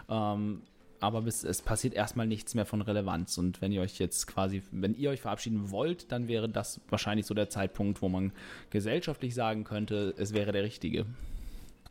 Ähm, 0.09 0.61
aber 0.99 1.21
bis, 1.21 1.43
es 1.43 1.61
passiert 1.61 1.93
erstmal 1.93 2.27
nichts 2.27 2.55
mehr 2.55 2.65
von 2.65 2.81
Relevanz. 2.81 3.37
Und 3.37 3.61
wenn 3.61 3.71
ihr 3.71 3.81
euch 3.81 3.99
jetzt 3.99 4.27
quasi, 4.27 4.63
wenn 4.71 4.95
ihr 4.95 5.09
euch 5.11 5.21
verabschieden 5.21 5.71
wollt, 5.71 6.11
dann 6.11 6.27
wäre 6.27 6.49
das 6.49 6.81
wahrscheinlich 6.89 7.25
so 7.25 7.33
der 7.33 7.49
Zeitpunkt, 7.49 8.01
wo 8.01 8.09
man 8.09 8.31
gesellschaftlich 8.69 9.35
sagen 9.35 9.63
könnte, 9.63 10.13
es 10.17 10.33
wäre 10.33 10.51
der 10.51 10.63
richtige. 10.63 11.05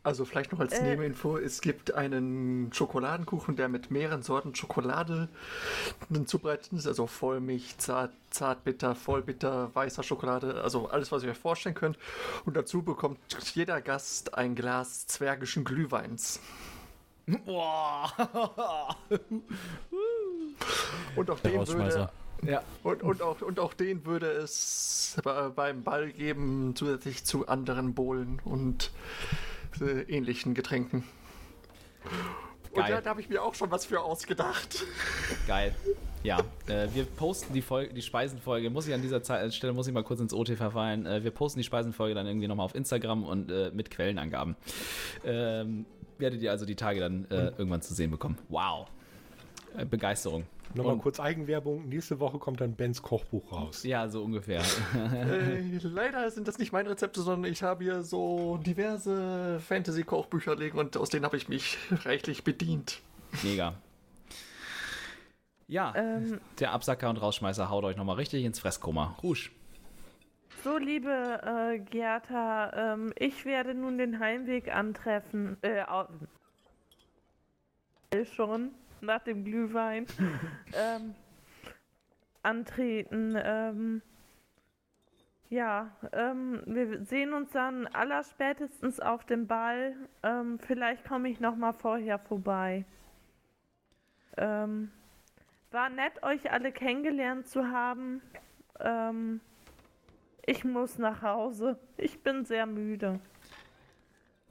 Also 0.07 0.23
vielleicht 0.23 0.53
noch 0.53 0.61
als 0.61 0.71
Äh. 0.71 0.83
Nebeninfo, 0.83 1.37
es 1.37 1.59
gibt 1.59 1.93
einen 1.93 2.71
Schokoladenkuchen, 2.71 3.57
der 3.57 3.67
mit 3.67 3.91
mehreren 3.91 4.21
Sorten 4.21 4.55
Schokolade 4.55 5.27
zubereitet 6.25 6.71
ist, 6.71 6.87
also 6.87 7.07
Vollmilch, 7.07 7.77
zart, 7.77 8.11
zartbitter, 8.29 8.95
vollbitter, 8.95 9.69
weißer 9.75 10.03
Schokolade, 10.03 10.61
also 10.63 10.87
alles, 10.87 11.11
was 11.11 11.23
ihr 11.23 11.31
euch 11.31 11.37
vorstellen 11.37 11.75
könnt. 11.75 11.97
Und 12.45 12.55
dazu 12.55 12.83
bekommt 12.83 13.19
jeder 13.53 13.81
Gast 13.81 14.33
ein 14.35 14.55
Glas 14.55 15.07
zwergischen 15.07 15.65
Glühweins. 15.65 16.39
Und 21.15 21.29
auch 21.29 21.39
den 21.39 21.67
würde 21.67 22.09
ja. 22.45 22.61
und, 22.83 23.03
und, 23.03 23.21
auch, 23.21 23.41
und 23.41 23.59
auch 23.59 23.73
den 23.73 24.05
würde 24.05 24.27
es 24.27 25.17
be- 25.23 25.51
beim 25.55 25.83
Ball 25.83 26.11
geben, 26.11 26.73
zusätzlich 26.75 27.23
zu 27.25 27.47
anderen 27.47 27.93
Bohlen 27.95 28.39
und 28.45 28.91
äh, 29.81 30.01
ähnlichen 30.03 30.53
Getränken. 30.53 31.03
Und 32.71 32.81
Geil. 32.81 32.91
ja, 32.91 33.01
da 33.01 33.09
habe 33.09 33.21
ich 33.21 33.29
mir 33.29 33.41
auch 33.41 33.55
schon 33.55 33.71
was 33.71 33.85
für 33.85 34.01
ausgedacht. 34.01 34.85
Geil. 35.47 35.75
Ja, 36.23 36.39
äh, 36.67 36.87
wir 36.93 37.05
posten 37.05 37.53
die, 37.53 37.61
Folge, 37.61 37.93
die 37.93 38.01
Speisenfolge. 38.01 38.69
Muss 38.69 38.87
ich 38.87 38.93
an 38.93 39.01
dieser 39.01 39.23
Zeit, 39.23 39.53
Stelle 39.53 39.73
muss 39.73 39.87
ich 39.87 39.93
mal 39.93 40.03
kurz 40.03 40.19
ins 40.19 40.33
OT 40.33 40.49
verfallen. 40.49 41.05
Äh, 41.05 41.23
wir 41.23 41.31
posten 41.31 41.59
die 41.59 41.63
Speisenfolge 41.63 42.13
dann 42.15 42.27
irgendwie 42.27 42.47
nochmal 42.47 42.65
auf 42.65 42.75
Instagram 42.75 43.23
und 43.23 43.51
äh, 43.51 43.71
mit 43.73 43.89
Quellenangaben. 43.89 44.55
Ähm, 45.25 45.85
werdet 46.19 46.41
ihr 46.41 46.51
also 46.51 46.65
die 46.65 46.75
Tage 46.75 46.99
dann 46.99 47.25
äh, 47.29 47.47
irgendwann 47.57 47.81
zu 47.81 47.93
sehen 47.93 48.11
bekommen. 48.11 48.37
Wow. 48.49 48.87
Äh, 49.77 49.85
Begeisterung. 49.85 50.45
Nochmal 50.73 50.93
Und- 50.95 51.01
kurz 51.01 51.19
Eigenwerbung. 51.19 51.87
Nächste 51.87 52.19
Woche 52.19 52.37
kommt 52.39 52.59
dann 52.61 52.73
Bens 52.75 53.01
Kochbuch 53.01 53.51
raus. 53.51 53.83
Ja, 53.83 54.09
so 54.09 54.21
ungefähr. 54.23 54.61
äh, 55.13 55.77
leider 55.81 56.29
sind 56.31 56.47
das 56.47 56.57
nicht 56.57 56.71
meine 56.73 56.89
Rezepte, 56.89 57.21
sondern 57.21 57.49
ich 57.51 57.63
habe 57.63 57.83
hier 57.85 58.03
so 58.03 58.57
diverse 58.57 59.59
Fantasy-Kochbücher 59.61 60.55
liegen 60.55 60.77
und 60.77 60.97
aus 60.97 61.09
denen 61.09 61.23
habe 61.25 61.37
ich 61.37 61.47
mich 61.47 61.77
reichlich 62.03 62.43
bedient. 62.43 62.99
Mega. 63.43 63.75
Ja, 65.69 65.93
Ähm, 65.97 66.39
der 66.59 66.71
Absacker 66.71 67.09
und 67.09 67.17
Rausschmeißer 67.17 67.69
haut 67.69 67.83
euch 67.83 67.97
nochmal 67.97 68.15
richtig 68.15 68.43
ins 68.45 68.59
Fresskoma. 68.59 69.17
Rouge. 69.21 69.49
So, 70.67 70.77
liebe 70.77 71.39
äh, 71.43 71.79
Gerta, 71.79 72.93
ähm, 72.93 73.13
ich 73.17 73.45
werde 73.45 73.73
nun 73.73 73.97
den 73.97 74.19
Heimweg 74.19 74.75
antreffen. 74.75 75.55
Äh, 75.61 75.83
au- 75.83 76.09
schon 78.33 78.73
nach 78.99 79.23
dem 79.23 79.45
Glühwein 79.45 80.07
ähm, 80.73 81.15
antreten. 82.43 83.37
Ähm, 83.41 84.01
ja, 85.49 85.95
ähm, 86.11 86.61
wir 86.65 87.05
sehen 87.05 87.31
uns 87.31 87.51
dann 87.51 87.87
allerspätestens 87.87 88.99
auf 88.99 89.23
dem 89.23 89.47
Ball. 89.47 89.95
Ähm, 90.21 90.59
vielleicht 90.59 91.07
komme 91.07 91.29
ich 91.29 91.39
noch 91.39 91.55
mal 91.55 91.71
vorher 91.71 92.19
vorbei. 92.19 92.83
Ähm, 94.35 94.91
war 95.71 95.87
nett, 95.89 96.23
euch 96.23 96.51
alle 96.51 96.73
kennengelernt 96.73 97.47
zu 97.47 97.69
haben. 97.69 98.21
Ähm, 98.81 99.39
ich 100.47 100.63
muss 100.63 100.97
nach 100.97 101.21
Hause. 101.21 101.77
Ich 101.97 102.23
bin 102.23 102.45
sehr 102.45 102.65
müde. 102.65 103.19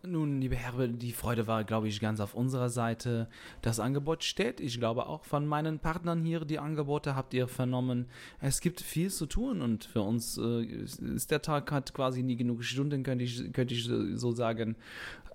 Nun, 0.02 0.40
liebe 0.40 0.54
Herbe, 0.54 0.88
die 0.88 1.10
Freude 1.10 1.48
war, 1.48 1.64
glaube 1.64 1.88
ich, 1.88 1.98
ganz 1.98 2.20
auf 2.20 2.34
unserer 2.34 2.68
Seite. 2.68 3.28
Das 3.62 3.80
Angebot 3.80 4.22
steht. 4.22 4.60
Ich 4.60 4.78
glaube 4.78 5.06
auch 5.06 5.24
von 5.24 5.46
meinen 5.46 5.80
Partnern 5.80 6.22
hier, 6.22 6.44
die 6.44 6.60
Angebote 6.60 7.16
habt 7.16 7.34
ihr 7.34 7.48
vernommen. 7.48 8.06
Es 8.40 8.60
gibt 8.60 8.80
viel 8.80 9.10
zu 9.10 9.26
tun 9.26 9.62
und 9.62 9.84
für 9.84 10.02
uns 10.02 10.38
äh, 10.38 10.62
ist 10.62 11.30
der 11.30 11.42
Tag 11.42 11.72
hat 11.72 11.92
quasi 11.92 12.22
nie 12.22 12.36
genug 12.36 12.62
Stunden, 12.62 13.02
könnte 13.02 13.24
ich, 13.24 13.52
könnte 13.52 13.74
ich 13.74 13.84
so 13.84 14.30
sagen. 14.30 14.76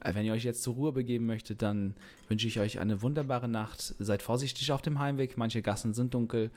Äh, 0.04 0.14
Wenn 0.16 0.26
ihr 0.26 0.34
euch 0.34 0.44
jetzt 0.44 0.64
zur 0.64 0.76
Ruhe 0.76 0.92
begeben 0.92 1.26
möchtet, 1.26 1.62
dann 1.62 1.96
wünsche 2.28 2.48
ich 2.48 2.60
euch 2.60 2.80
eine 2.80 3.02
wunderbare 3.02 3.48
Nacht. 3.48 3.96
Seid 4.00 4.22
vorsichtig 4.22 4.72
auf 4.72 4.82
dem 4.82 5.00
Heimweg. 5.00 5.38
Manche 5.38 5.62
Gassen 5.62 5.94
sind 5.94 6.14
dunkel. 6.14 6.52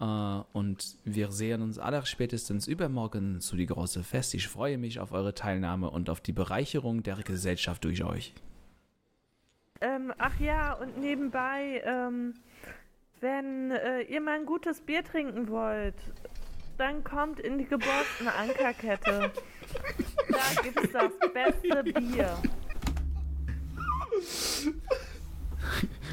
Äh, 0.00 0.04
und 0.52 0.96
wir 1.04 1.30
sehen 1.30 1.62
uns 1.62 1.78
aller 1.78 2.04
spätestens 2.06 2.66
übermorgen 2.66 3.40
zu 3.40 3.56
die 3.56 3.66
große 3.66 4.02
Fest. 4.02 4.34
Ich 4.34 4.48
freue 4.48 4.78
mich 4.78 5.00
auf 5.00 5.12
eure 5.12 5.34
Teilnahme 5.34 5.90
und 5.90 6.10
auf 6.10 6.20
die 6.20 6.32
Bereicherung 6.32 7.02
der 7.02 7.16
Gesellschaft 7.16 7.84
durch 7.84 8.04
euch. 8.04 8.34
Ähm, 9.80 10.12
ach 10.18 10.38
ja, 10.38 10.74
und 10.74 10.98
nebenbei, 10.98 11.82
ähm, 11.86 12.34
wenn 13.20 13.70
äh, 13.70 14.02
ihr 14.02 14.20
mal 14.20 14.38
ein 14.38 14.46
gutes 14.46 14.82
Bier 14.82 15.02
trinken 15.02 15.48
wollt, 15.48 15.94
dann 16.76 17.04
kommt 17.04 17.40
in 17.40 17.58
die 17.58 17.66
geborstene 17.66 18.34
Ankerkette. 18.34 19.32
Da 20.28 20.62
gibt's 20.62 20.92
das 20.92 21.12
beste 21.32 21.84
Bier. 21.84 22.38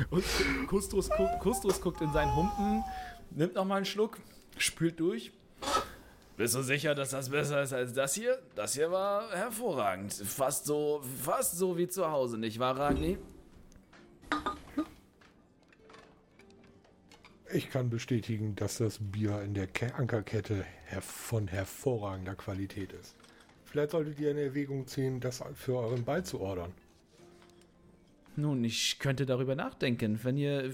Und 0.10 0.24
Kustus, 0.68 1.10
gu- 1.10 1.38
Kustus 1.40 1.82
guckt 1.82 2.02
in 2.02 2.12
seinen 2.14 2.36
Humpen, 2.36 2.84
nimmt 3.32 3.56
nochmal 3.56 3.78
einen 3.78 3.86
Schluck, 3.86 4.18
spült 4.58 5.00
durch. 5.00 5.32
Bist 6.36 6.54
du 6.54 6.62
sicher, 6.62 6.94
dass 6.94 7.10
das 7.12 7.30
besser 7.30 7.64
ist 7.64 7.74
als 7.74 7.94
das 7.94 8.14
hier? 8.14 8.38
Das 8.56 8.76
hier 8.76 8.92
war 8.92 9.32
hervorragend. 9.32 10.14
Fast 10.14 10.66
so, 10.66 11.02
fast 11.24 11.58
so 11.58 11.78
wie 11.78 11.88
zu 11.88 12.12
Hause, 12.12 12.38
nicht 12.38 12.60
wahr, 12.60 12.78
Ragni? 12.78 13.18
Ich 17.52 17.70
kann 17.72 17.90
bestätigen, 17.90 18.56
dass 18.56 18.78
das 18.78 19.00
Bier 19.00 19.42
in 19.42 19.54
der 19.54 19.68
Ke 19.68 19.96
Ankerkette 19.96 20.66
von 21.02 21.48
hervorragender 21.48 22.36
Qualität 22.36 22.92
ist. 22.94 23.16
Vielleicht 23.66 23.92
solltet 23.92 24.20
ihr 24.20 24.32
in 24.32 24.38
Erwägung 24.38 24.86
ziehen, 24.86 25.20
das 25.20 25.42
für 25.56 25.78
euren 25.78 26.04
Ball 26.04 26.24
zu 26.24 26.40
ordern. 26.40 26.74
Nun, 28.38 28.64
ich 28.64 29.00
könnte 29.00 29.26
darüber 29.26 29.56
nachdenken. 29.56 30.20
Wenn 30.22 30.38
ihr, 30.38 30.72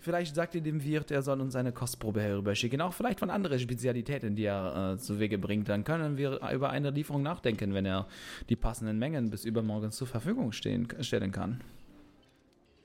vielleicht 0.00 0.34
sagt 0.34 0.54
ihr 0.54 0.60
dem 0.60 0.84
Wirt, 0.84 1.10
er 1.10 1.22
soll 1.22 1.40
uns 1.40 1.56
eine 1.56 1.72
Kostprobe 1.72 2.20
herüberschicken, 2.20 2.82
auch 2.82 2.92
vielleicht 2.92 3.20
von 3.20 3.30
anderen 3.30 3.58
Spezialitäten, 3.58 4.36
die 4.36 4.44
er 4.44 4.92
äh, 4.94 4.98
zu 4.98 5.18
Wege 5.18 5.38
bringt. 5.38 5.70
Dann 5.70 5.82
können 5.82 6.18
wir 6.18 6.40
über 6.52 6.68
eine 6.68 6.90
Lieferung 6.90 7.22
nachdenken, 7.22 7.72
wenn 7.72 7.86
er 7.86 8.06
die 8.50 8.56
passenden 8.56 8.98
Mengen 8.98 9.30
bis 9.30 9.46
übermorgen 9.46 9.92
zur 9.92 10.06
Verfügung 10.06 10.52
stehen, 10.52 10.88
stellen 11.00 11.32
kann. 11.32 11.62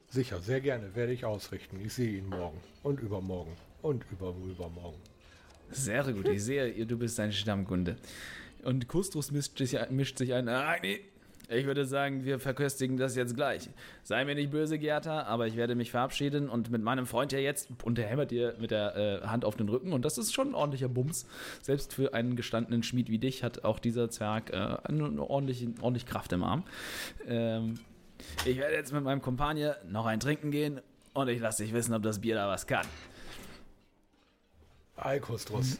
Sicher, 0.07 0.39
sehr 0.39 0.61
gerne, 0.61 0.95
werde 0.95 1.11
ich 1.11 1.25
ausrichten. 1.25 1.79
Ich 1.83 1.93
sehe 1.93 2.19
ihn 2.19 2.29
morgen 2.29 2.59
und 2.83 3.01
übermorgen 3.01 3.51
und 3.81 4.05
übermorgen. 4.11 4.97
Sehr 5.71 6.03
gut, 6.11 6.27
ich 6.29 6.43
sehe, 6.43 6.85
du 6.85 6.97
bist 6.97 7.19
ein 7.19 7.33
Stammkunde. 7.33 7.97
Und 8.63 8.87
Kustrus 8.87 9.31
mischt 9.31 9.57
sich, 9.57 9.77
mischt 9.89 10.17
sich 10.17 10.33
ein. 10.33 10.47
Ah, 10.47 10.75
nee, 10.81 11.01
ich 11.51 11.65
würde 11.65 11.85
sagen, 11.85 12.23
wir 12.25 12.39
verköstigen 12.39 12.97
das 12.97 13.15
jetzt 13.15 13.35
gleich. 13.35 13.69
Sei 14.03 14.23
mir 14.25 14.35
nicht 14.35 14.51
böse, 14.51 14.79
Gerta, 14.79 15.23
aber 15.23 15.47
ich 15.47 15.55
werde 15.55 15.75
mich 15.75 15.91
verabschieden 15.91 16.49
und 16.49 16.71
mit 16.71 16.81
meinem 16.81 17.05
Freund 17.05 17.31
ja 17.31 17.39
jetzt, 17.39 17.69
und 17.83 17.97
der 17.97 18.07
hämmert 18.07 18.31
dir 18.31 18.55
mit 18.59 18.71
der 18.71 18.95
äh, 18.95 19.27
Hand 19.27 19.45
auf 19.45 19.55
den 19.55 19.69
Rücken 19.69 19.93
und 19.93 20.05
das 20.05 20.17
ist 20.17 20.33
schon 20.33 20.49
ein 20.49 20.55
ordentlicher 20.55 20.89
Bums. 20.89 21.27
Selbst 21.61 21.93
für 21.93 22.13
einen 22.13 22.35
gestandenen 22.35 22.83
Schmied 22.83 23.09
wie 23.09 23.19
dich 23.19 23.43
hat 23.43 23.63
auch 23.63 23.79
dieser 23.79 24.09
Zwerg 24.09 24.51
äh, 24.51 24.55
eine, 24.55 25.05
eine 25.05 25.29
ordentliche, 25.29 25.73
ordentlich 25.81 26.05
Kraft 26.05 26.31
im 26.33 26.43
Arm. 26.43 26.63
Ähm, 27.27 27.79
ich 28.45 28.57
werde 28.57 28.75
jetzt 28.75 28.93
mit 28.93 29.03
meinem 29.03 29.21
Kompagnon 29.21 29.73
noch 29.89 30.05
ein 30.05 30.19
Trinken 30.19 30.51
gehen 30.51 30.79
und 31.13 31.27
ich 31.27 31.39
lasse 31.39 31.63
dich 31.63 31.73
wissen, 31.73 31.93
ob 31.93 32.03
das 32.03 32.19
Bier 32.19 32.35
da 32.35 32.47
was 32.47 32.67
kann. 32.67 32.85
Alkostrus. 34.95 35.79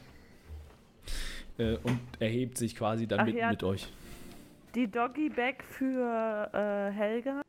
Äh, 1.57 1.77
und 1.83 1.99
erhebt 2.19 2.57
sich 2.57 2.75
quasi 2.75 3.07
dann 3.07 3.21
Ach 3.21 3.25
mit, 3.25 3.35
ja. 3.35 3.49
mit 3.49 3.63
euch. 3.63 3.87
Die 4.73 4.89
Doggy 4.89 5.29
Bag 5.29 5.63
für 5.63 6.49
äh, 6.53 6.91
Helga. 6.91 7.41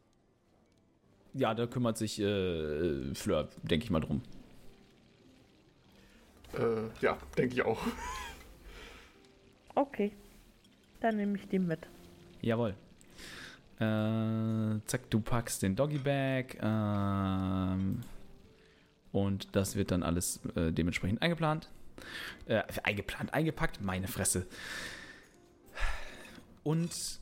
Ja, 1.35 1.55
da 1.55 1.67
kümmert 1.67 1.97
sich 1.97 2.21
äh, 2.21 3.15
Fleur, 3.15 3.49
denke 3.63 3.85
ich 3.85 3.91
mal, 3.91 4.01
drum. 4.01 4.23
Äh, 6.59 6.89
ja, 7.01 7.17
denke 7.39 7.55
ich 7.55 7.63
auch. 7.63 7.81
Okay. 9.75 10.13
Dann 11.01 11.17
nehme 11.17 11.37
ich 11.37 11.49
die 11.49 11.59
mit. 11.59 11.81
Jawohl. 12.43 12.75
Äh, 13.79 14.81
zack, 14.87 15.09
du 15.11 15.21
packst 15.21 15.63
den 15.63 15.75
Doggy 15.77 15.99
Bag. 15.99 16.59
Ähm, 16.61 18.01
und 19.13 19.55
das 19.55 19.77
wird 19.77 19.91
dann 19.93 20.03
alles 20.03 20.41
äh, 20.57 20.73
dementsprechend 20.73 21.23
eingeplant. 21.23 21.71
Äh, 22.47 22.63
eingeplant, 22.83 23.33
eingepackt, 23.33 23.81
meine 23.81 24.09
Fresse. 24.09 24.47
Und 26.63 27.21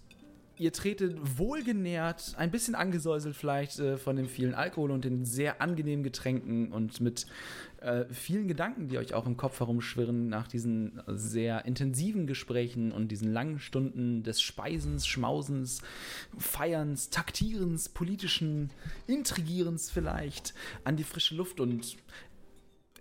ihr 0.60 0.72
tretet 0.74 1.38
wohlgenährt, 1.38 2.34
ein 2.36 2.50
bisschen 2.50 2.74
angesäuselt 2.74 3.34
vielleicht 3.34 3.78
äh, 3.78 3.96
von 3.96 4.16
dem 4.16 4.28
vielen 4.28 4.54
Alkohol 4.54 4.90
und 4.90 5.06
den 5.06 5.24
sehr 5.24 5.62
angenehmen 5.62 6.04
Getränken 6.04 6.70
und 6.70 7.00
mit 7.00 7.26
äh, 7.80 8.04
vielen 8.10 8.46
Gedanken, 8.46 8.88
die 8.88 8.98
euch 8.98 9.14
auch 9.14 9.24
im 9.24 9.38
Kopf 9.38 9.58
herumschwirren 9.60 10.28
nach 10.28 10.48
diesen 10.48 11.00
sehr 11.06 11.64
intensiven 11.64 12.26
Gesprächen 12.26 12.92
und 12.92 13.08
diesen 13.08 13.32
langen 13.32 13.58
Stunden 13.58 14.22
des 14.22 14.42
Speisens, 14.42 15.06
Schmausens, 15.06 15.80
Feierns, 16.36 17.08
Taktierens, 17.08 17.88
politischen 17.88 18.70
Intrigierens 19.06 19.90
vielleicht 19.90 20.52
an 20.84 20.96
die 20.96 21.04
frische 21.04 21.36
Luft. 21.36 21.58
Und 21.58 21.96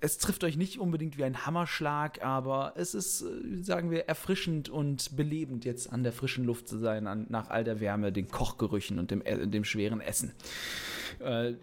es 0.02 0.18
trifft 0.18 0.44
euch 0.44 0.58
nicht 0.58 0.80
unbedingt 0.80 1.18
wie 1.18 1.24
ein 1.24 1.46
Hammerschlag, 1.46 2.24
aber 2.24 2.74
es 2.76 2.94
ist, 2.94 3.22
äh, 3.22 3.64
sagen 3.64 3.92
wir, 3.92 4.08
erfrischend 4.08 4.70
und 4.70 5.16
belebend, 5.16 5.66
jetzt 5.66 5.92
an 5.92 6.04
der 6.04 6.14
frischen 6.14 6.46
Luft 6.46 6.68
zu 6.68 6.78
sein, 6.78 7.08
an, 7.08 7.26
nach 7.30 7.50
all 7.50 7.64
der 7.64 7.80
Wärme, 7.80 8.12
den 8.12 8.30
Kochgerüchen 8.30 9.00
und 9.00 9.12
dem, 9.12 9.22
äh, 9.22 9.48
dem 9.48 9.64
schweren 9.64 10.02
Essen. 10.02 10.34
Äh, 11.20 11.54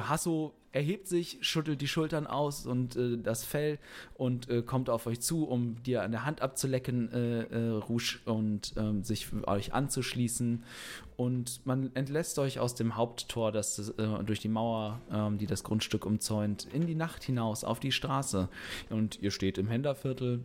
Hasso 0.00 0.54
erhebt 0.72 1.08
sich, 1.08 1.38
schüttelt 1.40 1.80
die 1.80 1.88
Schultern 1.88 2.26
aus 2.26 2.66
und 2.66 2.96
äh, 2.96 3.18
das 3.18 3.44
Fell 3.44 3.78
und 4.14 4.48
äh, 4.48 4.62
kommt 4.62 4.88
auf 4.88 5.06
euch 5.06 5.20
zu, 5.20 5.44
um 5.44 5.82
dir 5.82 6.02
an 6.02 6.12
der 6.12 6.24
Hand 6.24 6.42
abzulecken, 6.42 7.12
äh, 7.12 7.42
äh, 7.42 7.68
Rouge, 7.70 8.18
und 8.24 8.74
ähm, 8.76 9.02
sich 9.02 9.28
euch 9.46 9.72
anzuschließen. 9.72 10.62
Und 11.16 11.66
man 11.66 11.94
entlässt 11.94 12.38
euch 12.38 12.60
aus 12.60 12.74
dem 12.74 12.96
Haupttor, 12.96 13.52
das 13.52 13.90
äh, 13.90 14.24
durch 14.24 14.40
die 14.40 14.48
Mauer, 14.48 15.00
ähm, 15.12 15.38
die 15.38 15.46
das 15.46 15.64
Grundstück 15.64 16.06
umzäunt, 16.06 16.66
in 16.72 16.86
die 16.86 16.94
Nacht 16.94 17.24
hinaus 17.24 17.64
auf 17.64 17.80
die 17.80 17.92
Straße. 17.92 18.48
Und 18.88 19.20
ihr 19.20 19.30
steht 19.30 19.58
im 19.58 19.68
Händerviertel. 19.68 20.44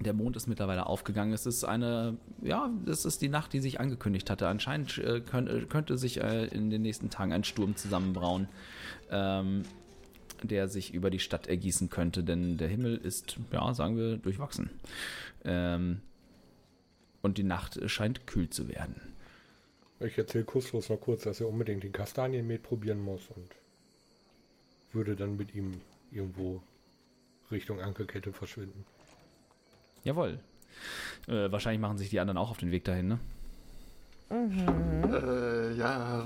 Der 0.00 0.12
Mond 0.12 0.36
ist 0.36 0.46
mittlerweile 0.46 0.86
aufgegangen. 0.86 1.32
Es 1.32 1.46
ist 1.46 1.64
eine, 1.64 2.18
ja, 2.42 2.70
es 2.86 3.06
ist 3.06 3.22
die 3.22 3.28
Nacht, 3.28 3.52
die 3.52 3.60
sich 3.60 3.80
angekündigt 3.80 4.28
hatte. 4.28 4.46
Anscheinend 4.48 4.98
äh, 4.98 5.20
könnte, 5.20 5.66
könnte 5.66 5.96
sich 5.96 6.20
äh, 6.20 6.46
in 6.46 6.68
den 6.68 6.82
nächsten 6.82 7.08
Tagen 7.08 7.32
ein 7.32 7.44
Sturm 7.44 7.76
zusammenbrauen, 7.76 8.48
ähm, 9.10 9.62
der 10.42 10.68
sich 10.68 10.92
über 10.92 11.08
die 11.08 11.18
Stadt 11.18 11.46
ergießen 11.46 11.88
könnte, 11.88 12.22
denn 12.22 12.58
der 12.58 12.68
Himmel 12.68 12.96
ist, 12.96 13.38
ja, 13.52 13.72
sagen 13.72 13.96
wir, 13.96 14.18
durchwachsen. 14.18 14.68
Ähm, 15.44 16.02
und 17.22 17.38
die 17.38 17.42
Nacht 17.42 17.80
scheint 17.90 18.26
kühl 18.26 18.50
zu 18.50 18.68
werden. 18.68 19.00
Ich 19.98 20.18
erzähle 20.18 20.44
kusslos 20.44 20.90
noch 20.90 21.00
kurz, 21.00 21.22
dass 21.22 21.40
er 21.40 21.48
unbedingt 21.48 21.82
den 21.82 21.92
Kastanienmet 21.92 22.62
probieren 22.62 23.00
muss 23.00 23.22
und 23.34 23.48
würde 24.92 25.16
dann 25.16 25.36
mit 25.36 25.54
ihm 25.54 25.80
irgendwo 26.10 26.62
Richtung 27.50 27.80
Ankerkette 27.80 28.32
verschwinden. 28.32 28.84
Jawohl. 30.06 30.38
Äh, 31.26 31.50
wahrscheinlich 31.50 31.80
machen 31.80 31.98
sich 31.98 32.10
die 32.10 32.20
anderen 32.20 32.38
auch 32.38 32.50
auf 32.52 32.58
den 32.58 32.70
Weg 32.70 32.84
dahin, 32.84 33.08
ne? 33.08 33.18
Äh, 34.30 35.74
ja. 35.76 36.24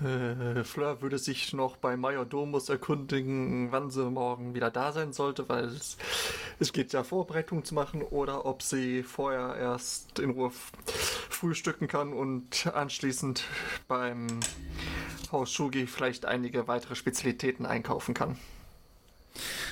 Äh, 0.00 0.62
Fleur 0.62 1.02
würde 1.02 1.18
sich 1.18 1.52
noch 1.52 1.76
bei 1.76 1.96
Major 1.96 2.24
Domus 2.24 2.68
erkundigen, 2.68 3.72
wann 3.72 3.90
sie 3.90 4.08
morgen 4.08 4.54
wieder 4.54 4.70
da 4.70 4.92
sein 4.92 5.12
sollte, 5.12 5.48
weil 5.48 5.64
es, 5.64 5.98
es 6.60 6.72
geht 6.72 6.92
ja 6.92 7.02
Vorbereitung 7.02 7.64
zu 7.64 7.74
machen 7.74 8.02
oder 8.02 8.46
ob 8.46 8.62
sie 8.62 9.02
vorher 9.02 9.56
erst 9.56 10.20
in 10.20 10.30
Ruhe 10.30 10.52
frühstücken 11.28 11.88
kann 11.88 12.12
und 12.12 12.68
anschließend 12.72 13.42
beim 13.88 14.28
Haus 15.32 15.52
Shugi 15.52 15.88
vielleicht 15.88 16.24
einige 16.24 16.68
weitere 16.68 16.94
Spezialitäten 16.94 17.66
einkaufen 17.66 18.14
kann. 18.14 18.38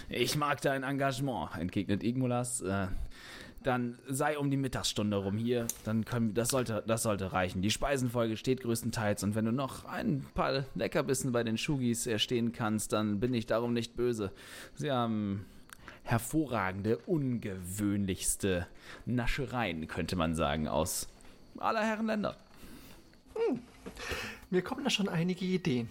Ich 0.08 0.36
mag 0.36 0.60
dein 0.60 0.82
Engagement, 0.82 1.56
entgegnet 1.56 2.02
Igmulas. 2.04 2.60
Äh, 2.60 2.86
dann 3.62 3.98
sei 4.06 4.38
um 4.38 4.48
die 4.50 4.56
Mittagsstunde 4.56 5.16
rum 5.16 5.36
hier. 5.36 5.66
Dann 5.84 6.04
können, 6.04 6.34
das, 6.34 6.50
sollte, 6.50 6.84
das 6.86 7.02
sollte 7.02 7.32
reichen. 7.32 7.62
Die 7.62 7.72
Speisenfolge 7.72 8.36
steht 8.36 8.62
größtenteils 8.62 9.24
und 9.24 9.34
wenn 9.34 9.44
du 9.44 9.52
noch 9.52 9.84
ein 9.84 10.24
paar 10.34 10.64
Leckerbissen 10.76 11.32
bei 11.32 11.42
den 11.42 11.58
Shugis 11.58 12.06
erstehen 12.06 12.52
kannst, 12.52 12.92
dann 12.92 13.18
bin 13.18 13.34
ich 13.34 13.46
darum 13.46 13.72
nicht 13.72 13.96
böse. 13.96 14.30
Sie 14.74 14.92
haben 14.92 15.46
hervorragende, 16.04 16.98
ungewöhnlichste 16.98 18.68
Naschereien, 19.04 19.88
könnte 19.88 20.14
man 20.14 20.36
sagen, 20.36 20.68
aus 20.68 21.08
aller 21.58 21.82
Herren 21.82 22.06
Länder. 22.06 22.36
Mir 24.50 24.62
kommen 24.62 24.84
da 24.84 24.90
schon 24.90 25.08
einige 25.08 25.44
Ideen. 25.44 25.88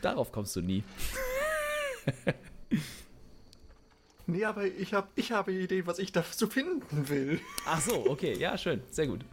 Darauf 0.00 0.32
kommst 0.32 0.56
du 0.56 0.62
nie. 0.62 0.82
Nee, 4.26 4.44
aber 4.44 4.66
ich, 4.66 4.94
hab, 4.94 5.10
ich 5.16 5.32
habe 5.32 5.52
Ideen, 5.52 5.86
was 5.86 5.98
ich 5.98 6.12
dazu 6.12 6.46
finden 6.46 7.08
will. 7.08 7.40
Ach 7.66 7.80
so, 7.80 8.08
okay, 8.08 8.36
ja, 8.38 8.56
schön, 8.56 8.82
sehr 8.90 9.06
gut. 9.06 9.24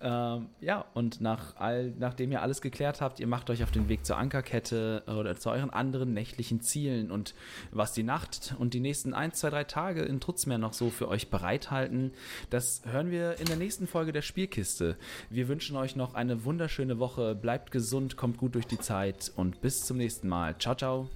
Ähm, 0.00 0.48
ja, 0.60 0.84
und 0.92 1.22
nach 1.22 1.56
all, 1.56 1.94
nachdem 1.98 2.30
ihr 2.30 2.42
alles 2.42 2.60
geklärt 2.60 3.00
habt, 3.00 3.18
ihr 3.18 3.26
macht 3.26 3.48
euch 3.48 3.62
auf 3.62 3.70
den 3.70 3.88
Weg 3.88 4.04
zur 4.04 4.18
Ankerkette 4.18 5.02
oder 5.06 5.36
zu 5.36 5.50
euren 5.50 5.70
anderen 5.70 6.12
nächtlichen 6.12 6.60
Zielen 6.60 7.10
und 7.10 7.34
was 7.70 7.92
die 7.92 8.02
Nacht 8.02 8.54
und 8.58 8.74
die 8.74 8.80
nächsten 8.80 9.14
1, 9.14 9.38
2, 9.38 9.50
3 9.50 9.64
Tage 9.64 10.02
in 10.02 10.20
Trutzmeer 10.20 10.58
noch 10.58 10.74
so 10.74 10.90
für 10.90 11.08
euch 11.08 11.30
bereithalten, 11.30 12.12
das 12.50 12.82
hören 12.84 13.10
wir 13.10 13.40
in 13.40 13.46
der 13.46 13.56
nächsten 13.56 13.86
Folge 13.86 14.12
der 14.12 14.22
Spielkiste. 14.22 14.98
Wir 15.30 15.48
wünschen 15.48 15.76
euch 15.76 15.96
noch 15.96 16.14
eine 16.14 16.44
wunderschöne 16.44 16.98
Woche, 16.98 17.34
bleibt 17.34 17.70
gesund, 17.70 18.16
kommt 18.16 18.36
gut 18.36 18.54
durch 18.54 18.66
die 18.66 18.78
Zeit 18.78 19.32
und 19.34 19.62
bis 19.62 19.86
zum 19.86 19.96
nächsten 19.96 20.28
Mal. 20.28 20.58
Ciao, 20.58 20.74
ciao. 20.74 21.08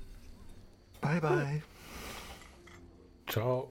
Bye, 1.03 1.20
bye. 1.20 1.62
Ciao. 3.31 3.68